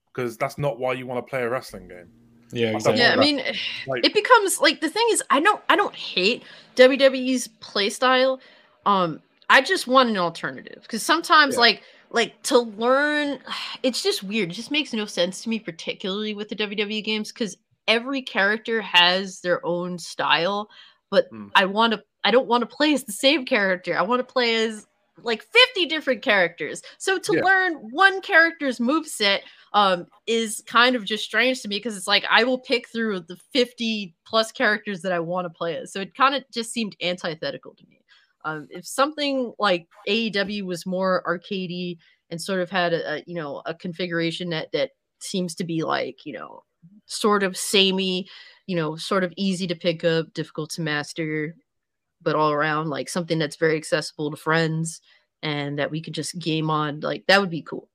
[0.08, 2.12] because that's not why you want to play a wrestling game.
[2.54, 3.02] Yeah, Yeah, exactly.
[3.02, 3.42] Yeah, I mean,
[3.88, 6.44] Like, it becomes like the thing is, I don't, I don't hate
[6.76, 8.40] WWE's play style.
[8.86, 11.62] Um, I just want an alternative because sometimes, Yeah.
[11.62, 13.40] like, like to learn,
[13.84, 14.52] it's just weird.
[14.52, 17.58] It just makes no sense to me, particularly with the WWE games, because
[17.88, 20.70] every character has their own style.
[21.10, 21.48] But Hmm.
[21.56, 23.98] I want to, I don't want to play as the same character.
[23.98, 24.88] I want to play as
[25.22, 26.81] like 50 different characters.
[26.98, 27.41] So to Yeah.
[27.44, 29.41] learn one character's moveset
[29.73, 33.22] um is kind of just strange to me because it's like I will pick through
[33.22, 35.91] the 50 plus characters that I want to play as.
[35.94, 38.02] So it kind of just seemed antithetical to me.
[38.45, 41.98] Um if something like AEW was more arcadey
[42.30, 45.84] and sort of had a, a you know a configuration that that seems to be
[45.84, 46.64] like, you know,
[47.06, 48.27] sort of samey,
[48.68, 51.56] you know, sort of easy to pick up, difficult to master,
[52.24, 55.02] but all around like something that's very accessible to friends
[55.41, 57.90] and that we could just game on, like that would be cool.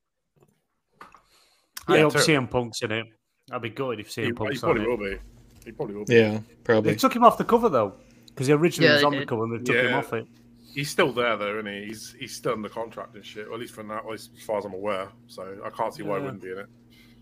[1.86, 2.36] I hope totally.
[2.36, 3.06] CM Punk's in it.
[3.50, 4.88] I'd be good if he, CM he Punk's on probably it.
[4.88, 5.18] will be.
[5.64, 6.14] He probably will be.
[6.14, 6.40] Yeah,
[6.80, 7.94] They took him off the cover though,
[8.28, 10.26] because he originally Yeah, was they on the cover and they took him off it.
[10.74, 11.86] He's still there though, isn't he?
[11.86, 13.48] He's he's still under contract and shit.
[13.48, 15.08] Or at least from that, at least as far as I'm aware.
[15.26, 16.66] So I can't see why he wouldn't be in it.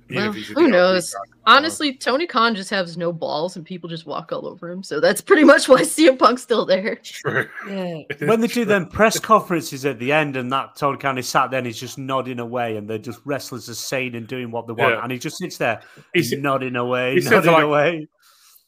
[0.08, 1.12] Well, he's who knows?
[1.12, 1.20] guy.
[1.56, 4.82] Honestly, Tony Khan just has no balls and people just walk all over him.
[4.82, 6.96] So that's pretty much why CM Punk's still there.
[6.96, 7.48] True.
[7.68, 8.02] Yeah.
[8.28, 8.64] When they do true.
[8.66, 11.80] them press conferences at the end and that Tony Khan is sat there and he's
[11.80, 15.02] just nodding away and they're just wrestlers are saying and doing what they want Yeah.
[15.02, 15.80] and he just sits there
[16.14, 18.08] He's- nodding away, he nodding like- away.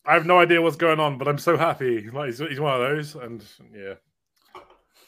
[0.06, 2.08] I have no idea what's going on, but I'm so happy.
[2.10, 3.44] Like he's, he's one of those, and
[3.74, 3.94] yeah,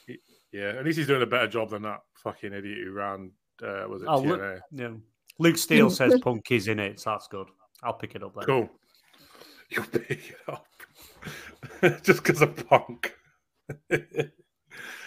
[0.07, 0.19] He-
[0.53, 0.75] yeah.
[0.79, 3.31] At least he's doing a better job than that fucking idiot who ran.
[3.63, 4.27] Uh, was it Oh, TNA?
[4.29, 4.89] look, yeah.
[5.41, 5.93] Luke Steele mm.
[5.93, 7.49] says Punk is in it, so that's good.
[7.83, 8.45] I'll pick it up then.
[8.45, 8.71] Cool.
[9.71, 10.67] You'll pick it up
[12.03, 13.15] just because of Punk.
[13.91, 14.31] I mean,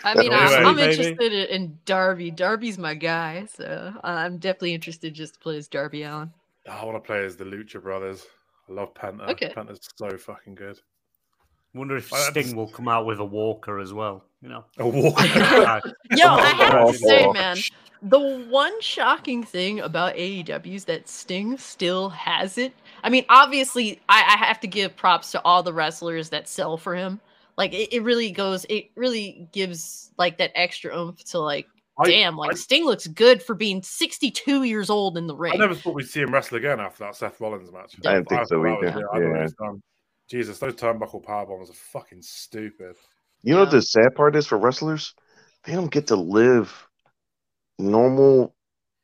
[0.04, 2.32] I, Anyway, I'm interested in, in Darby.
[2.32, 3.46] Darby's my guy.
[3.54, 6.32] So I'm definitely interested just to play as Darby Allin.
[6.70, 8.26] I want to play as the Lucha Brothers.
[8.70, 9.30] I love Penta.
[9.30, 9.54] Okay.
[9.56, 10.80] Penta's so fucking good.
[11.74, 14.24] Wonder if Sting will come out with a walker as well.
[14.42, 15.24] You know, A walker.
[16.12, 17.58] Yo, I have to say, man,
[18.02, 18.20] the
[18.50, 22.74] one shocking thing about AEW is that Sting still has it.
[23.04, 26.78] I mean, obviously, I, I have to give props to all the wrestlers that sell
[26.78, 27.20] for him.
[27.58, 31.68] Like, it, it really goes, it really gives like that extra oomph to like,
[31.98, 35.54] I- damn, like I- Sting looks good for being 62 years old in the ring.
[35.54, 37.96] I never thought we'd see him wrestle again after that Seth Rollins match.
[38.06, 38.86] I didn't think so either.
[38.88, 39.72] yeah, I thought it Yeah.
[40.32, 40.40] Was done.
[40.40, 42.96] Jesus, those turnbuckle power bombs are fucking stupid.
[43.42, 43.80] You know what Yeah.
[43.80, 45.14] the sad part is for wrestlers?
[45.66, 46.88] They don't get to live
[47.80, 48.56] normal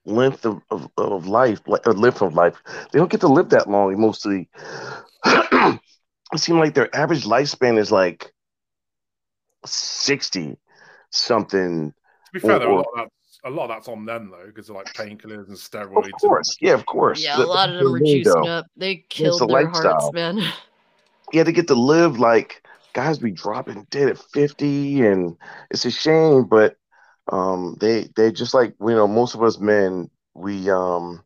[0.05, 2.55] length of, of, of life, like uh, length of life.
[2.91, 4.49] They don't get to live that long mostly.
[5.25, 5.79] it
[6.37, 8.31] seems like their average lifespan is like
[9.65, 10.57] sixty
[11.11, 11.91] something.
[11.91, 14.29] To be fair, Or- though, a lot, of that's, a lot of that's on them
[14.31, 15.97] though, because of like painkillers and steroids.
[15.97, 17.23] Of and- course, yeah, of course.
[17.23, 18.65] yeah, The- a lot of them were thing, juicing up.
[18.77, 20.41] They killed the their hearts, man.
[21.31, 22.61] yeah, they get to live like
[22.93, 25.35] guys be dropping dead at 50 and
[25.71, 26.75] it's a shame but
[27.31, 31.21] um they they just like you know most of us men we um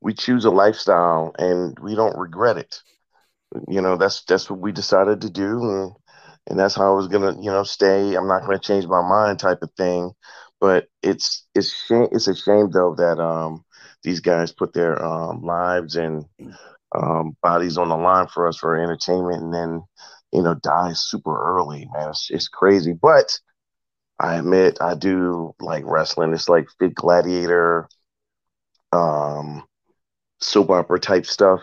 [0.00, 2.76] we choose a lifestyle and we don't regret it.
[3.68, 5.92] You know that's that's what we decided to do and
[6.48, 8.14] and that's how I was gonna you know stay.
[8.14, 10.12] I'm not gonna change my mind type of thing
[10.60, 13.64] but it's it's shame it's a shame though that um
[14.02, 16.24] these guys put their um lives and
[16.94, 19.82] um, bodies on the line for us for entertainment and then
[20.32, 22.10] you know die super early man.
[22.10, 22.92] It's, it's crazy.
[22.92, 23.38] But
[24.20, 26.32] i admit i do like wrestling.
[26.32, 27.88] It's like big gladiator
[28.92, 29.64] um
[30.40, 31.62] soap opera type stuff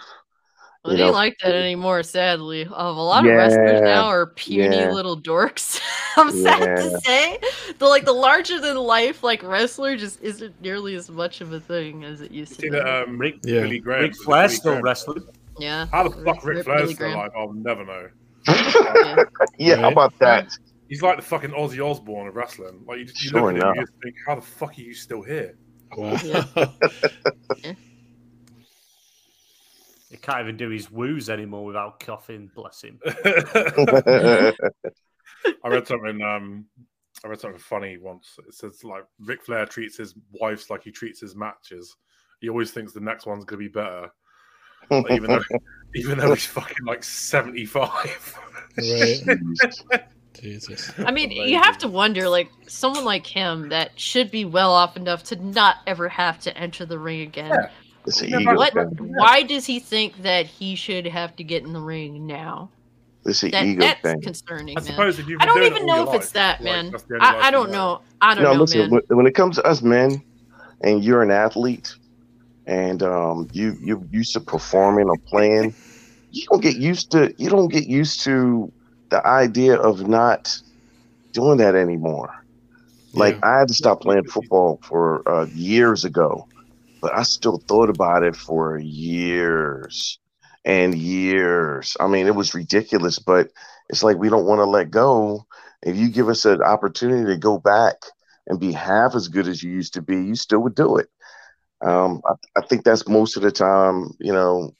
[0.85, 2.63] Well, You they know, like that anymore, sadly.
[2.65, 4.91] Um, a lot of wrestlers now are puny yeah.
[4.91, 5.81] little dorks.
[6.15, 7.37] I'm sad to say.
[7.77, 11.59] The like the larger than life like wrestler just isn't nearly as much of a
[11.59, 12.77] thing as it used You to see be.
[12.77, 13.61] that um, Rick- Yeah.
[13.61, 14.01] Billy Graham.
[14.03, 15.23] Ric was it Flair's Billy still wrestling.
[15.59, 15.85] yeah.
[15.91, 17.13] How the fuck Ric Rip Flair's still Graham.
[17.19, 17.31] alive?
[17.35, 18.07] I'll never know.
[18.47, 19.23] Yeah.
[19.57, 20.49] yeah how about that
[20.87, 22.83] He's like the fucking Ozzy Osbourne of wrestling.
[22.87, 24.93] Like you, you Sure look at him, you just think, how the fuck are you
[24.93, 25.55] still here?
[25.95, 26.17] Wow.
[30.09, 30.15] Yeah.
[30.15, 32.49] He can't even do his woos anymore without coughing.
[32.55, 32.99] Bless him.
[35.63, 36.21] I read something.
[36.21, 36.65] Um,
[37.23, 38.35] I read something funny once.
[38.47, 41.95] It says like Ric Flair treats his wives like he treats his matches.
[42.39, 44.09] He always thinks the next one's gonna be better,
[44.89, 45.43] like, even though
[45.95, 48.37] even though he's fucking like seventy five.
[48.77, 49.21] Right.
[50.33, 50.93] Jesus.
[50.99, 54.95] I mean, you have to wonder, like someone like him that should be well off
[54.95, 57.49] enough to not ever have to enter the ring again.
[57.49, 57.69] Yeah.
[58.05, 58.73] It's an ego What?
[58.73, 58.97] thing.
[58.99, 62.69] Why does he think that he should have to get in the ring now?
[63.25, 64.21] It's an That ego that's thing.
[64.21, 64.87] concerning, I man.
[64.87, 66.91] suppose if you've I don't even know your if it's life, that, like, man.
[66.91, 67.73] that's the only life I, I don't know.
[67.73, 68.01] know.
[68.21, 68.81] I don't No, know, listen.
[68.81, 68.89] man.
[68.89, 70.21] When, when it comes to us men,
[70.81, 71.93] and you're an athlete,
[72.65, 75.75] and um, you you're used to performing or playing,
[76.31, 78.71] you don't get used to you don't get used to
[79.09, 80.57] the idea of not
[81.33, 82.29] doing that anymore.
[83.13, 83.39] Like Yeah.
[83.43, 86.47] I had to stop playing football for uh, years ago,
[87.01, 90.19] but I still thought about it for years
[90.65, 91.95] and years.
[91.99, 93.49] I mean, it was ridiculous, but
[93.89, 95.45] it's like we don't want to let go.
[95.81, 97.95] If you give us an opportunity to go back
[98.47, 101.07] and be half as good as you used to be, you still would do it.
[101.81, 104.71] Um, I, I think that's most of the time, you know,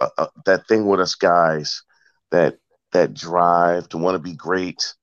[0.00, 1.82] uh, uh, that thing with us guys,
[2.30, 2.58] that
[2.92, 4.94] that drive to want to be great.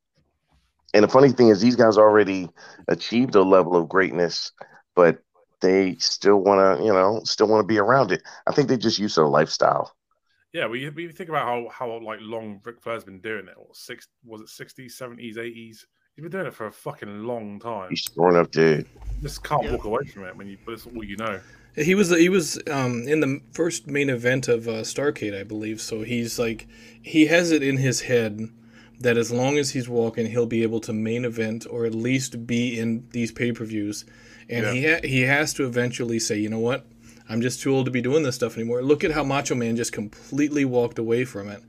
[0.94, 2.50] And the funny thing is, these guys already
[2.88, 4.52] achieved a level of greatness,
[4.96, 5.20] but
[5.62, 8.22] they still want to, you know, still want to be around it.
[8.48, 9.96] I think they just use their lifestyle.
[10.54, 13.54] Yeah, we we think about how how like long Ric Flair's been doing it.
[13.56, 15.86] What six was it 60s, 70s, 80s?
[16.16, 17.90] He's been doing it for a fucking long time.
[17.90, 18.86] He's sure enough did.
[19.16, 21.40] You just can't walk away from it when you but it's all you know.
[21.76, 25.80] He was he was um, in the first main event of uh, Starcade, I believe.
[25.80, 26.68] So he's like
[27.02, 28.50] he has it in his head
[29.00, 32.46] that as long as he's walking, he'll be able to main event or at least
[32.46, 34.06] be in these pay per views.
[34.52, 36.86] And he ha- he has to eventually say, you know what,
[37.30, 38.82] I'm just too old to be doing this stuff anymore.
[38.82, 41.64] Look at how Macho Man just completely walked away from it.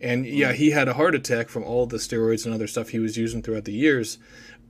[0.00, 0.58] And yeah, mm-hmm.
[0.58, 3.42] he had a heart attack from all the steroids and other stuff he was using
[3.42, 4.18] throughout the years,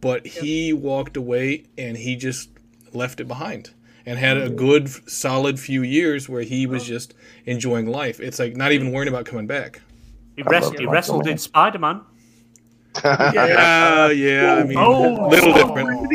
[0.00, 2.50] but he walked away and he just
[2.92, 3.70] left it behind
[4.06, 4.56] and had a mm-hmm.
[4.56, 7.12] good solid few years where he was just
[7.44, 8.20] enjoying life.
[8.20, 9.80] It's like not even worrying about coming back.
[10.36, 11.32] He, I wrest- love he wrestled Man.
[11.32, 12.02] in Spider Man.
[13.04, 15.28] Yeah, yeah, I mean, Oh.
[15.28, 16.12] little different.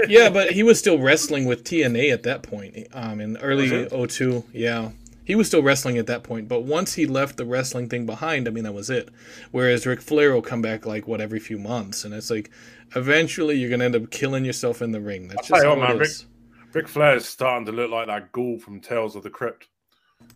[0.08, 2.88] Yeah, but he was still wrestling with TNA at that point.
[2.92, 4.90] Um, in early Was 02, yeah.
[5.24, 8.48] He was still wrestling at that point, but once he left the wrestling thing behind,
[8.48, 9.08] I mean, that was it.
[9.52, 12.50] Whereas Ric Flair will come back like what every few months, and it's like
[12.96, 15.28] eventually you're gonna end up killing yourself in the ring.
[15.28, 15.98] That's I'll just tell how you it what,
[17.04, 17.26] man, is.
[17.28, 19.68] Starting to look like that ghoul from Tales of the Crypt.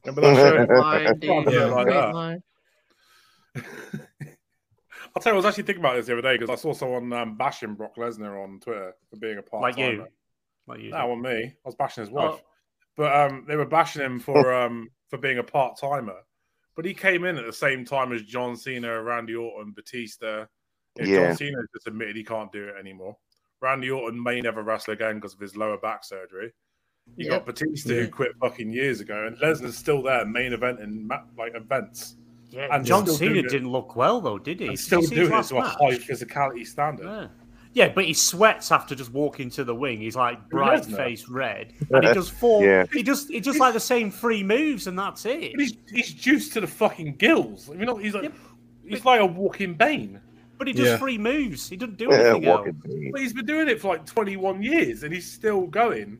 [0.06, 0.74] Remember that show?
[0.80, 1.18] Line.
[1.52, 1.64] Yeah.
[1.66, 2.42] Like Great
[3.54, 4.33] that.
[5.14, 5.16] Line.
[5.16, 6.72] I'll tell you, I was actually thinking about this the other day because I saw
[6.72, 10.06] someone um, bashing Brock Lesnar on Twitter for being a part Like you.
[10.66, 10.90] Like you.
[10.90, 11.44] That one me.
[11.44, 12.32] I was bashing his wife.
[12.34, 12.40] Oh.
[12.96, 16.18] But um, they were bashing him for um, for being a part timer.
[16.76, 20.46] But he came in at the same time as John Cena, Randy Orton, Batista.
[20.98, 21.28] You Yeah.
[21.28, 23.16] John Cena just admitted he can't do it anymore.
[23.60, 26.52] Randy Orton may never wrestle again because of his lower back surgery.
[27.16, 28.00] You got Batista Yeah.
[28.02, 32.16] who quit fucking years ago, and Lesnar's still there, main event in like events,
[32.54, 34.68] Yeah, And John still Cena didn't look well though, did he?
[34.68, 37.04] and still you see his doing it last to a high physicality standard.
[37.06, 37.26] Yeah.
[37.72, 39.98] Yeah, but he sweats after just walking to the wing.
[39.98, 40.94] He's like bright doesn't.
[40.94, 42.64] face red, and he does four.
[42.64, 42.86] Yeah.
[42.92, 45.50] He just he just like the same three moves, and that's it.
[45.54, 47.68] But he's he's juiced to the fucking gills.
[47.68, 48.32] I mean, he's like
[48.86, 50.20] he's like a walking bane.
[50.56, 50.98] But he does Yeah.
[50.98, 51.68] three moves.
[51.68, 52.68] He doesn't do Yeah, anything else.
[53.10, 56.18] But he's been doing it for like 21 years, and he's still going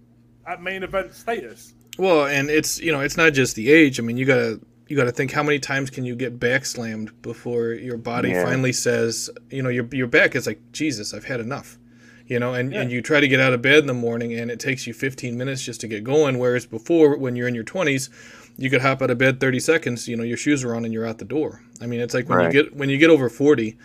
[0.49, 1.75] at main event status.
[1.99, 4.01] Well, and it's you know it's not just the age.
[4.01, 7.11] I mean, you gotta you gotta think how many times can you get back slammed
[7.23, 8.45] before your body Yeah.
[8.45, 11.79] finally says you know your your back is like Jesus, I've had enough.
[12.27, 12.81] You know, and, Yeah.
[12.81, 14.95] and you try to get out of bed in the morning, and it takes you
[14.95, 16.39] 15 minutes just to get going.
[16.39, 18.09] Whereas before, when you're in your 20s,
[18.57, 20.09] you could hop out of bed 30 seconds.
[20.09, 21.61] You know, your shoes are on and you're out the door.
[21.83, 22.55] I mean, it's like when Right.
[22.55, 23.77] you get when you get over 40,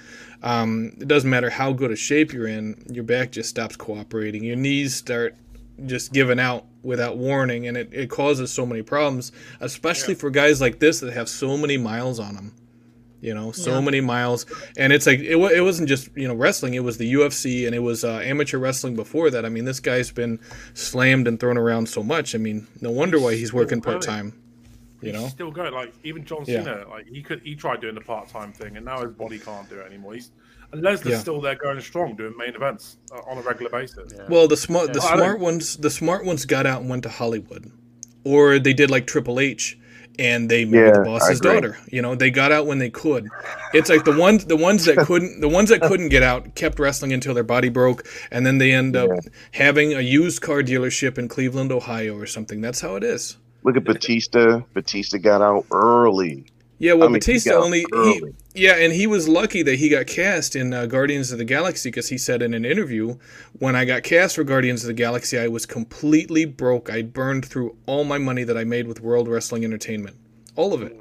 [0.42, 4.42] um, it doesn't matter how good a shape you're in, your back just stops cooperating.
[4.46, 5.36] Your knees start
[5.86, 10.62] just giving out without warning, and it, it causes so many problems, especially for guys
[10.62, 12.54] like this that have so many miles on them.
[13.22, 13.82] You know, so Yeah.
[13.82, 14.46] many miles,
[14.78, 17.76] and it's like it, it wasn't just you know wrestling; it was the UFC and
[17.76, 19.46] it was uh, amateur wrestling before that.
[19.46, 20.40] I mean, this guy's been
[20.74, 22.34] slammed and thrown around so much.
[22.34, 24.42] I mean, no wonder why he's working part time.
[25.02, 25.74] You know, still going.
[25.74, 26.64] Like even John Yeah.
[26.64, 29.38] Cena, like he could he tried doing the part time thing, and now his body
[29.38, 30.14] can't do it anymore.
[30.14, 30.32] He's
[30.72, 31.18] and Lesnar's Yeah.
[31.20, 34.14] still there going strong, doing main events uh, on a regular basis.
[34.16, 34.26] Yeah.
[34.30, 35.06] Well, the smart the Yeah.
[35.08, 37.72] I don't- smart ones the smart ones got out and went to Hollywood,
[38.24, 39.78] or they did like Triple H,
[40.20, 41.78] and they married the Yeah, I boss's daughter.
[41.90, 43.28] You know, they got out when they could.
[43.74, 46.78] It's like the ones the ones that couldn't the ones that couldn't get out kept
[46.80, 49.10] wrestling until their body broke, and then they end up
[49.54, 52.62] having a used car dealership in Cleveland, Ohio, or something.
[52.62, 53.38] That's how it is.
[53.64, 54.62] Look at Batista.
[54.74, 56.46] Batista got out early.
[56.80, 58.24] Yeah, well, I mean, Batista only he.
[58.56, 61.90] Yeah, and he was lucky that he got cast in uh, Guardians of the Galaxy
[61.90, 63.18] because he said in an interview,
[63.60, 66.90] when I got cast for Guardians of the Galaxy, I was completely broke.
[66.90, 70.16] I burned through all my money that I made with World Wrestling Entertainment,
[70.56, 71.00] all of it.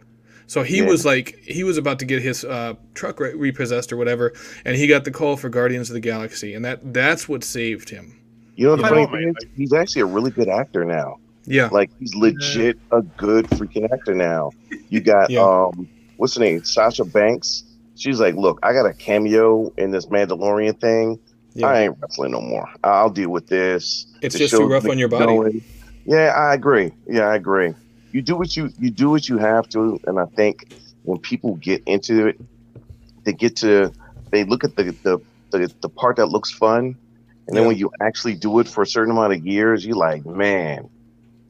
[0.48, 0.86] So he Yeah.
[0.86, 4.32] was like, he was about to get his uh, truck re- repossessed or whatever,
[4.64, 7.90] and he got the call for Guardians of the Galaxy, and that that's what saved
[7.90, 8.18] him.
[8.56, 11.18] You know, the funny thing is, he's actually a really good actor now.
[11.48, 14.50] Yeah, Like he's legit a good freaking actor now.
[14.88, 15.40] You got Yeah.
[15.42, 16.62] um, what's her name?
[16.64, 17.64] Sasha Banks.
[17.96, 21.18] She's like, look, I got a cameo in this Mandalorian thing.
[21.54, 21.66] yeah.
[21.66, 22.68] I ain't wrestling no more.
[22.84, 24.06] I'll deal with this.
[24.22, 25.24] It's The just too rough on your body.
[25.26, 25.62] going.
[26.04, 26.92] Yeah, I agree.
[27.08, 27.72] Yeah, I agree.
[28.12, 30.66] You do what you you do what you have to, and I think
[31.02, 32.38] when people get into it,
[33.24, 33.92] they get to
[34.30, 35.18] they look at the the
[35.50, 36.96] the, the part that looks fun,
[37.46, 37.66] and then Yeah.
[37.68, 40.88] when you actually do it for a certain amount of years, you're like, man,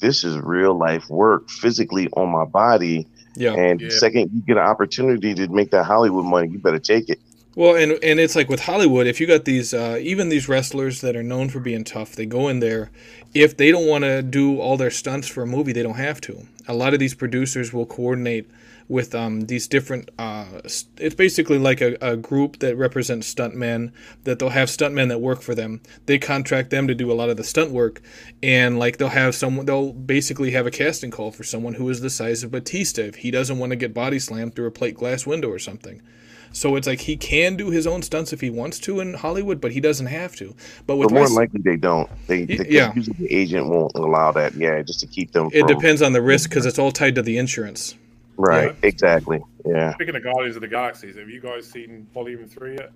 [0.01, 3.07] this is real life work physically on my body.
[3.37, 3.55] Yeah.
[3.55, 3.91] And Yeah.
[3.91, 7.19] second you get an opportunity to make that Hollywood money, you better take it.
[7.55, 11.01] Well, and and it's like with Hollywood, if you got these, uh, even these wrestlers
[11.01, 12.91] that are known for being tough, they go in there.
[13.35, 16.21] If they don't want to do all their stunts for a movie, they don't have
[16.23, 16.47] to.
[16.69, 18.49] A lot of these producers will coordinate
[18.89, 20.11] with um, these different.
[20.19, 23.93] Uh, it's basically like a, a group that represents stuntmen.
[24.25, 25.81] That they'll have stuntmen that work for them.
[26.07, 28.01] They contract them to do a lot of the stunt work,
[28.43, 29.67] and like they'll have someone.
[29.67, 33.17] They'll basically have a casting call for someone who is the size of Batista if
[33.17, 36.03] he doesn't want to get body slammed through a plate glass window or something.
[36.51, 39.61] So it's like he can do his own stunts if he wants to in Hollywood,
[39.61, 40.55] but he doesn't have to.
[40.87, 42.09] But with But more likely, they don't.
[42.27, 42.93] They, they yeah.
[42.95, 44.55] usually the agent won't allow that.
[44.55, 45.51] Yeah, just to keep them.
[45.53, 47.95] it from- depends on the risk because it's all tied to the insurance.
[48.39, 48.75] Right.
[48.83, 48.89] Yeah.
[48.89, 49.41] Exactly.
[49.67, 49.93] Yeah.
[49.95, 52.93] Speaking of Guardians of the Galaxies, have you guys seen Volume Three yet?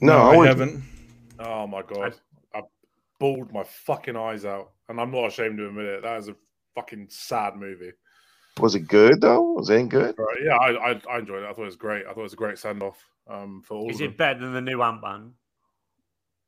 [0.00, 0.82] No, I, I haven't.
[1.40, 2.14] Oh my god,
[2.54, 2.62] I
[3.18, 6.02] bawled my fucking eyes out, and I'm not ashamed to admit it.
[6.02, 6.36] That is a
[6.74, 7.92] fucking sad movie.
[8.60, 9.42] Was it good though?
[9.52, 10.14] Was it good?
[10.16, 10.36] Right?
[10.44, 11.46] Yeah, I, I I enjoyed it.
[11.46, 12.04] I thought it was great.
[12.06, 12.98] I thought it was a great send off
[13.28, 14.10] um, for all Is of them.
[14.10, 15.32] it better than the new Ant Man?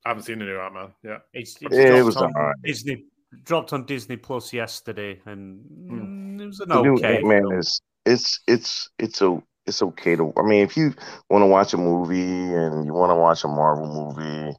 [0.04, 0.88] I haven't seen the new Ant Man.
[1.02, 2.54] Yeah, It's, it's Yeah, it was on alright.
[2.62, 3.04] Disney.
[3.42, 7.16] Dropped on Disney Plus yesterday, and mm, it was an The new okay.
[7.16, 10.32] Ant Man is it's it's it's a it's okay to.
[10.36, 10.94] I mean, if you
[11.30, 14.56] want to watch a movie and you want to watch a Marvel movie,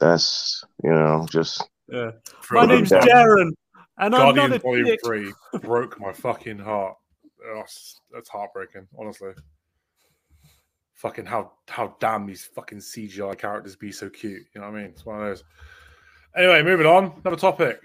[0.00, 2.12] that's you know just Yeah.
[2.50, 3.54] My name's them, Darren, and
[3.98, 5.00] I'm not Guardians a Volume dick.
[5.04, 6.96] Three broke my fucking heart.
[7.44, 7.62] Oh,
[8.12, 9.32] that's heartbreaking, honestly.
[10.94, 14.46] Fucking how how damn these fucking CGI characters be so cute.
[14.54, 14.90] You know what I mean?
[14.90, 15.44] It's one of those.
[16.36, 17.12] Anyway, moving on.
[17.24, 17.80] Another topic.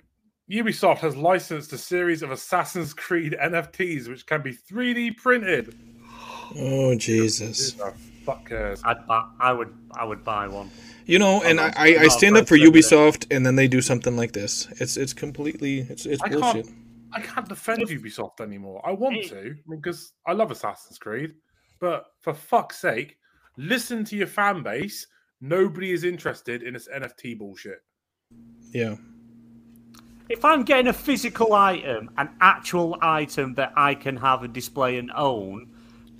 [0.49, 5.77] Ubisoft has licensed a series of Assassin's Creed NFTs, which can be 3D printed.
[6.57, 7.73] Oh Jesus!
[7.73, 7.91] Who
[8.25, 8.81] fuck cares?
[8.83, 10.69] I'd buy, I would, I would buy one.
[11.05, 12.83] You know, and I, I, I'm I not stand up for afraid of it.
[12.83, 14.67] Ubisoft, and then they do something like this.
[14.81, 16.67] It's it's completely it's it's I can't- bullshit.
[17.13, 18.81] I can't defend Ubisoft anymore.
[18.85, 19.27] I want Hey.
[19.29, 21.33] to because I love Assassin's Creed,
[21.81, 23.17] but for fuck's sake,
[23.57, 25.07] listen to your fan base.
[25.41, 27.79] Nobody is interested in this NFT bullshit.
[28.73, 28.95] Yeah,
[30.31, 34.97] If I'm getting a physical item, an actual item that I can have and display
[34.97, 35.67] and own,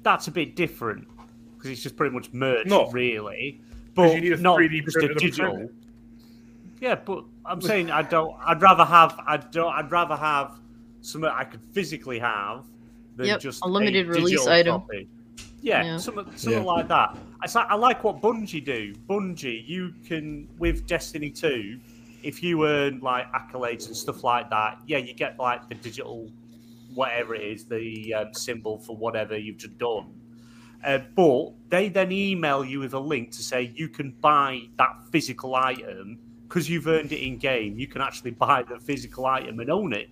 [0.04, 1.08] that's a bit different
[1.56, 2.90] because it's just pretty much merch, No.
[2.92, 3.62] really.
[3.96, 5.54] 'Cause But you need a not 3D just a digital.
[5.56, 5.72] print.
[6.82, 8.36] Yeah, but I'm saying I don't.
[8.44, 9.18] I'd rather have.
[9.26, 9.72] I don't.
[9.74, 10.60] I'd rather have
[11.02, 12.66] something I could physically have
[13.16, 14.82] than Yep, just a limited release digital item.
[14.82, 15.08] Copy.
[15.62, 15.98] Yeah, Yeah.
[15.98, 16.66] something, something Yeah.
[16.66, 17.18] like that.
[17.56, 18.94] I like what Bungie do.
[19.10, 21.80] Bungie, you can with Destiny Two,
[22.24, 26.32] if you earn like accolades and stuff like that, yeah, you get like the digital,
[26.94, 30.14] whatever it is, the um, symbol for whatever you've just done.
[30.84, 34.96] Uh, but they then email you with a link to say you can buy that
[35.12, 36.18] physical item
[36.48, 37.78] because you've earned it in game.
[37.78, 40.10] You can actually buy the physical item and own it.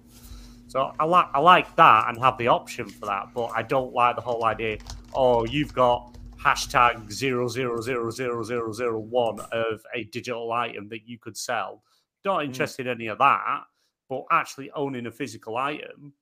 [0.68, 3.92] So I like I like that and have the option for that, but I don't
[3.94, 4.78] like the whole idea.
[5.16, 10.88] Oh, you've got hashtag zero zero zero zero zero zero one of a digital item
[10.90, 11.82] that you could sell.
[12.26, 12.46] Not mm.
[12.46, 13.64] interested in any of that,
[14.10, 16.14] but actually owning a physical item,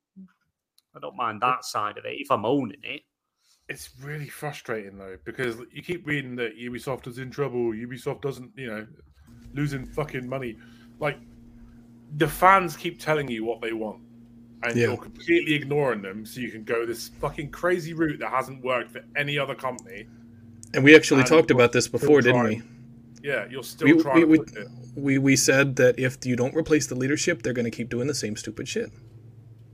[0.95, 3.02] I don't mind that side of it if I'm owning it.
[3.69, 7.72] It's really frustrating though because you keep reading that Ubisoft is in trouble.
[7.72, 8.88] Ubisoft doesn't, you know,
[9.53, 10.57] losing fucking money.
[10.99, 11.18] Like
[12.15, 14.02] the fans keep telling you what they want,
[14.64, 14.88] and Yeah.
[14.88, 18.91] you're completely ignoring them, so you can go this fucking crazy route that hasn't worked
[18.91, 20.07] for any other company.
[20.74, 22.61] and we actually And talked about this before, didn't we?
[23.22, 26.35] Trying- Yeah, you're still We, trying we, to we, we we said that if you
[26.35, 28.91] don't replace the leadership, they're going to keep doing the same stupid shit.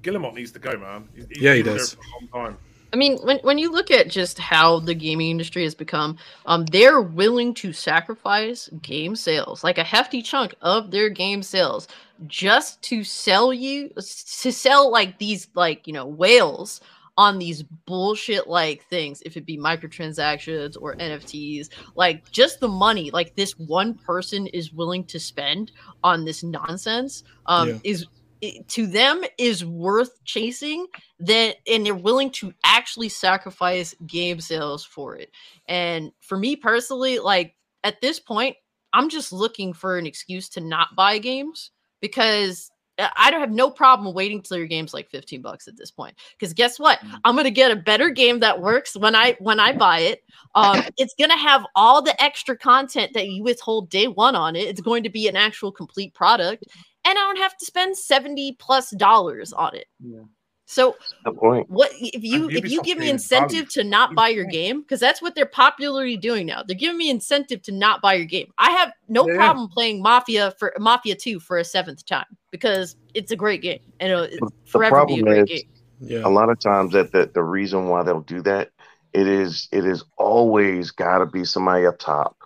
[0.02, 1.08] Guillemot needs to go, man.
[1.16, 1.94] He's, he's Yeah, he does.
[1.94, 2.58] for a long time.
[2.92, 6.66] I mean, when when you look at just how the gaming industry has become, um,
[6.66, 11.88] they're willing to sacrifice game sales, like a hefty chunk of their game sales,
[12.28, 16.82] just to sell you to sell like these like you know whales
[17.18, 23.12] on these bullshit like things, if it be microtransactions or NFTs, like just the money
[23.12, 25.72] like this one person is willing to spend
[26.04, 27.80] on this nonsense um, Yeah.
[27.84, 28.06] is
[28.42, 30.88] it- to them is worth chasing
[31.20, 35.30] that and they're willing to actually sacrifice game sales for it
[35.68, 38.58] and for me personally like at this point
[38.92, 41.72] i'm just looking for an excuse to not buy games
[42.02, 42.70] because
[43.00, 45.92] I- I don't have no problem waiting till your game's like 15 bucks at this
[45.92, 46.16] point.
[46.38, 47.00] Because guess what?
[47.26, 50.24] I'm gonna get a better game that works when I when I buy it.
[50.56, 54.68] Um, it's gonna have all the extra content that you withhold day one on it.
[54.68, 56.66] It's going to be an actual complete product,
[57.06, 59.88] and I don't have to spend 70 plus dollars on it.
[60.00, 60.22] Yeah.
[60.66, 60.96] So
[61.26, 61.70] The point.
[61.70, 65.22] what if you if you give me incentive to not buy your game because that's
[65.22, 68.72] what they're popularly doing now they're giving me incentive to not buy your game i
[68.72, 69.36] have no Yeah.
[69.36, 73.80] problem playing mafia for mafia 2 for a seventh time because it's a great game
[74.00, 75.70] and it'll it's The forever be a great is- game
[76.00, 76.22] Yeah.
[76.26, 78.70] a lot of times that the, the reason why they'll do that
[79.12, 82.38] it is it is always got to be somebody up top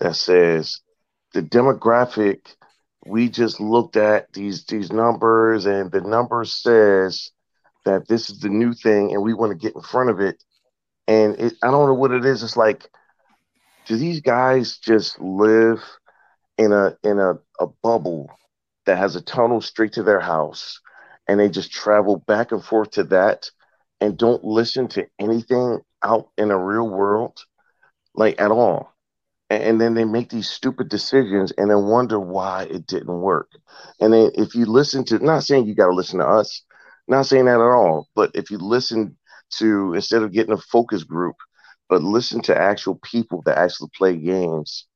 [0.00, 0.80] that says
[1.34, 2.40] the demographic
[3.06, 7.30] we just looked at these these numbers and the number says
[7.84, 10.42] that this is the new thing and we want to get in front of it.
[11.08, 12.88] And it i don't know what it is it's like
[13.86, 15.82] do these guys just live
[16.58, 18.30] in a in a, a bubble
[18.86, 20.80] that has a tunnel straight to their house
[21.26, 23.50] and they just travel back and forth to that
[24.00, 27.44] and don't listen to anything out in the real world
[28.14, 28.92] like at all?
[29.48, 33.50] And, and then they make these stupid decisions and then wonder why it didn't work.
[34.00, 36.62] And then if you listen to not saying you got to listen to us
[37.10, 39.16] not saying that at all but if you listen
[39.50, 41.36] to instead of getting a focus group
[41.90, 44.86] but listen to actual people that actually play games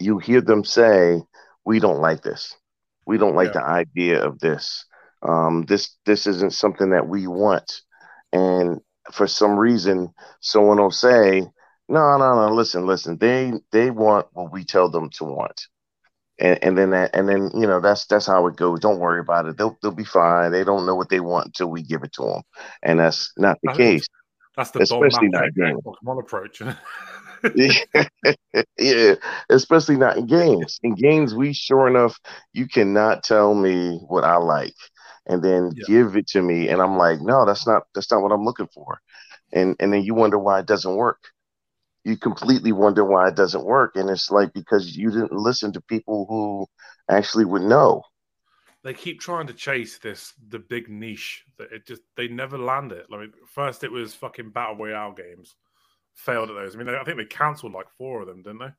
[0.00, 1.22] you hear them say
[1.66, 2.56] we don't like this.
[3.06, 3.60] We don't like Yeah.
[3.60, 4.86] the idea of this.
[5.22, 7.82] Um, this this isn't something that we want.
[8.32, 8.80] And
[9.12, 11.42] for some reason someone will say
[11.88, 13.18] no no no listen listen.
[13.18, 15.60] They they want what we tell them to want
[16.40, 19.20] and, and then that and then you know that's that's how it goes don't worry
[19.20, 22.02] about it they'll, they'll be fine they don't know what they want until we give
[22.04, 22.42] it to them
[22.82, 24.06] and that's not the think case
[24.56, 25.82] That's the Especially not games.
[25.84, 26.62] Pokemon approach.
[28.78, 29.14] yeah,
[29.50, 30.78] especially not in games.
[30.82, 32.18] In games, we sure enough,
[32.52, 34.74] you cannot tell me what I like
[35.26, 35.84] and then Yeah.
[35.84, 38.68] give it to me, and I'm like, no, that's not that's not what I'm looking
[38.74, 39.00] for,
[39.52, 41.18] and and then you wonder why it doesn't work.
[42.04, 45.80] You completely wonder why it doesn't work, and it's like because you didn't listen to
[45.82, 46.66] people who
[47.14, 48.02] actually would know.
[48.82, 52.92] they keep trying to chase this the big niche that it just they never land
[52.92, 53.06] it.
[53.10, 55.54] Like first it was fucking battle royale games,
[56.14, 56.74] failed at those.
[56.74, 58.72] I mean, I think they cancelled like four of them, didn't they?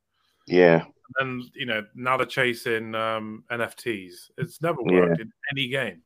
[0.48, 0.86] Yeah,
[1.20, 4.32] And you know now they're chasing um, NFTs.
[4.38, 4.94] It's never Yeah.
[5.02, 6.02] worked in any game.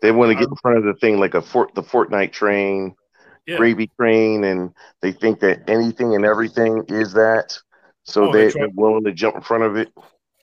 [0.00, 2.94] they want to get in front of the thing like a fort the Fortnite train.
[3.46, 3.56] Yeah.
[3.56, 7.58] gravy train and they think that anything and everything is that.
[8.04, 9.92] So Oh, they try- they're willing to jump in front of it.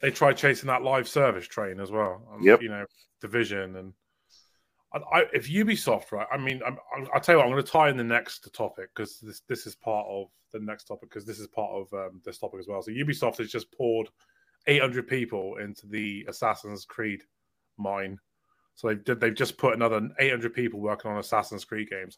[0.02, 2.28] They tried chasing that live service train as well.
[2.34, 2.62] Um, Yep.
[2.62, 2.86] You know,
[3.22, 3.94] division and
[4.94, 6.28] I, I, if Ubisoft, right?
[6.32, 7.46] I mean, I'm, I'm, I'll tell you what.
[7.46, 10.60] I'm going to tie in the next topic because this this is part of the
[10.60, 12.82] next topic because this is part of um, this topic as well.
[12.82, 14.10] So Ubisoft has just poured
[14.68, 17.22] 800 people into the Assassin's Creed
[17.78, 18.18] mine.
[18.76, 22.18] So they've they've just put another 800 people working on Assassin's Creed games.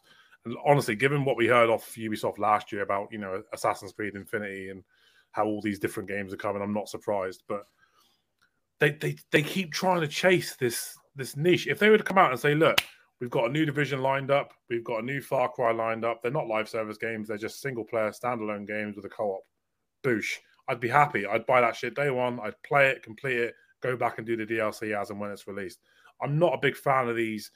[0.64, 4.70] Honestly, given what we heard off Ubisoft last year about you know Assassin's Creed Infinity
[4.70, 4.82] and
[5.30, 7.42] how all these different games are coming, I'm not surprised.
[7.48, 7.66] But
[8.80, 11.66] they they they keep trying to chase this this niche.
[11.66, 12.78] If they were to come out and say, look,
[13.20, 16.22] we've got a new division lined up, we've got a new Far Cry lined up.
[16.22, 19.42] They're not live service games, they're just single player standalone games with a co-op.
[20.04, 20.38] Boosh.
[20.68, 21.26] I'd be happy.
[21.26, 22.38] I'd buy that shit day one.
[22.40, 25.46] I'd play it, complete it, go back and do the DLC as and when it's
[25.46, 25.80] released.
[26.20, 27.50] I'm not a big fan of these.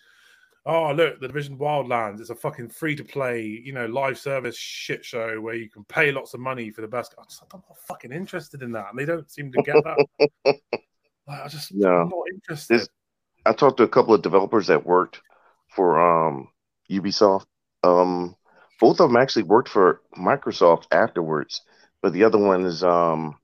[0.68, 2.20] Oh, look, the Division Wildlands.
[2.20, 5.84] It's a fucking free to play, you know, live service shit show where you can
[5.84, 7.14] pay lots of money for the best.
[7.16, 8.86] I just, I'm not fucking interested in that.
[8.90, 10.56] And they don't seem to get that.
[11.28, 11.88] Like, I just, No.
[11.88, 12.78] I'm not interested.
[12.80, 12.88] This-
[13.44, 15.20] I talked to a couple of developers that worked
[15.68, 16.48] for um,
[16.90, 17.46] Ubisoft.
[17.84, 18.34] Um,
[18.80, 21.62] both of them actually worked for Microsoft afterwards,
[22.02, 23.38] but the other one is um,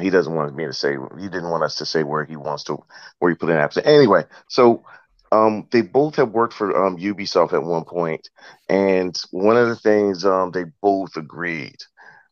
[0.00, 0.96] he doesn't want me to say.
[1.18, 2.78] He didn't want us to say where he wants to
[3.18, 3.78] where he put in apps.
[3.84, 4.84] Anyway, so
[5.32, 8.28] um, they both have worked for um, Ubisoft at one point,
[8.68, 11.76] and one of the things um, they both agreed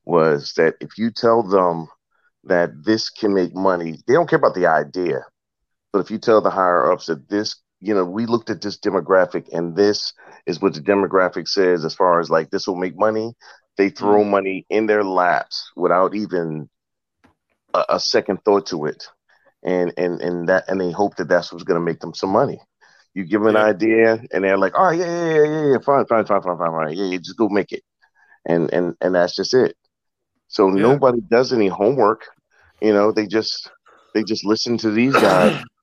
[0.04, 1.88] was that if you tell them
[2.44, 5.20] that this can make money, they don't care about the idea.
[5.92, 8.78] But if you tell the higher ups that this, you know, we looked at this
[8.78, 10.12] demographic and this
[10.46, 13.34] is what the demographic says as far as like this will make money,
[13.76, 16.68] they throw money in their laps without even
[17.74, 19.04] a, a second thought to it.
[19.62, 22.30] And and and that and they hope that that's what's going to make them some
[22.30, 22.60] money.
[23.14, 25.78] You give them an idea, and they're like, "All right, yeah, yeah, yeah, yeah, yeah,
[25.84, 26.96] fine, fine, fine, fine, fine, fine.
[26.96, 27.82] Yeah, yeah, just go make it."
[28.44, 29.76] And and and that's just it.
[30.48, 30.82] So Yeah.
[30.82, 32.26] nobody does any homework.
[32.80, 33.70] You know, they just
[34.14, 35.56] they just listen to these guys.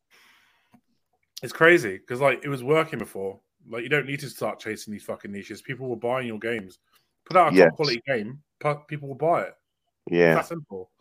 [1.44, 3.40] It's crazy because like it was working before.
[3.68, 5.62] Like you don't need to start chasing these fucking niches.
[5.62, 6.78] People were buying your games.
[7.26, 7.70] Put out a Yes.
[7.70, 8.44] top quality game,
[8.88, 9.56] people will buy it.
[10.06, 10.92] It's Yeah, that simple.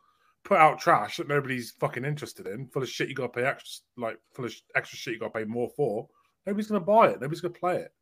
[0.44, 3.44] Put out trash that nobody's fucking interested in, full of shit you got to pay
[3.44, 6.08] extra, like full of extra shit you got to pay more for.
[6.46, 7.20] Nobody's gonna buy it.
[7.20, 7.92] Nobody's gonna play it.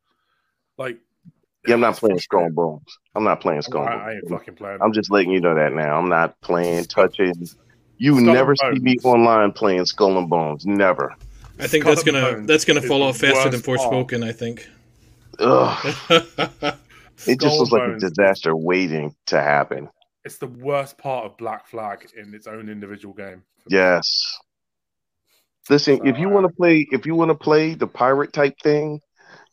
[0.76, 0.98] Like,
[1.66, 1.74] yeah.
[1.74, 2.98] I'm not playing Skull and Bones.
[3.14, 4.78] I'm not playing I, Skull and I, ain't fucking playing.
[4.80, 5.98] I'm just letting you know that now.
[5.98, 7.34] I'm not playing, touching.
[7.98, 10.66] You Skull never see me online playing Skull and Bones.
[10.66, 11.14] Never.
[11.58, 14.08] I think Skull that's gonna Bones that's gonna fall off faster than worst part.
[14.08, 14.24] Forspoken.
[14.24, 14.68] I think.
[15.40, 16.74] Ugh.
[17.26, 19.88] It just looks like a disaster waiting to happen.
[20.24, 23.42] It's the worst part of Black Flag in its own individual game.
[23.66, 24.38] Yes.
[25.70, 29.00] Listen, if you want to play, if you want to play the pirate type thing,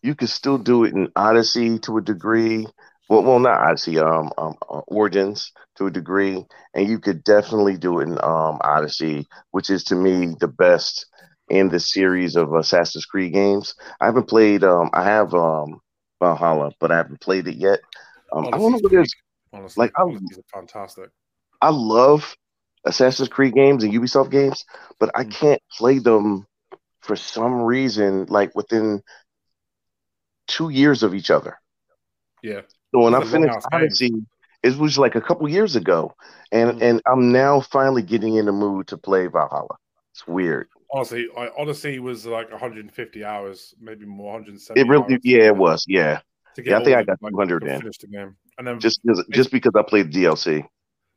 [0.01, 2.67] you can still do it in Odyssey to a degree.
[3.09, 6.43] Well, well, not Odyssey, um, um, uh, Origins to a degree,
[6.73, 11.05] and you could definitely do it in um Odyssey, which is to me the best
[11.49, 13.75] in the series of Assassin's Creed games.
[14.01, 15.79] I haven't played, um, I have um
[16.21, 17.79] Valhalla, but I haven't played it yet.
[18.31, 19.15] Um, I don't know what it is.
[19.53, 20.17] Honestly, Like, I-
[20.53, 21.09] fantastic.
[21.61, 22.35] I love
[22.85, 24.65] Assassin's Creed games and Ubisoft games,
[24.99, 25.31] but I Mm.
[25.31, 26.47] can't play them
[27.01, 29.01] for some reason, like within
[30.47, 31.59] two years of each other.
[32.43, 32.61] Yeah,
[32.93, 34.11] So when I Those are long-ass finished Odyssey,
[34.63, 36.15] it was like a couple years ago,
[36.51, 36.81] and Mm.
[36.81, 39.77] and I'm now finally getting in the mood to play Valhalla.
[40.13, 40.67] It's weird.
[40.91, 44.81] honestly, I, Odyssey was like 150 hours, maybe more, 170.
[44.81, 46.21] It really, yeah, it was, yeah.
[46.57, 47.79] Yeah, I think I got like, 200 in.
[47.79, 50.65] finish the game, and then Just because, just because I played DLC.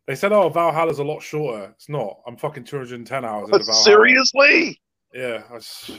[0.09, 2.21] They said, "Oh, Valhalla's a lot shorter." It's not.
[2.27, 3.85] I'm fucking 210 hours into But Valhalla.
[3.85, 4.81] seriously,
[5.15, 5.91] Yeah, I s-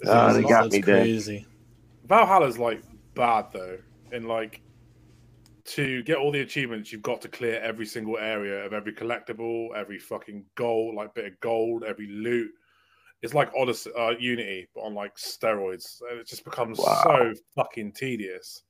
[0.00, 1.02] it's Ah, a they got that's me then.
[1.04, 1.46] crazy.
[2.06, 2.82] Valhalla's like
[3.14, 3.78] bad though,
[4.12, 4.62] in like
[5.64, 9.68] to get all the achievements, you've got to clear every single area of every collectible,
[9.76, 12.50] every fucking gold, like bit of gold, every loot.
[13.22, 17.02] It's like Odyssey, uh, Unity, but on like steroids, and it just becomes Wow.
[17.04, 18.62] so fucking tedious.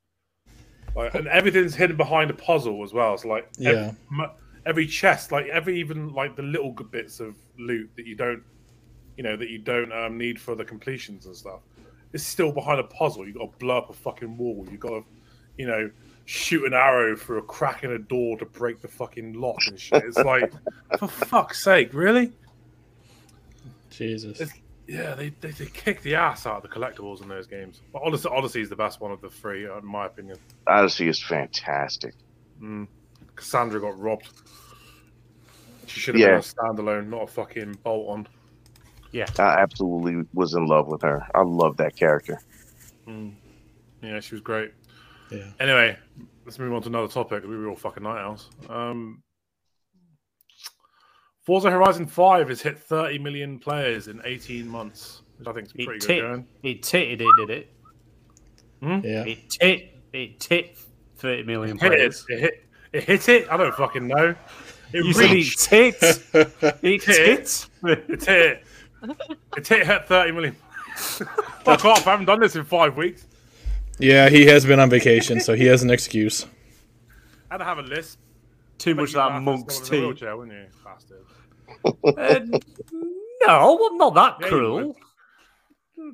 [0.97, 3.15] Like, and everything's hidden behind a puzzle as well.
[3.15, 3.71] It's like Yeah.
[3.71, 4.27] every, mu-
[4.67, 8.43] every chest, like every even like the little good bits of loot that you don't,
[9.17, 11.61] you know, that you don't um, need for the completions and stuff.
[12.13, 13.27] It's still behind a puzzle.
[13.27, 14.67] You got to blow up a fucking wall.
[14.71, 15.05] You got to,
[15.57, 15.91] you know,
[16.25, 19.79] shoot an arrow through a crack in a door to break the fucking lock and
[19.79, 20.03] shit.
[20.05, 20.53] It's like,
[20.99, 22.33] for fuck's sake, really?
[23.91, 24.41] Jesus.
[24.41, 24.59] It's-
[24.89, 27.81] Yeah, they, they they kick the ass out of the collectibles in those games.
[27.93, 30.37] But Odyssey, Odyssey is the best one of the three, in my opinion.
[30.67, 32.15] Odyssey is fantastic.
[32.61, 32.89] Mm.
[33.41, 34.29] Kassandra got robbed.
[35.87, 36.27] She should have Yeah.
[36.29, 38.29] been a standalone, not a fucking bolt on.
[39.13, 39.27] Yeah.
[39.39, 41.27] I absolutely was in love with her.
[41.35, 42.39] I love that character.
[43.09, 43.35] Mm.
[44.03, 44.73] Yeah, she was great.
[45.31, 45.51] Yeah.
[45.59, 45.97] Anyway,
[46.45, 47.43] let's move on to another topic.
[47.45, 48.51] We were all fucking night owls.
[48.69, 49.23] Um,
[51.45, 55.73] Forza Horizon 5 has hit 30 million players in 18 months, which I think is
[55.77, 56.47] It pretty good tit, going.
[56.63, 57.73] it titted it, did it?
[58.83, 59.25] Yeah.
[59.25, 60.79] It tit, it tit
[61.17, 62.25] 30 million it, players.
[62.29, 63.49] it hit, it hit it.
[63.51, 64.35] I don't fucking know.
[64.93, 66.25] It You said it hit.
[66.83, 67.67] it hit.
[67.85, 68.65] It hit.
[69.57, 70.57] It hit hit 30 million.
[70.97, 72.07] Fuck off!
[72.07, 73.27] I haven't done this in five weeks.
[73.99, 76.45] yeah, he has been on vacation, so he has an excuse.
[77.51, 78.19] I had to have a list.
[78.79, 79.91] Too much of that monk's tea.
[79.91, 80.01] tea.
[80.01, 81.25] Wheelchair, wouldn't you, bastard?
[81.85, 82.59] Uh,
[83.47, 84.97] no, I'm not that Yeah, cruel.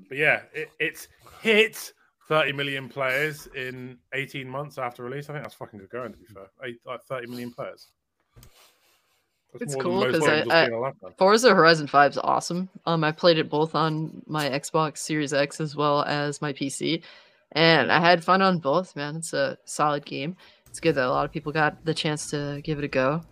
[0.08, 1.08] But yeah, it, it's
[1.40, 1.92] hit
[2.28, 5.28] 30 million players in 18 months after release.
[5.30, 6.50] I think that's fucking good going, to be fair.
[6.64, 7.88] Eight, like 30 million players.
[9.52, 11.14] That's It's cool than most 'cause I- I've I- seen in a lifetime.
[11.18, 12.68] Forza Horizon 5 is awesome.
[12.84, 17.02] Um, I played it both on my Xbox Series X as well as my PC,
[17.52, 18.94] and I had fun on both.
[18.96, 20.36] Man, it's a solid game.
[20.68, 23.22] It's good that a lot of people got the chance to give it a go.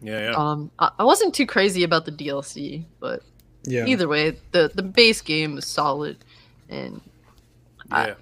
[0.00, 0.34] Yeah, yeah.
[0.34, 3.22] Um, I, I wasn't too crazy about the DLC, but
[3.64, 3.84] Yeah.
[3.86, 6.16] either way, the the base game is solid,
[6.68, 7.00] and
[7.92, 8.14] I- yeah.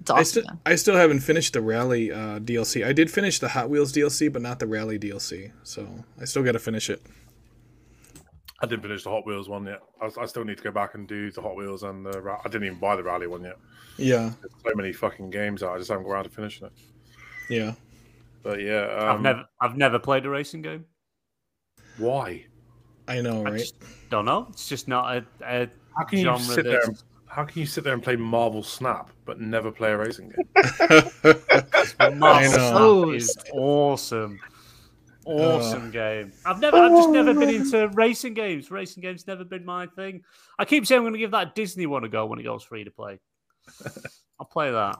[0.00, 0.24] It's I awesome.
[0.24, 0.60] still man.
[0.66, 2.86] I still haven't finished the rally uh, DLC.
[2.86, 5.52] I did finish the Hot Wheels DLC, but not the rally DLC.
[5.62, 5.88] So
[6.20, 7.02] I still got to finish it.
[8.60, 9.80] I didn't finish the Hot Wheels one yet.
[10.00, 12.20] I, I still need to go back and do the Hot Wheels and the.
[12.20, 13.56] Ra- I didn't even buy the Rally one yet.
[13.96, 15.74] Yeah, There's so many fucking games out.
[15.74, 16.72] I just haven't got around to finishing it.
[17.50, 17.72] yeah.
[18.44, 20.84] But yeah, I've um, never, I've never played a racing game.
[21.98, 22.46] Why?
[23.08, 23.58] I know, I right?
[23.58, 23.74] just
[24.10, 24.46] don't know.
[24.50, 26.82] It's just not a, a How can you genre sit there?
[26.84, 30.30] And, how can you sit there and play Marvel Snap but never play a racing
[30.30, 30.48] game?
[32.18, 34.40] Marvel Snap is awesome.
[35.24, 36.32] Awesome game.
[36.46, 38.70] I've never, I've just never been into racing games.
[38.70, 40.22] Racing games never been my thing.
[40.58, 42.62] I keep saying I'm going to give that Disney one a go when it goes
[42.64, 43.18] free to play.
[44.40, 44.96] I'll play that.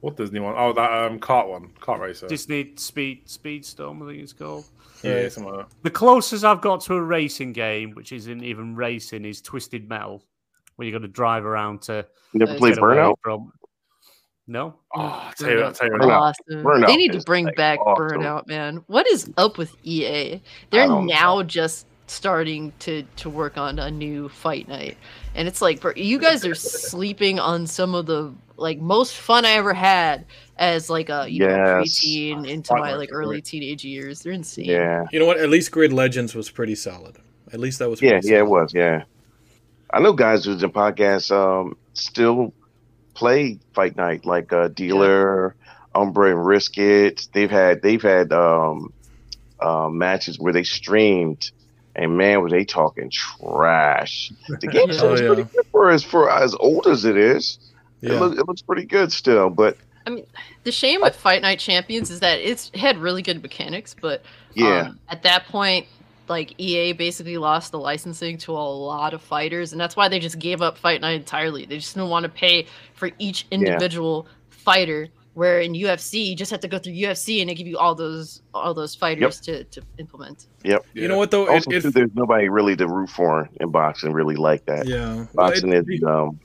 [0.00, 0.54] What Disney one?
[0.58, 2.28] Oh, that um kart one, kart racer.
[2.28, 4.66] Disney Speed Speedstorm, I think it's called.
[5.02, 5.32] yeah, Right.
[5.32, 5.74] something like that.
[5.82, 10.22] The closest I've got to a racing game, which isn't even racing, is Twisted Metal,
[10.76, 13.14] where you're going to drive around to You never Uh, played Burnout?
[13.22, 13.52] from.
[14.48, 16.20] No, Oh, I tell you, I tell you Burnout.
[16.20, 16.62] Awesome.
[16.64, 18.20] Burnout they need to bring like, back awesome.
[18.20, 18.84] Burnout, man.
[18.86, 20.40] What is up with EA?
[20.70, 24.96] They're don't now just starting to to work on a new fight night,
[25.34, 29.50] and it's like, you guys are sleeping on some of the like most fun I
[29.52, 30.24] ever had
[30.58, 31.98] as like a you know Yes.
[32.04, 34.20] preteen into my like early teenage years.
[34.22, 34.66] They're insane.
[34.66, 35.38] Yeah, You know what?
[35.38, 37.16] At least Grid Legends was pretty solid.
[37.52, 38.00] At least that was.
[38.00, 38.38] yeah, pretty yeah.
[38.38, 38.72] It was.
[38.72, 39.02] Yeah,
[39.96, 42.52] I know guys who's in podcasts um still
[43.14, 45.56] play Fight Night, like uh, Dealer,
[45.94, 47.26] Umbra, and Risk It.
[47.32, 48.92] They've had they've had um
[49.58, 51.50] uh, matches where they streamed,
[51.94, 54.30] and man, were they talking trash.
[54.60, 54.96] The game Yeah.
[54.96, 57.58] still is Oh, pretty good for as for as old as it is.
[58.02, 60.26] It, look, it looks pretty good still, but I mean,
[60.64, 64.22] The shame with Fight Night Champions is that it's it had really good mechanics, but
[64.54, 65.86] yeah, Um, at that point,
[66.28, 70.18] like EA basically lost the licensing to a lot of fighters, and that's why they
[70.18, 71.64] just gave up Fight Night entirely.
[71.66, 75.08] They just didn't want to pay for each individual fighter.
[75.34, 77.94] Where in UFC, you just have to go through UFC, and they give you all
[77.94, 80.46] those all those fighters to, to implement.
[80.64, 80.86] yep.
[80.94, 81.46] You know what though?
[81.46, 84.86] Also, it, too, there's nobody really to root for in boxing, really like that.
[84.86, 85.14] yeah.
[85.14, 86.40] Well, it- Boxing has um,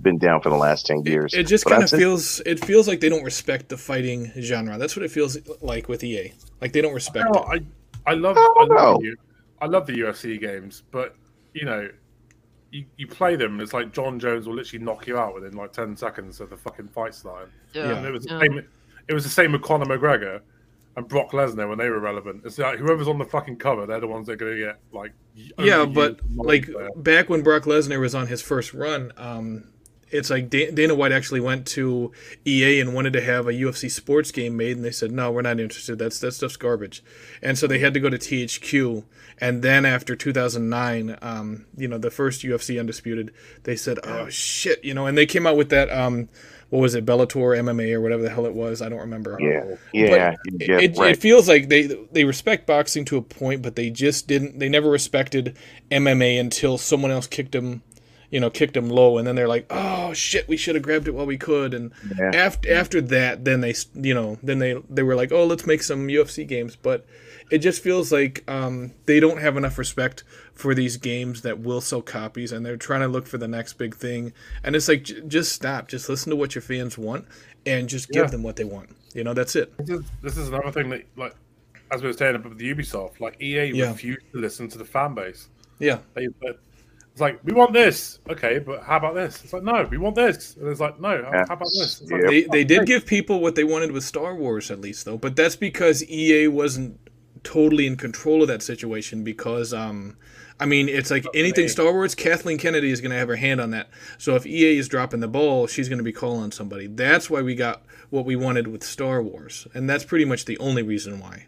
[0.00, 1.34] been down for the last ten years.
[1.34, 4.78] It, it just kind of feels it feels like they don't respect the fighting genre.
[4.78, 6.32] That's what it feels like with EA.
[6.62, 7.60] Like they don't respect No, it.
[7.60, 7.64] I,
[8.06, 8.98] I love, Oh, I love, no.
[8.98, 9.16] the, U-
[9.60, 11.16] I love the UFC games, but
[11.54, 11.88] you know,
[12.70, 13.60] you, you play them.
[13.60, 16.56] It's like Jon Jones will literally knock you out within like ten seconds of the
[16.56, 17.52] fucking fight starting.
[17.72, 17.96] Yeah.
[17.96, 18.40] And it was the Yeah.
[18.40, 18.66] same.
[19.08, 20.40] It was the same with Conor McGregor
[20.96, 22.42] and Brock Lesnar when they were relevant.
[22.44, 24.78] It's like whoever's on the fucking cover, they're the ones that are going to get
[24.92, 25.12] like.
[25.58, 26.88] Yeah, but like there.
[26.96, 29.70] back when Brock Lesnar was on his first run, um,
[30.14, 32.12] it's like Dana White actually went to
[32.46, 35.42] EA and wanted to have a UFC sports game made, and they said no, we're
[35.42, 35.98] not interested.
[35.98, 37.02] That's that stuff's garbage,
[37.42, 39.04] and so they had to go to THQ.
[39.40, 43.34] And then after 2009, um, you know, the first UFC Undisputed,
[43.64, 45.90] they said, oh shit, you know, and they came out with that.
[45.90, 46.28] Um,
[46.70, 48.80] what was it, Bellator MMA or whatever the hell it was?
[48.80, 49.36] I don't remember.
[49.40, 51.12] yeah, yeah, yeah, it, right.
[51.12, 54.60] it feels like they they respect boxing to a point, but they just didn't.
[54.60, 55.56] They never respected
[55.90, 57.82] MMA until someone else kicked them,
[58.34, 61.06] you know, kicked them low, and then they're like, "Oh shit, we should have grabbed
[61.06, 62.32] it while we could." And Yeah.
[62.34, 65.82] after after that, then they you know then they they were like, "Oh, let's make
[65.84, 67.06] some UFC games," but
[67.50, 71.80] it just feels like um, they don't have enough respect for these games that will
[71.80, 74.32] sell copies, and they're trying to look for the next big thing.
[74.64, 77.26] And it's like, j- just stop, just listen to what your fans want,
[77.66, 78.30] and just give Yeah.
[78.30, 78.88] them what they want.
[79.14, 79.72] You know, that's it.
[79.78, 81.34] This is, this is another thing that, like,
[81.92, 83.88] as we were saying about the Ubisoft, like EA Yeah.
[83.92, 85.48] refused to listen to the fan base.
[85.78, 85.98] Yeah.
[86.14, 86.58] They, they-
[87.14, 89.44] it's like we want this, okay, but how about this?
[89.44, 91.44] It's like no, we want this, and it's like no, how, Yeah.
[91.46, 92.00] how about this?
[92.00, 92.30] It's like, Yep.
[92.30, 95.16] They "Oh, they did give people what they wanted with Star Wars at least though,
[95.16, 96.98] but that's because EA wasn't
[97.44, 100.16] totally in control of that situation because um
[100.58, 101.68] I mean it's like anything me.
[101.68, 103.90] Star Wars, Kathleen Kennedy is gonna have her hand on that.
[104.18, 106.88] So if EA is dropping the ball, she's gonna be calling somebody.
[106.88, 109.68] That's why we got what we wanted with Star Wars.
[109.72, 111.46] And that's pretty much the only reason why.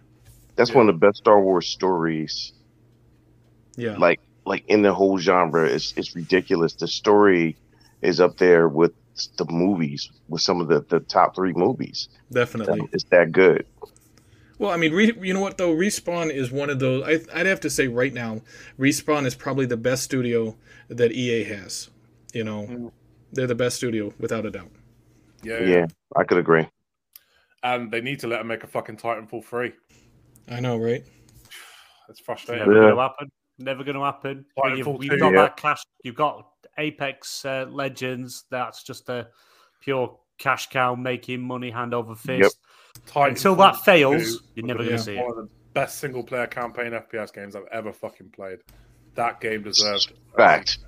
[0.55, 2.53] That's one of the best Star Wars stories.
[3.77, 3.97] Yeah.
[3.97, 6.75] Like, like in the whole genre, it's it's ridiculous.
[6.75, 7.57] The story
[8.03, 8.93] is up there with
[9.39, 12.09] the movies, with some of the the top three movies.
[12.33, 12.89] definitely.
[12.93, 13.67] It's that good.
[14.59, 15.75] Well, I mean, re, you know what though?
[15.75, 17.03] Respawn is one of those.
[17.05, 18.41] I, I'd have to say right now,
[18.79, 20.57] Respawn is probably the best studio
[20.89, 21.91] that EA has.
[22.33, 22.93] You know, Mm.
[23.33, 24.71] they're the best studio without a doubt.
[25.43, 25.87] yeah, Yeah, yeah,
[26.17, 26.69] I could agree.
[27.63, 29.73] and they need to let them make a fucking Titanfall free.
[30.49, 31.05] I know, right?
[32.09, 32.67] It's frustrating.
[32.69, 32.75] Yeah.
[32.81, 33.31] going to happen.
[33.59, 34.45] Never going to happen.
[34.55, 35.43] When you've, you've got yeah.
[35.43, 35.83] that cash.
[36.03, 36.47] You've got
[36.79, 38.45] Apex uh, Legends.
[38.51, 39.29] That's just a
[39.81, 42.59] pure cash cow making money hand over fist.
[43.07, 45.31] Titanfall Until that fails, 2 you're never going to see one it.
[45.31, 48.59] of the best single player campaign FPS games I've ever fucking played.
[49.15, 50.13] That game deserved.
[50.37, 50.79] Fact,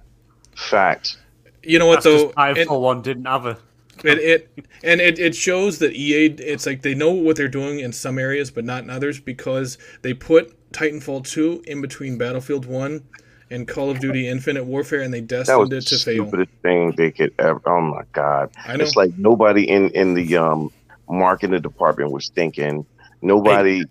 [0.54, 1.18] fact.
[1.62, 2.24] You know what That's though?
[2.26, 3.58] just Titanfall It, one didn't have a.
[4.04, 6.26] it, it and it, it shows that EA.
[6.26, 9.78] It's like they know what they're doing in some areas, but not in others, because
[10.02, 13.04] they put Titanfall two in between Battlefield one
[13.50, 16.26] and Call of Duty Infinite Warfare, and they destined it to fail.
[16.26, 17.60] That was the stupidest thing they could ever.
[17.66, 18.50] Oh my god!
[18.66, 18.84] I know.
[18.84, 20.70] It's like nobody in in the um
[21.08, 22.84] marketing department was thinking.
[23.22, 23.84] Nobody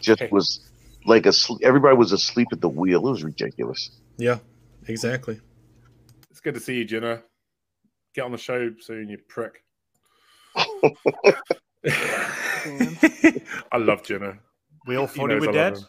[0.00, 0.28] just Okay.
[0.32, 0.60] was
[1.06, 1.60] like asleep.
[1.62, 3.06] Everybody was asleep at the wheel.
[3.06, 3.90] It was ridiculous.
[4.16, 4.38] Yeah,
[4.88, 5.40] exactly.
[6.30, 7.22] It's good to see you, Jenna.
[8.14, 9.62] Get on the show soon, you prick.
[13.72, 14.38] I love Jenna.
[14.86, 15.76] We all thought he knows were dead.
[15.76, 15.84] him.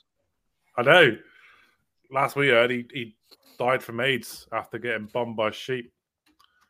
[0.80, 1.18] I know.
[2.10, 3.16] Last we heard, he, he
[3.58, 5.92] died from AIDS after getting bombed by sheep.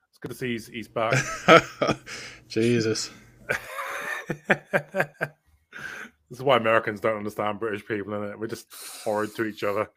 [0.10, 1.14] It's good to see he's, he's back.
[2.48, 3.12] Jesus.
[4.48, 4.58] this
[6.32, 8.40] is why Americans don't understand British people, is it?
[8.40, 8.66] We're just
[9.04, 9.92] horrid to each other.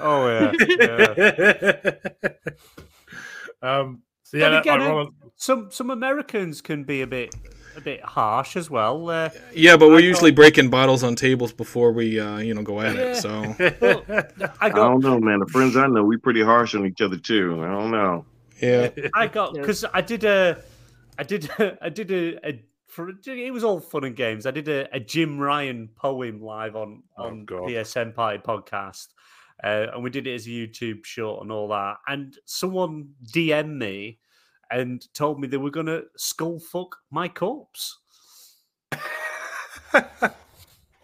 [0.00, 0.52] Oh yeah.
[0.80, 1.92] yeah.
[3.62, 7.34] um, so yeah, again, ironic- Some some Americans can be a bit
[7.76, 9.08] a bit harsh as well.
[9.10, 12.54] Uh, Yeah, but we're I usually got- breaking bottles on tables before we, uh, you
[12.54, 13.16] know, go at it.
[13.16, 13.30] So
[13.80, 14.04] well,
[14.60, 15.40] I I don't know, man.
[15.40, 17.62] The friends I know, we pretty harsh on each other too.
[17.62, 18.24] I don't know.
[18.60, 19.60] yeah, I got Yeah.
[19.62, 20.62] because I did a,
[21.18, 24.46] I did a, I did a, a for it was all fun and games.
[24.46, 27.68] I did a, a Jim Ryan poem live on Oh, on God.
[27.68, 29.06] PSN Party podcast,
[29.62, 31.98] uh, and we did it as a YouTube short and all that.
[32.08, 34.18] And someone DM'd me
[34.70, 37.98] and told me they were gonna skull fuck my corpse.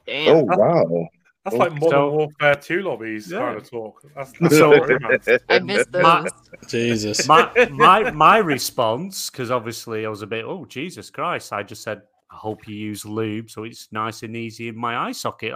[0.07, 0.29] Damn.
[0.29, 1.09] Oh wow!
[1.45, 3.39] That's like Modern So- Warfare 2 lobbies Yeah.
[3.39, 4.03] kind of talk.
[4.15, 5.41] That's, that's So- very.
[5.49, 6.03] I missed those.
[6.03, 6.29] My-
[6.69, 7.29] Jesus.
[7.29, 11.83] my my my response because obviously I was a bit oh Jesus Christ I just
[11.83, 15.53] said I hope you use lube so it's nice and easy in my eye socket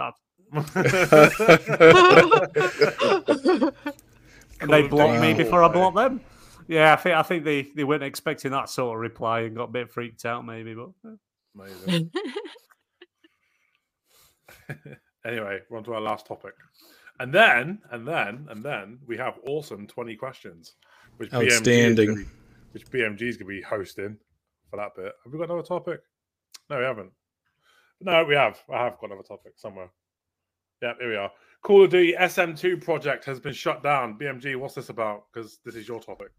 [0.53, 0.65] and
[4.69, 6.21] they blocked me before I blocked them
[6.67, 9.69] yeah I think I think they they weren't expecting that sort of reply and got
[9.69, 10.89] a bit freaked out maybe but.
[11.53, 12.09] Amazing.
[15.25, 16.53] anyway, we're on to our last topic.
[17.19, 20.75] And then, and then, and then we have awesome 20 questions,
[21.17, 22.07] which BMG Outstanding.
[22.07, 22.29] gonna be-
[22.71, 24.17] which BMG is going to be hosting
[24.69, 25.13] for that bit.
[25.23, 26.01] Have we got another topic?
[26.69, 27.11] No, we haven't.
[27.99, 28.59] No, we have.
[28.73, 29.89] I have got another topic somewhere.
[30.81, 31.31] Yeah, here we are.
[31.63, 34.17] Call of Duty SM2 project has been shut down.
[34.17, 35.25] BMG, what's this about?
[35.31, 36.29] Because this is your topic.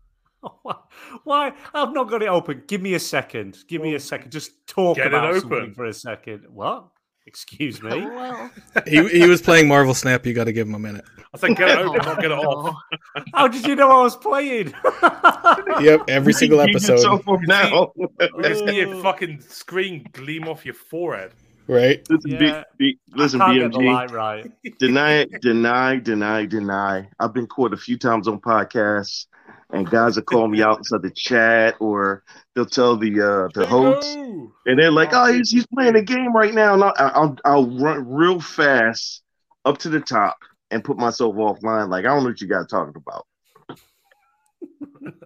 [1.24, 4.66] why I've not got it open give me a second give me a second just
[4.66, 5.40] talk get it open.
[5.40, 6.88] something for a second what
[7.26, 8.50] excuse me oh, well,
[8.86, 10.26] he he was playing Marvel Snap.
[10.26, 11.04] You got to give him a minute.
[11.32, 12.74] I said get it open, not get it off.
[13.16, 13.22] Oh.
[13.34, 14.74] how did you know I was playing
[15.80, 17.32] Yep, every single Keep yourself episode.
[17.34, 17.92] up now.
[17.96, 18.08] You
[18.42, 19.02] can see your Oh.
[19.02, 21.32] fucking screen gleam off your forehead.
[21.68, 22.04] Right?
[22.10, 22.64] listen, Yeah.
[22.76, 23.92] B, B, listen, I can't get the BMG.
[23.94, 24.78] light right.
[24.80, 27.08] deny, deny, deny, deny.
[27.20, 29.26] I've been caught a few times on podcasts,
[29.72, 32.22] and guys will call me out inside the chat, or
[32.54, 36.34] they'll tell the uh, the host, and they're like, "Oh, he's, he's playing a game
[36.34, 39.22] right now." And I'll, I'll I'll run real fast
[39.64, 40.36] up to the top
[40.70, 41.88] and put myself offline.
[41.88, 43.26] Like I don't know what you guys talking about.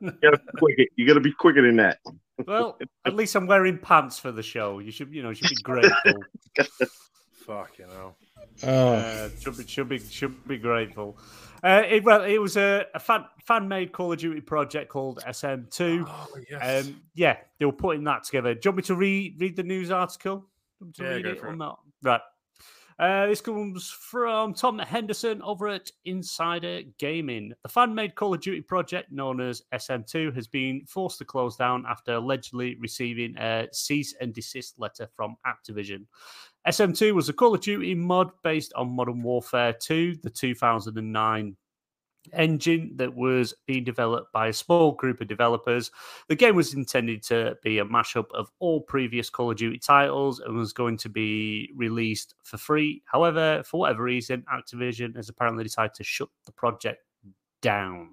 [0.01, 0.82] you gotta be quicker.
[0.97, 1.98] You gotta be quicker than that.
[2.47, 4.78] Well, at least I'm wearing pants for the show.
[4.78, 6.23] You should, you know, should be grateful.
[7.47, 8.14] Fuck you know.
[8.62, 11.16] Oh, Uh, should be, should be, should be grateful.
[11.62, 15.20] Uh, it, well, it was a, a fan fan made Call of Duty project called
[15.27, 16.05] SM2.
[16.09, 16.87] Oh yes.
[16.87, 18.55] Um, yeah, they were putting that together.
[18.55, 20.37] Do you want me to read read the news article?
[20.39, 21.77] Do you want me to Yeah, read go it for or it.
[22.03, 22.20] Right.
[22.99, 27.53] Uh, this comes from Tom Henderson over at Insider Gaming.
[27.62, 31.57] The fan made Call of Duty project known as SM2 has been forced to close
[31.57, 36.07] down after allegedly receiving a cease and desist letter from Activision.
[36.66, 41.56] SM2 was a Call of Duty mod based on Modern Warfare 2, the 2009
[42.32, 45.90] engine that was being developed by a small group of developers.
[46.28, 50.40] The game was intended to be a mashup of all previous Call of Duty titles
[50.40, 53.02] and was going to be released for free.
[53.06, 57.02] However, for whatever reason, Activision has apparently decided to shut the project
[57.62, 58.10] down.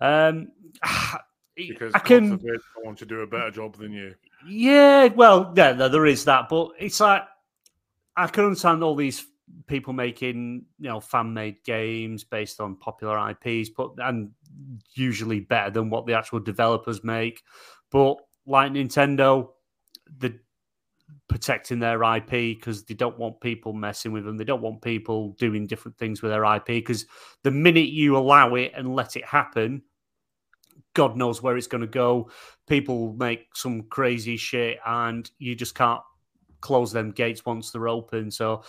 [0.00, 0.48] Um,
[1.56, 2.34] because I can.
[2.34, 4.14] I want to do a better job than you.
[4.46, 7.22] Yeah, well, yeah, no, there is that, but it's like
[8.16, 9.26] I can understand all these
[9.66, 14.30] people making you know fan made games based on popular IPs, but and
[14.94, 17.42] usually better than what the actual developers make.
[17.90, 18.16] But
[18.46, 19.50] like Nintendo,
[20.18, 20.38] the
[21.28, 24.36] protecting their IP because they don't want people messing with them.
[24.36, 27.06] They don't want people doing different things with their IP because
[27.42, 29.82] the minute you allow it and let it happen,
[30.94, 32.30] God knows where it's going to go.
[32.66, 36.02] People make some crazy shit, and you just can't
[36.62, 38.30] close them gates once they're open.
[38.30, 38.62] So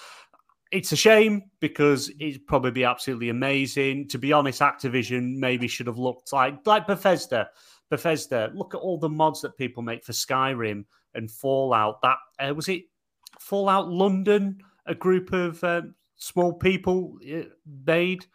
[0.73, 4.09] it's a shame because it'd probably be absolutely amazing.
[4.09, 7.49] To be honest, Activision maybe should have looked like like Bethesda.
[7.89, 10.83] Bethesda, look at all the mods that people make for Skyrim
[11.13, 12.01] and Fallout.
[12.01, 12.83] That uh, was it.
[13.39, 17.43] Fallout London, a group of um, small people uh,
[17.85, 18.25] made.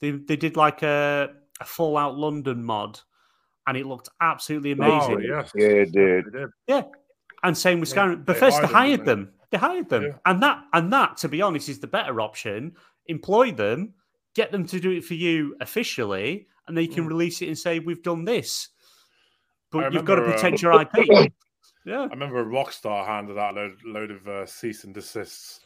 [0.00, 2.98] They they did like a, a Fallout London mod,
[3.66, 5.16] and it looked absolutely amazing.
[5.16, 5.52] Oh, yes.
[5.54, 6.24] Yeah, it did.
[6.32, 6.84] They did.
[7.44, 8.26] And same with Yeah, Skyrim.
[8.26, 9.32] they Bethesda hired them, hired them.
[9.50, 10.12] They hired them, Yeah.
[10.26, 12.74] and that and that, to be honest, is the better option.
[13.06, 13.94] Employ them,
[14.34, 17.08] get them to do it for you officially, and then you can Mm.
[17.08, 18.70] release it and say, "We've done this."
[19.70, 21.32] But you've got to remember, protect um, your IP.
[21.84, 25.60] Yeah, I remember Rockstar handed out a load, load of uh, cease and desists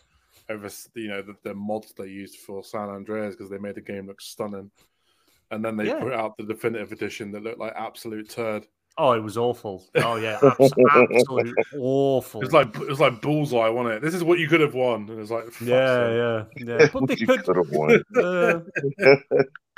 [0.49, 3.81] over you know the, the mods they used for San Andreas because they made the
[3.81, 4.71] game look stunning,
[5.53, 6.01] and then they Yeah.
[6.01, 8.67] put out the definitive edition that looked like absolute turd.
[9.01, 9.87] Oh, it was awful.
[9.95, 10.73] Oh yeah, abs-
[11.13, 12.41] absolute awful.
[12.41, 14.03] It was like it was like bullseye, wasn't it?
[14.03, 16.67] This is what you could have won, and it's like fuck's yeah, sake.
[16.67, 16.89] yeah, yeah.
[16.93, 17.45] But they could.
[17.45, 18.03] could have won.
[18.17, 18.61] Uh,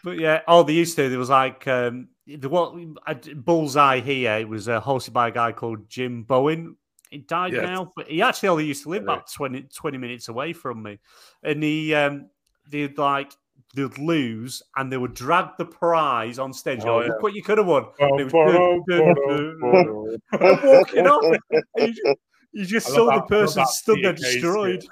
[0.02, 1.08] but yeah, oh, they used to.
[1.10, 2.74] There was like um, the what
[3.06, 4.32] I- Bullseye here.
[4.38, 6.76] It was uh, hosted by a guy called Jim Bowen.
[7.10, 7.66] He died Yes.
[7.66, 9.14] now, but he actually only used to live Really?
[9.14, 11.00] about 20, 20 minutes away from me.
[11.42, 12.30] And he, um,
[12.70, 13.32] they'd like
[13.74, 16.80] they'd lose, and they would drag the prize on stage.
[16.84, 17.08] Oh, Oh, yeah.
[17.20, 17.84] What you could have won.
[18.00, 20.60] Oh, and it was dun, dun, ba-dum, dun, ba-dum.
[20.62, 21.36] and walking off.
[21.78, 22.14] And you,
[22.52, 24.84] you just saw the that- I love person stood there Peter Kay destroyed.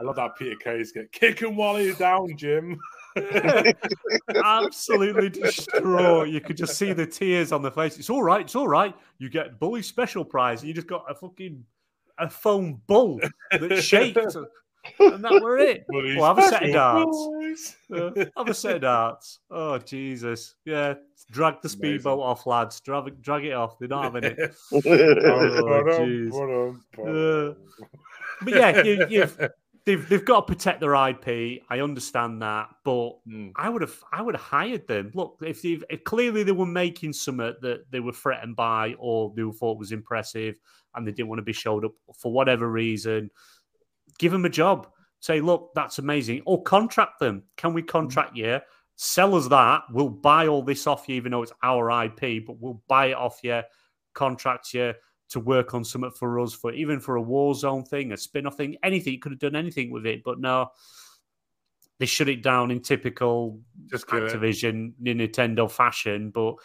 [0.00, 2.78] I love that Peter Kay's get kick him while he's down, Jim.
[4.44, 6.28] absolutely distraught.
[6.28, 7.98] You could just see the tears on the face.
[7.98, 8.40] It's all right.
[8.42, 8.94] It's all right.
[9.18, 10.60] You get bully special prize.
[10.60, 11.64] And you just got a fucking
[12.18, 13.20] a foam bull
[13.50, 14.18] that shaped,
[14.98, 15.84] and that were it.
[15.88, 17.76] Bloody Well, have a set of darts.
[17.92, 19.40] Uh, have a set of darts.
[19.50, 20.54] Oh Jesus!
[20.64, 20.94] Yeah,
[21.30, 22.80] drag the speedboat off, lads.
[22.80, 23.78] Drag, drag it off.
[23.78, 24.36] They're not having it.
[24.38, 26.30] Ba-dum, jeez.
[26.30, 27.56] ba-dum, ba-dum.
[28.42, 29.38] But yeah, you, you've
[29.86, 31.62] they've they've got to protect their IP.
[31.68, 33.52] I understand that, but Mm.
[33.56, 35.10] I would have I would have hired them.
[35.14, 39.32] Look, if they if clearly they were making something that they were threatened by or
[39.36, 40.58] they thought was impressive
[40.94, 43.30] and they didn't want to be showed up for whatever reason,
[44.18, 44.88] give them a job.
[45.20, 46.42] Say, look, that's amazing.
[46.44, 47.44] Or contract them.
[47.56, 48.38] Can we contract mm.
[48.38, 48.60] you?
[48.96, 49.82] Sell us that.
[49.90, 53.16] We'll buy all this off you, even though it's our IP, but we'll buy it
[53.16, 53.62] off you,
[54.12, 54.92] contract you
[55.30, 58.46] to work on something for us, for even for a war zone thing, a spin
[58.46, 59.14] off thing, anything.
[59.14, 60.68] You could have done anything with it, but no,
[62.04, 64.06] they shut it down in typical Just.
[64.08, 66.30] Activision, Nintendo fashion.
[66.30, 66.56] But.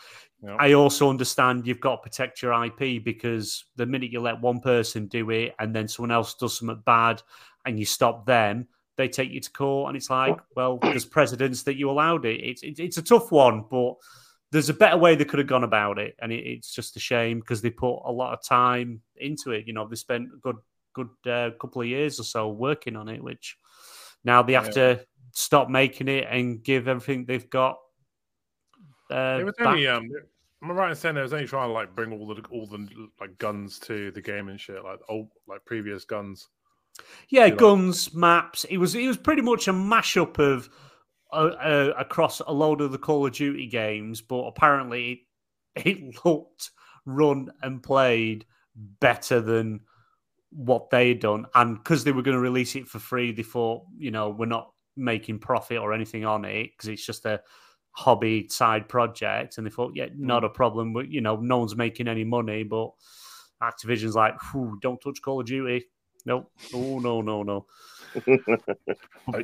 [0.57, 4.61] I also understand you've got to protect your IP because the minute you let one
[4.61, 7.21] person do it and then someone else does something bad
[7.65, 9.89] and you stop them, they take you to court.
[9.89, 12.41] And it's like, well, there's precedents that you allowed it.
[12.41, 13.95] It's, it's, it's a tough one, but
[14.51, 16.15] there's a better way they could have gone about it.
[16.21, 19.67] And it, it's just a shame because they put a lot of time into it.
[19.67, 20.55] You know, they spent a good,
[20.93, 23.57] good uh, couple of years or so working on it, which
[24.23, 24.71] now they have Yeah.
[24.71, 27.77] to stop making it and give everything they've got.
[29.11, 29.67] Uh, It was back.
[29.67, 30.09] only um.
[30.61, 32.67] Am I right in saying they was only trying to like bring all the all
[32.67, 32.87] the
[33.19, 36.49] like guns to the game and shit, like old like previous guns.
[37.29, 37.57] Yeah, you know.
[37.57, 38.65] guns, maps.
[38.65, 40.69] It was it was pretty much a mashup of
[41.31, 45.27] uh, uh, across a load of the Call of Duty games, but apparently
[45.75, 46.71] it, it looked,
[47.05, 48.45] run, and played
[48.75, 49.81] better than
[50.51, 51.45] what they'd done.
[51.55, 54.45] And because they were going to release it for free, they thought, you know, we're
[54.45, 57.41] not making profit or anything on it because it's just a
[57.91, 59.57] hobby side project.
[59.57, 60.25] And they thought, yeah, hmm.
[60.25, 60.93] not a problem.
[60.93, 62.91] But you know, no one's making any money, but
[63.61, 65.85] Activision's like, "Phew, don't touch Call of Duty.
[66.25, 66.51] Nope.
[66.73, 67.65] Oh no, no, no.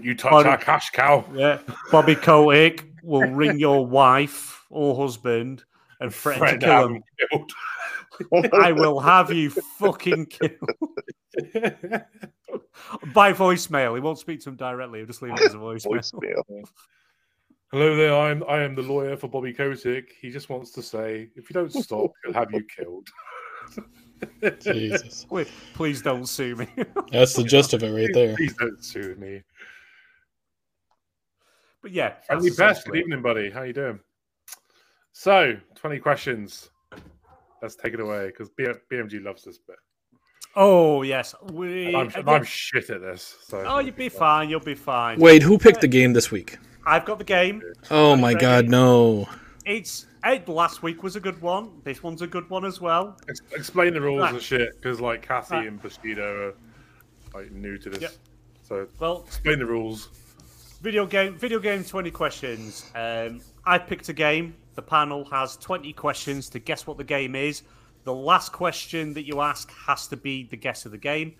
[0.01, 0.51] You touch Pardon?
[0.51, 1.23] our cash cow.
[1.33, 1.59] Yeah.
[1.91, 5.63] Bobby Kotick will ring your wife or husband
[5.99, 6.95] and threaten Friend to kill have him.
[6.95, 7.51] him killed.
[8.53, 10.51] I will have you fucking killed
[13.13, 13.95] by voicemail.
[13.95, 14.99] He won't speak to him directly.
[14.99, 16.01] He'll just leave it as a voicemail.
[16.13, 16.63] Voicemail.
[17.71, 20.13] Hello there, I'm I am the lawyer for Bobby Kotick.
[20.21, 23.09] He just wants to say, if you don't stop, he'll have you killed.
[24.61, 26.67] Jesus, Wait, please don't sue me.
[27.11, 28.35] that's the gist of it right there.
[28.35, 29.41] Please don't sue me.
[31.81, 33.49] but yeah, Friendly that's Pest, good evening, buddy.
[33.49, 33.99] How you doing?
[35.11, 36.69] So, 20 questions.
[37.61, 39.77] Let's take it away because BMG loves this bit.
[40.55, 41.93] Oh yes, we.
[41.95, 43.35] I'm, and I'm shit at this.
[43.47, 44.49] So oh, you'll be fine.
[44.49, 45.19] You'll be fine.
[45.19, 46.57] Wait, who picked the game this week?
[46.85, 47.61] I've got the game.
[47.91, 49.27] Oh my God, no!
[49.65, 51.81] It's it, last week was a good one.
[51.83, 53.17] This one's a good one as well.
[53.27, 54.33] Ex- explain the rules Right.
[54.33, 55.67] and shit because like Cassie Right.
[55.67, 56.53] and Bushido
[57.33, 58.01] are like new to this.
[58.01, 58.11] Yep.
[58.63, 60.09] So Well, explain the rules.
[60.81, 62.89] Video game, video game, twenty questions.
[62.95, 64.55] Um, I picked a game.
[64.75, 67.63] The panel has twenty questions to guess what the game is.
[68.05, 71.35] The last question that you ask has to be the guess of the game.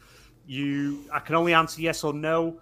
[0.47, 2.59] You, I can only answer yes or no.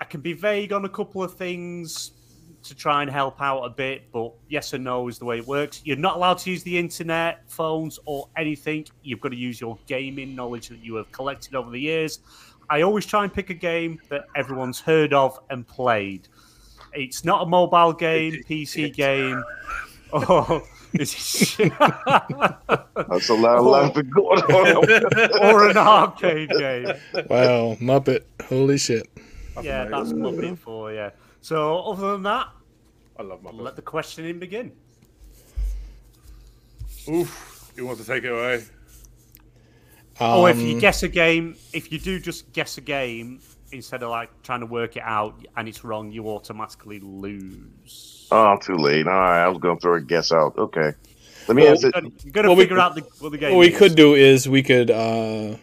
[0.00, 2.12] I can be vague on a couple of things
[2.62, 5.46] to try and help out a bit, but yes or no is the way it
[5.46, 5.82] works.
[5.84, 8.86] You're not allowed to use the internet, phones, or anything.
[9.02, 12.20] You've got to use your gaming knowledge that you have collected over the years.
[12.70, 16.28] I always try and pick a game that everyone's heard of and played.
[16.94, 19.42] It's not a mobile game, PC game.
[20.14, 21.68] It's That's
[23.28, 25.42] a lot of laughing going on.
[25.54, 26.86] or an arcade game.
[27.28, 28.24] Wow, Muppet!
[28.48, 29.08] Holy shit!
[29.62, 30.56] Yeah, that's amazing.
[30.56, 31.10] Muppet for yeah.
[31.40, 32.48] So, other than that,
[33.18, 34.72] I love my let the questioning begin.
[37.08, 37.72] Oof.
[37.76, 38.64] Who wants to take it away?
[40.20, 43.40] Oh, if you Um, guess a game, if you do just guess a game
[43.72, 48.26] instead of like trying to work it out and it's wrong, you automatically lose.
[48.30, 49.06] Oh, too late.
[49.06, 50.56] All right, I was going to throw a guess out.
[50.58, 50.92] Okay.
[51.48, 51.90] Let me Well, answer.
[52.24, 53.78] You got to Well, we- out the, what the game What we is.
[53.78, 55.56] could do is we could uh,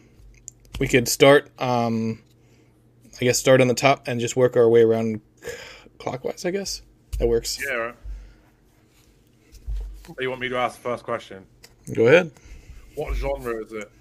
[0.80, 2.22] we could start um,
[3.22, 5.22] I guess start on the top and just work our way around
[6.00, 6.44] clockwise.
[6.46, 6.82] I guess
[7.20, 7.60] that works.
[7.64, 7.74] Yeah.
[7.76, 7.96] Right.
[10.08, 11.46] So you want me to ask the first question?
[11.94, 12.32] Go ahead.
[12.96, 13.92] What genre is it?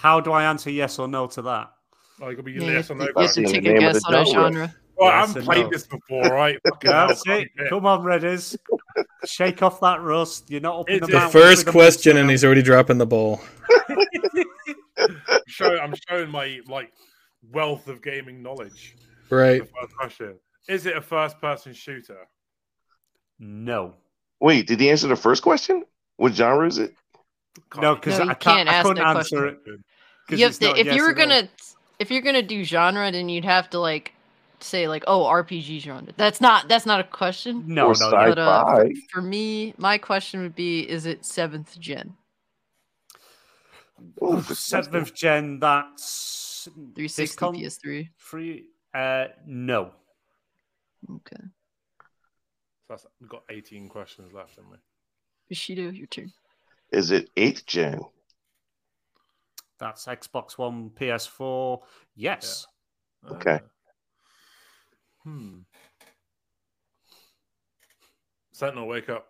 [0.00, 1.72] How do I answer yes or no to that?
[2.22, 3.04] Oh, you could be Yeah, yes or no.
[3.04, 3.44] you have to question.
[3.44, 3.64] question.
[3.64, 4.52] take a guess on a genre.
[4.52, 4.74] genre.
[4.96, 5.70] Well, I haven't played no?
[5.70, 6.58] this before, right?
[6.82, 7.48] That's it.
[7.68, 8.56] Come on, Redders.
[9.26, 10.50] Shake off that rust.
[10.50, 13.04] You're not up in It's the the The first question, and he's already dropping the
[13.06, 13.42] ball.
[14.98, 15.06] I'm
[15.46, 16.92] showing, I'm showing my like
[17.52, 18.96] wealth of gaming knowledge.
[19.28, 19.62] Right.
[20.18, 20.36] The
[20.68, 22.26] Is it a first-person shooter?
[23.38, 23.94] No.
[24.40, 25.84] Wait, did he answer the first question?
[26.16, 26.94] What genre is it?
[27.76, 29.62] No, because No, I can't, can't I couldn't that answer it.
[29.64, 29.76] question.
[29.76, 29.84] 'cause
[30.38, 31.48] You have to if yes you were gonna
[31.98, 34.14] if you're gonna do genre, then you'd have to like
[34.60, 36.12] say like oh RPG genre.
[36.16, 37.64] That's not that's not a question.
[37.66, 38.28] No, or no, sci-fi?
[38.34, 42.14] But uh, for me, my question would be: Is it seventh gen?
[44.22, 45.58] Ooh, seventh gen.
[45.58, 48.08] That's 360 Discon- PS3.
[48.16, 48.66] free.
[48.94, 49.92] Uh, no.
[51.10, 51.44] Okay, So
[52.90, 54.76] that's, we've got 18 questions left, haven't we?
[55.48, 56.32] Bushido, your turn.
[56.92, 58.00] Is it eighth gen?
[59.80, 61.80] That's Xbox One, PS4.
[62.14, 62.66] Yes.
[63.28, 63.54] Okay.
[63.54, 63.58] Uh,
[65.24, 65.58] hmm.
[68.52, 69.26] Sentinel, wake up.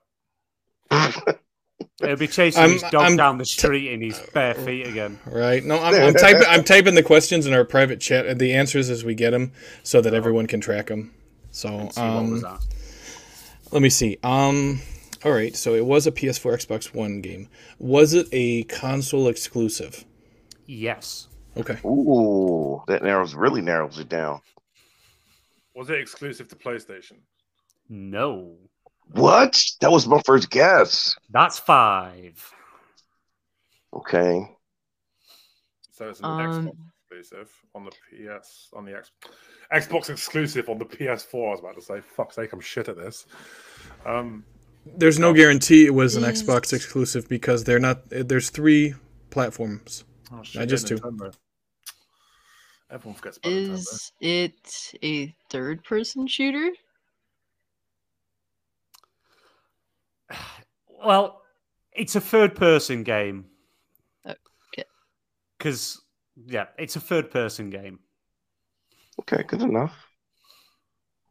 [2.03, 5.19] He'll be chasing I'm- his dog I'm down the street in his bare feet again.
[5.27, 5.65] Right.
[5.65, 6.47] No, I'm, I'm typing.
[6.49, 9.53] I'm typing the questions in our private chat, and the answers as we get them,
[9.83, 11.15] so that everyone can track them.
[11.53, 12.59] So, And see what was um,
[13.73, 14.19] let me see.
[14.23, 14.81] Um,
[15.25, 15.55] all right.
[15.55, 17.49] So it was a PS4, Xbox One game.
[17.79, 20.05] Was it a console exclusive?
[20.71, 21.27] Yes.
[21.57, 21.77] Okay.
[21.85, 24.41] Ooh, that narrows really narrows it down.
[25.75, 27.17] Was it exclusive to PlayStation?
[27.89, 28.55] No.
[29.13, 29.61] What?
[29.81, 31.17] That was my first guess.
[31.31, 32.53] That's five.
[33.93, 34.49] Okay.
[35.91, 36.73] So it's an Um, Xbox
[37.11, 39.11] exclusive on the PS on the X,
[39.75, 41.49] Xbox exclusive on the PS4.
[41.49, 43.27] I was about to say, fuck's sake, I'm shit at this.
[44.07, 44.45] Um,
[44.87, 48.09] There's no guarantee it was an Xbox exclusive because they're not.
[48.09, 48.95] There's three
[49.31, 50.05] platforms.
[50.33, 51.33] Oh, I just yeah, do.
[52.91, 53.75] Everyone forgets about Nintendo.
[53.75, 56.71] Is it a third person shooter?
[61.03, 61.41] Well,
[61.93, 63.47] it's a third person game.
[64.27, 64.85] Okay.
[65.57, 65.99] Because,
[66.45, 68.01] yeah, it's a third person game.
[69.21, 69.95] Okay, good enough.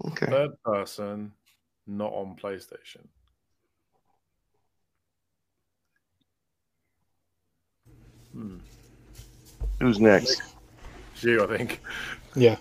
[0.03, 0.26] Okay.
[0.26, 1.34] Third person,
[1.85, 3.05] not on PlayStation.
[8.34, 8.57] Hmm.
[9.80, 10.41] Who's next?
[11.14, 11.81] It's you, I think.
[12.35, 12.57] Yeah,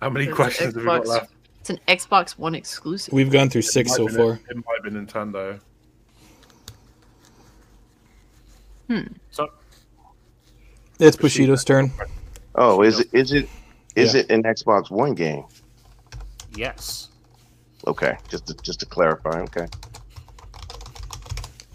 [0.00, 1.32] How many It's questions have we got left?
[1.60, 3.12] It's an Xbox One exclusive.
[3.12, 4.32] we've gone through six so be- far.
[4.48, 5.58] It might be Nintendo.
[9.32, 9.48] So,
[11.00, 11.90] It's Bushido's turn.
[12.54, 13.48] Oh, is it is it
[13.96, 14.20] is Yeah.
[14.20, 15.44] it an Xbox One game?
[16.54, 17.08] yes.
[17.86, 19.40] Okay, just to, just to clarify.
[19.42, 19.66] Okay.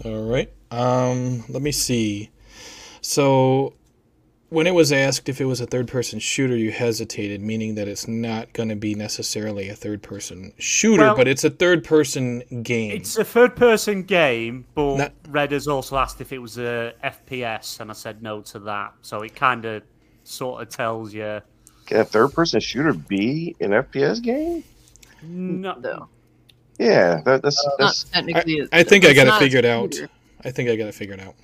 [0.04, 0.50] All right.
[0.70, 2.30] Um, let me see.
[3.00, 3.72] So,
[4.52, 8.06] when it was asked if it was a third-person shooter, you hesitated, meaning that it's
[8.06, 12.92] not going to be necessarily a third-person shooter, Well- but it's a third-person game.
[12.92, 16.92] It's a third person game, but Not- Red has also asked if it was a
[17.02, 18.92] FPS, and I said no to that.
[19.00, 19.82] So it kind of
[20.24, 21.40] sort of tells you.
[21.86, 24.64] Can a third person shooter be an FPS game?
[25.22, 26.08] No, though.
[26.78, 28.60] Yeah, that, that's uh, Not that's technically.
[28.60, 29.94] a- I think I got it figured out.
[30.44, 31.34] I think I got it figured out.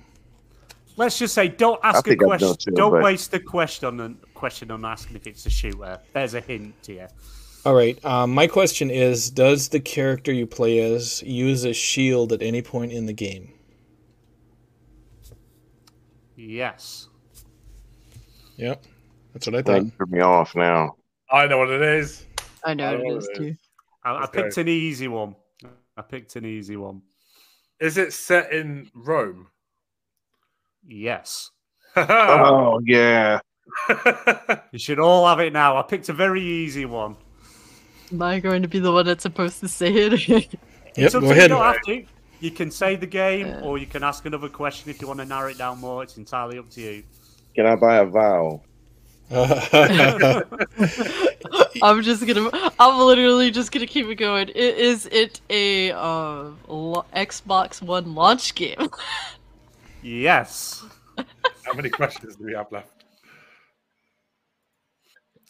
[0.99, 2.57] Let's just say, don't ask a question.
[2.57, 5.97] too, don't but- waste the question on the question on asking if it's a shooter.
[6.11, 7.07] There's a hint here.
[7.65, 8.03] All right.
[8.03, 12.61] Um, my question is: Does the character you play as use a shield at any
[12.61, 13.53] point in the game?
[16.35, 17.07] Yes.
[18.57, 18.83] Yep,
[19.31, 19.93] that's what I that thought.
[19.95, 20.97] threw me off now.
[21.31, 22.25] I know what it is.
[22.65, 23.55] I know I know is it too.
[24.03, 24.61] I, I picked go.
[24.61, 25.37] an easy one.
[25.95, 27.03] I picked an easy one.
[27.79, 29.47] Is it set in Rome?
[30.87, 31.51] Yes.
[31.95, 33.39] Oh yeah.
[34.71, 35.77] You should all have it now.
[35.77, 37.15] I picked a very easy one.
[38.11, 40.49] Am I going to be the one that's supposed to say it?
[40.97, 41.43] Yep, It's go you, ahead.
[41.43, 42.03] You don't have to.
[42.39, 43.59] You can say the game, Uh.
[43.61, 46.01] or you can ask another question if you want to narrow it down more.
[46.01, 47.03] It's entirely up to you.
[47.55, 48.63] Can I buy a vowel?
[51.83, 52.49] I'm just gonna.
[52.79, 54.49] I'm literally just gonna keep it going.
[54.49, 58.89] Is it a uh, lo- Xbox One launch game?
[60.01, 60.83] Yes.
[61.65, 63.03] How many questions do we have left?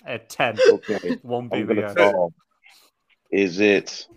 [0.06, 0.58] A ten.
[0.70, 1.18] Okay.
[1.22, 2.12] One be I'm the gonna yes.
[2.14, 2.34] call.
[3.32, 4.08] Is it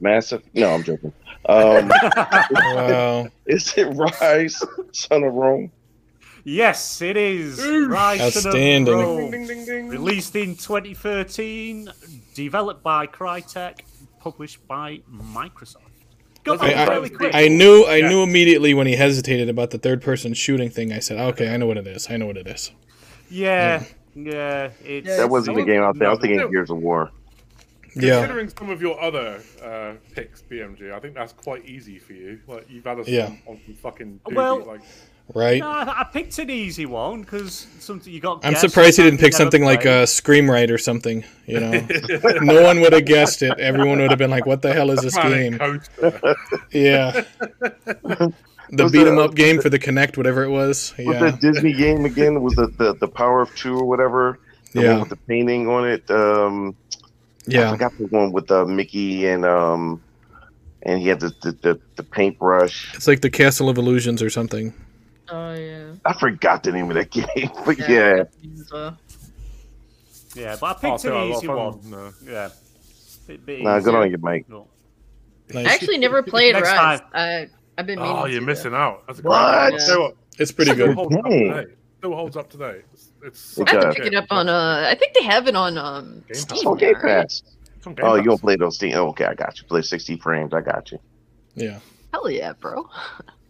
[0.00, 0.42] Massive?
[0.54, 1.12] No, I'm joking.
[1.48, 3.28] Um, Wow.
[3.46, 4.64] is it Ryse,
[4.94, 5.70] Son of Rome?
[6.44, 7.58] yes, it is.
[7.60, 7.88] Ooh.
[7.88, 8.94] Ryse of Outstanding.
[8.94, 9.30] Rome.
[9.30, 9.88] Ding, ding, ding, ding.
[9.88, 11.90] Released in 2013,
[12.34, 13.80] developed by Crytek,
[14.20, 15.87] published by Microsoft.
[16.56, 17.34] Got I, that I, really quick.
[17.34, 18.08] I knew I Yeah.
[18.08, 20.92] knew immediately when he hesitated about the third person shooting thing.
[20.92, 22.08] I said, "Okay, I know what it is.
[22.10, 22.70] I know what it is."
[23.30, 23.84] yeah,
[24.14, 24.70] yeah.
[24.84, 26.08] It's, Yeah, That wasn't the game out there.
[26.08, 27.10] I was thinking Gears of War.
[27.96, 32.12] Yeah, Considering some of your other uh, picks, BMG, I think that's quite easy for
[32.12, 32.38] you.
[32.46, 33.26] Like you've had us Yeah.
[33.26, 34.82] on, on some fucking doozy, Well- like
[35.34, 35.60] right.
[35.60, 38.44] No, I I picked an easy one because something you got.
[38.44, 40.02] I'm surprised he didn't pick you never something like played.
[40.02, 41.24] uh, ScreamRide or something.
[41.46, 41.86] You know,
[42.42, 43.58] no one would have guessed it.
[43.58, 45.58] Everyone would have been like, "What the hell is this game?"
[46.72, 47.22] Yeah,
[48.70, 50.94] the Was beat 'em the- up game for the Kinect, whatever it was.
[50.98, 52.42] Was Yeah, that Disney game again?
[52.42, 54.38] Was it the, the Power of Two or whatever?
[54.72, 54.90] The Yeah.
[54.92, 56.10] one with the painting on it.
[56.10, 56.76] Um,
[57.48, 60.02] I got the one with uh, Mickey and um,
[60.82, 62.94] and he had the the, the, the paintbrush.
[62.94, 64.74] It's like the Castle of Illusions or something.
[65.30, 65.92] Oh yeah.
[66.04, 68.24] I forgot the name of that game, but Yeah.
[68.72, 68.90] yeah.
[70.34, 71.56] Yeah, but I Oh, picked so an a lot of easy fun.
[71.56, 71.90] one.
[71.90, 72.12] No.
[72.24, 72.48] Yeah.
[73.26, 73.96] Bit, bit nah, good easier.
[73.98, 74.46] on you, Mike.
[74.48, 74.68] No.
[75.54, 77.02] I actually never played Next Ryse.
[77.14, 78.46] I I've been meaning Oh, you're though.
[78.46, 79.04] missing out.
[79.06, 79.70] That's a What?
[79.70, 79.86] great game.
[79.86, 80.94] Tell what, It's pretty still good.
[80.96, 81.24] holds up
[81.98, 82.82] Still holds up today.
[82.92, 84.48] It's, it's It I have to pick it up on.
[84.48, 86.58] Uh, I think they have it on um Game Pass.
[86.58, 86.68] Steam.
[86.68, 87.22] Oh, Game right?
[87.28, 87.42] Pass.
[87.84, 88.26] Game Oh, you Pass.
[88.26, 88.94] gonna play those things?
[88.94, 89.64] Oh, okay, I got you.
[89.66, 90.52] Play 60 frames.
[90.54, 90.98] I got you.
[91.54, 91.80] Yeah.
[92.12, 92.88] Hell yeah, bro.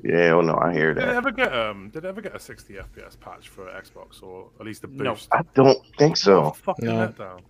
[0.04, 1.00] Yeah, oh no, I hear that.
[1.00, 1.16] Did it that.
[1.16, 1.90] ever get um?
[1.90, 5.00] Did it ever get a 60 FPS patch for Xbox or at least a boost?
[5.02, 5.12] No.
[5.14, 5.28] boost?
[5.32, 6.50] I don't think Oh, so.
[6.52, 7.08] fucking No.
[7.08, 7.40] letdown.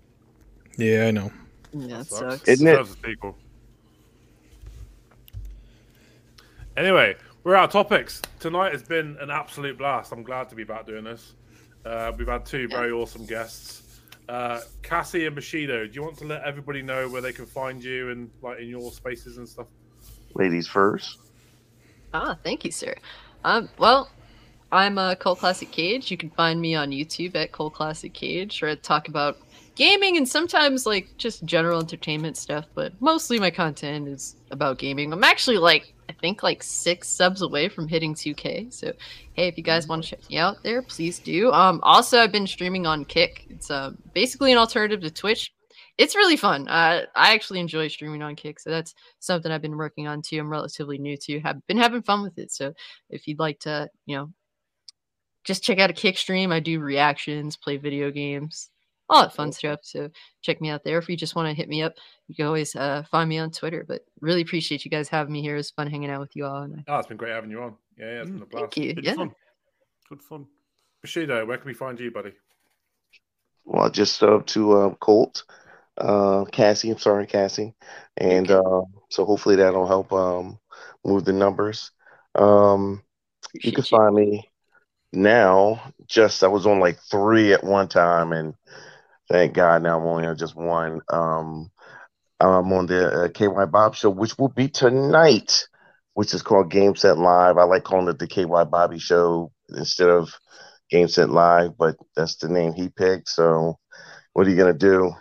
[0.79, 1.31] Yeah, I know.
[1.73, 2.37] Yeah, it Sucks.
[2.37, 2.49] sucks.
[2.49, 2.71] Isn't it?
[2.79, 3.33] Deserves a.
[6.81, 8.23] Anyway, we're out of topics.
[8.39, 10.13] Tonight has been an absolute blast.
[10.13, 11.35] I'm glad to be back doing this.
[11.85, 14.01] Uh, we've had two very awesome guests.
[14.29, 17.83] Uh, Cassie and Bushido, do you want to let everybody know where they can find
[17.83, 19.67] you and like in your spaces and stuff?
[20.35, 21.19] Ladies first.
[22.13, 22.95] Ah, thank you, sir.
[23.45, 24.11] Um, well,
[24.71, 26.11] I'm a Cole Classic Cage.
[26.11, 29.39] You can find me on YouTube at Cole Classic Cage, where I talk about
[29.75, 32.67] gaming and sometimes like just general entertainment stuff.
[32.75, 35.13] But mostly my content is about gaming.
[35.13, 38.73] I'm actually like I think like six subs away from hitting 2K.
[38.73, 38.93] So
[39.35, 41.53] hey, if you guys want to check me out there, please do.
[41.53, 43.47] Um, also I've been streaming on Kick.
[43.49, 45.53] It's uh, basically an alternative to Twitch.
[45.99, 46.69] It's really fun.
[46.69, 50.39] Uh, I actually enjoy streaming on Kick, so that's something I've been working on too.
[50.39, 51.41] I'm relatively new to.
[51.41, 52.53] Have been having fun with it.
[52.53, 52.73] So
[53.11, 54.31] if you'd like to, you know,
[55.45, 56.53] just check out a Kick stream.
[56.53, 58.71] I do reactions, play video games,
[59.09, 59.81] all that fun stuff.
[59.83, 60.09] So
[60.41, 60.99] check me out there.
[60.99, 61.95] If you just want to hit me up,
[62.29, 63.85] you can always uh, find me on Twitter.
[63.87, 65.57] But really appreciate you guys having me here.
[65.57, 66.63] It's fun hanging out with you all.
[66.63, 67.75] And I, Oh, it's been great having you on.
[67.99, 68.75] Yeah, yeah, it's been a blast.
[68.75, 68.95] thank you.
[68.95, 69.15] Good Yeah.
[69.15, 69.33] fun.
[70.09, 70.47] Good fun.
[71.03, 72.33] Bushido, where can we find you, buddy?
[73.65, 75.45] Well, just sub to uh, Colt,
[75.99, 76.91] uh, Cassie.
[76.91, 77.75] I'm sorry, Cassie,
[78.17, 80.59] and uh, so hopefully that'll help um,
[81.05, 81.91] move the numbers.
[82.35, 83.03] Um,
[83.63, 84.49] you can find me
[85.13, 85.93] now.
[86.07, 88.55] Just I was on like three at one time, and
[89.31, 91.01] thank God now I'm only on just one.
[91.11, 91.71] Um,
[92.41, 95.67] I'm on the uh, KY Bob show, which will be tonight,
[96.15, 97.59] which is called Game Set Live.
[97.59, 100.33] I like calling it the KY Bobby show instead of
[100.91, 103.29] Game Set Live, but that's the name he picked.
[103.29, 103.79] So,
[104.33, 105.13] what are you gonna do?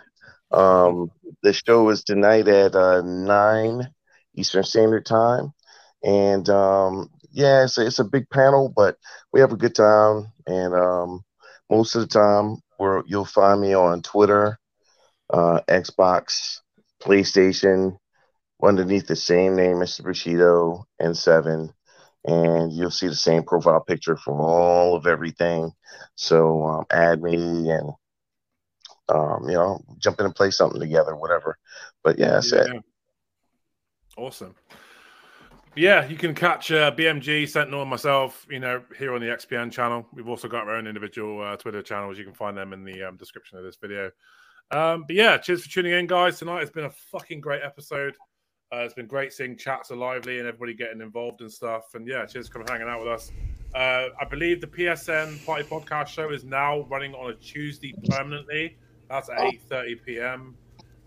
[0.50, 1.10] Um,
[1.42, 3.88] the show is tonight at uh, nine
[4.34, 5.52] Eastern Standard Time,
[6.02, 8.96] and um, yeah, it's a, it's a big panel, but
[9.32, 10.32] we have a good time.
[10.46, 11.24] And um,
[11.70, 14.58] most of the time, where you'll find me on Twitter,
[15.32, 16.60] uh, Xbox,
[17.02, 17.98] PlayStation,
[18.62, 20.02] underneath the same name, Mr.
[20.02, 21.72] Bushido and Seven
[22.24, 25.72] and you'll see the same profile picture from all of everything.
[26.16, 27.92] So um, add me and
[29.08, 31.58] um, you know jump in and play something together, whatever.
[32.02, 32.68] But yeah, that's it.
[34.16, 34.54] Awesome.
[35.76, 39.70] Yeah, you can catch uh, BMG, Sentinel, and myself, you know, here on the XPN
[39.70, 40.04] channel.
[40.12, 42.18] We've also got our own individual uh, Twitter channels.
[42.18, 44.10] You can find them in the um, description of this video.
[44.72, 46.38] Um, but yeah, cheers for tuning in, guys.
[46.38, 48.16] Tonight has been a fucking great episode.
[48.72, 51.94] Uh, it's been great seeing chats are lively and everybody getting involved and stuff.
[51.94, 53.30] And yeah, cheers for coming hanging out with us.
[53.74, 58.76] Uh, I believe the PSN Party Podcast Show is now running on a Tuesday permanently.
[59.08, 60.56] That's at 8:30 p.m.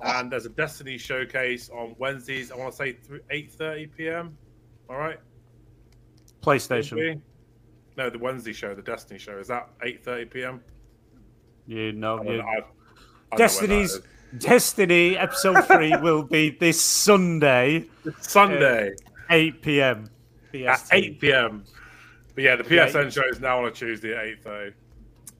[0.03, 2.51] And there's a Destiny showcase on Wednesdays.
[2.51, 4.37] I want to say through 8:30 p.m.
[4.89, 5.19] All right.
[6.41, 7.21] PlayStation.
[7.97, 10.61] No, the Wednesday show, the Destiny show, is that 8:30 p.m.
[11.67, 12.65] You know, I don't you, know, I- I don't know
[13.29, 13.99] when that Destiny's.
[14.37, 17.85] Destiny episode three will be this Sunday,
[18.21, 18.93] Sunday
[19.29, 20.09] 8 p.m.
[20.65, 21.65] at 8 p.m.
[22.33, 22.87] But yeah, the Yeah.
[22.87, 24.73] PSN show is now on a Tuesday at 8:30.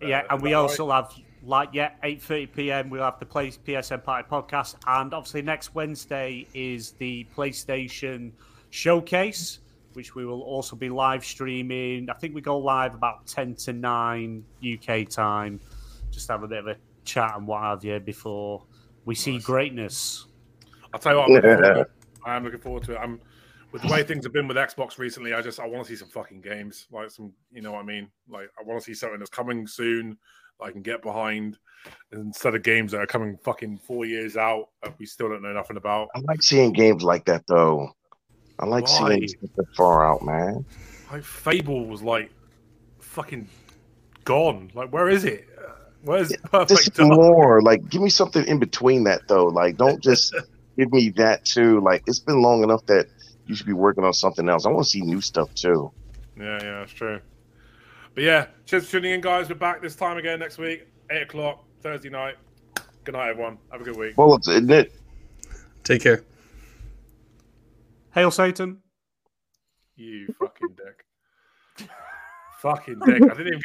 [0.01, 1.13] Yeah, Uh, and we is that also have
[1.43, 2.89] like yeah, 8:30 p.m.
[2.89, 8.31] We'll have the Play PSN Party podcast, and obviously next Wednesday is the PlayStation
[8.69, 9.59] Showcase,
[9.93, 12.09] which we will also be live streaming.
[12.09, 14.43] I think we go live about 10 to 9
[14.73, 15.59] UK time.
[16.11, 18.63] Just have a bit of a chat and what have you before
[19.05, 19.43] we see Nice.
[19.43, 20.26] greatness.
[20.93, 21.91] I'll tell you what, I'm looking forward to it.
[22.23, 22.97] I am looking forward to it.
[22.97, 23.19] I'm
[23.72, 25.34] with the way things have been with Xbox recently.
[25.34, 27.85] I just I want to see some fucking games, like some, you know what I
[27.85, 28.09] mean?
[28.30, 30.18] Like I want to see something that's coming soon that
[30.61, 31.57] I can get behind
[32.11, 35.53] instead of games that are coming fucking four years out that we still don't know
[35.53, 36.09] nothing about.
[36.15, 37.89] I like seeing games like that though.
[38.59, 39.17] I like Why?
[39.17, 40.65] seeing that far out, man.
[41.11, 42.31] Like Fable was like
[42.99, 43.47] fucking
[44.23, 44.71] gone.
[44.73, 45.47] Like where is it?
[46.03, 47.61] Where's Perfect more.
[47.61, 49.45] Like, give me something in between that though.
[49.45, 50.35] Like, don't just
[50.77, 51.79] give me that too.
[51.81, 53.07] Like, it's been long enough that
[53.45, 54.65] you should be working on something else.
[54.65, 55.91] I want to see new stuff too.
[56.38, 57.19] Yeah, yeah, that's true.
[58.13, 59.47] But yeah, cheers for tuning in, guys.
[59.47, 62.35] We're back this time again next week, eight o'clock Thursday night.
[63.05, 63.57] Good night, everyone.
[63.71, 64.17] Have a good week.
[64.17, 64.93] Well, it's, isn't it?
[65.83, 66.23] Take care.
[68.13, 68.79] Hail Satan!
[69.95, 71.88] You fucking dick.
[72.61, 73.23] fucking dick.
[73.23, 73.59] I didn't even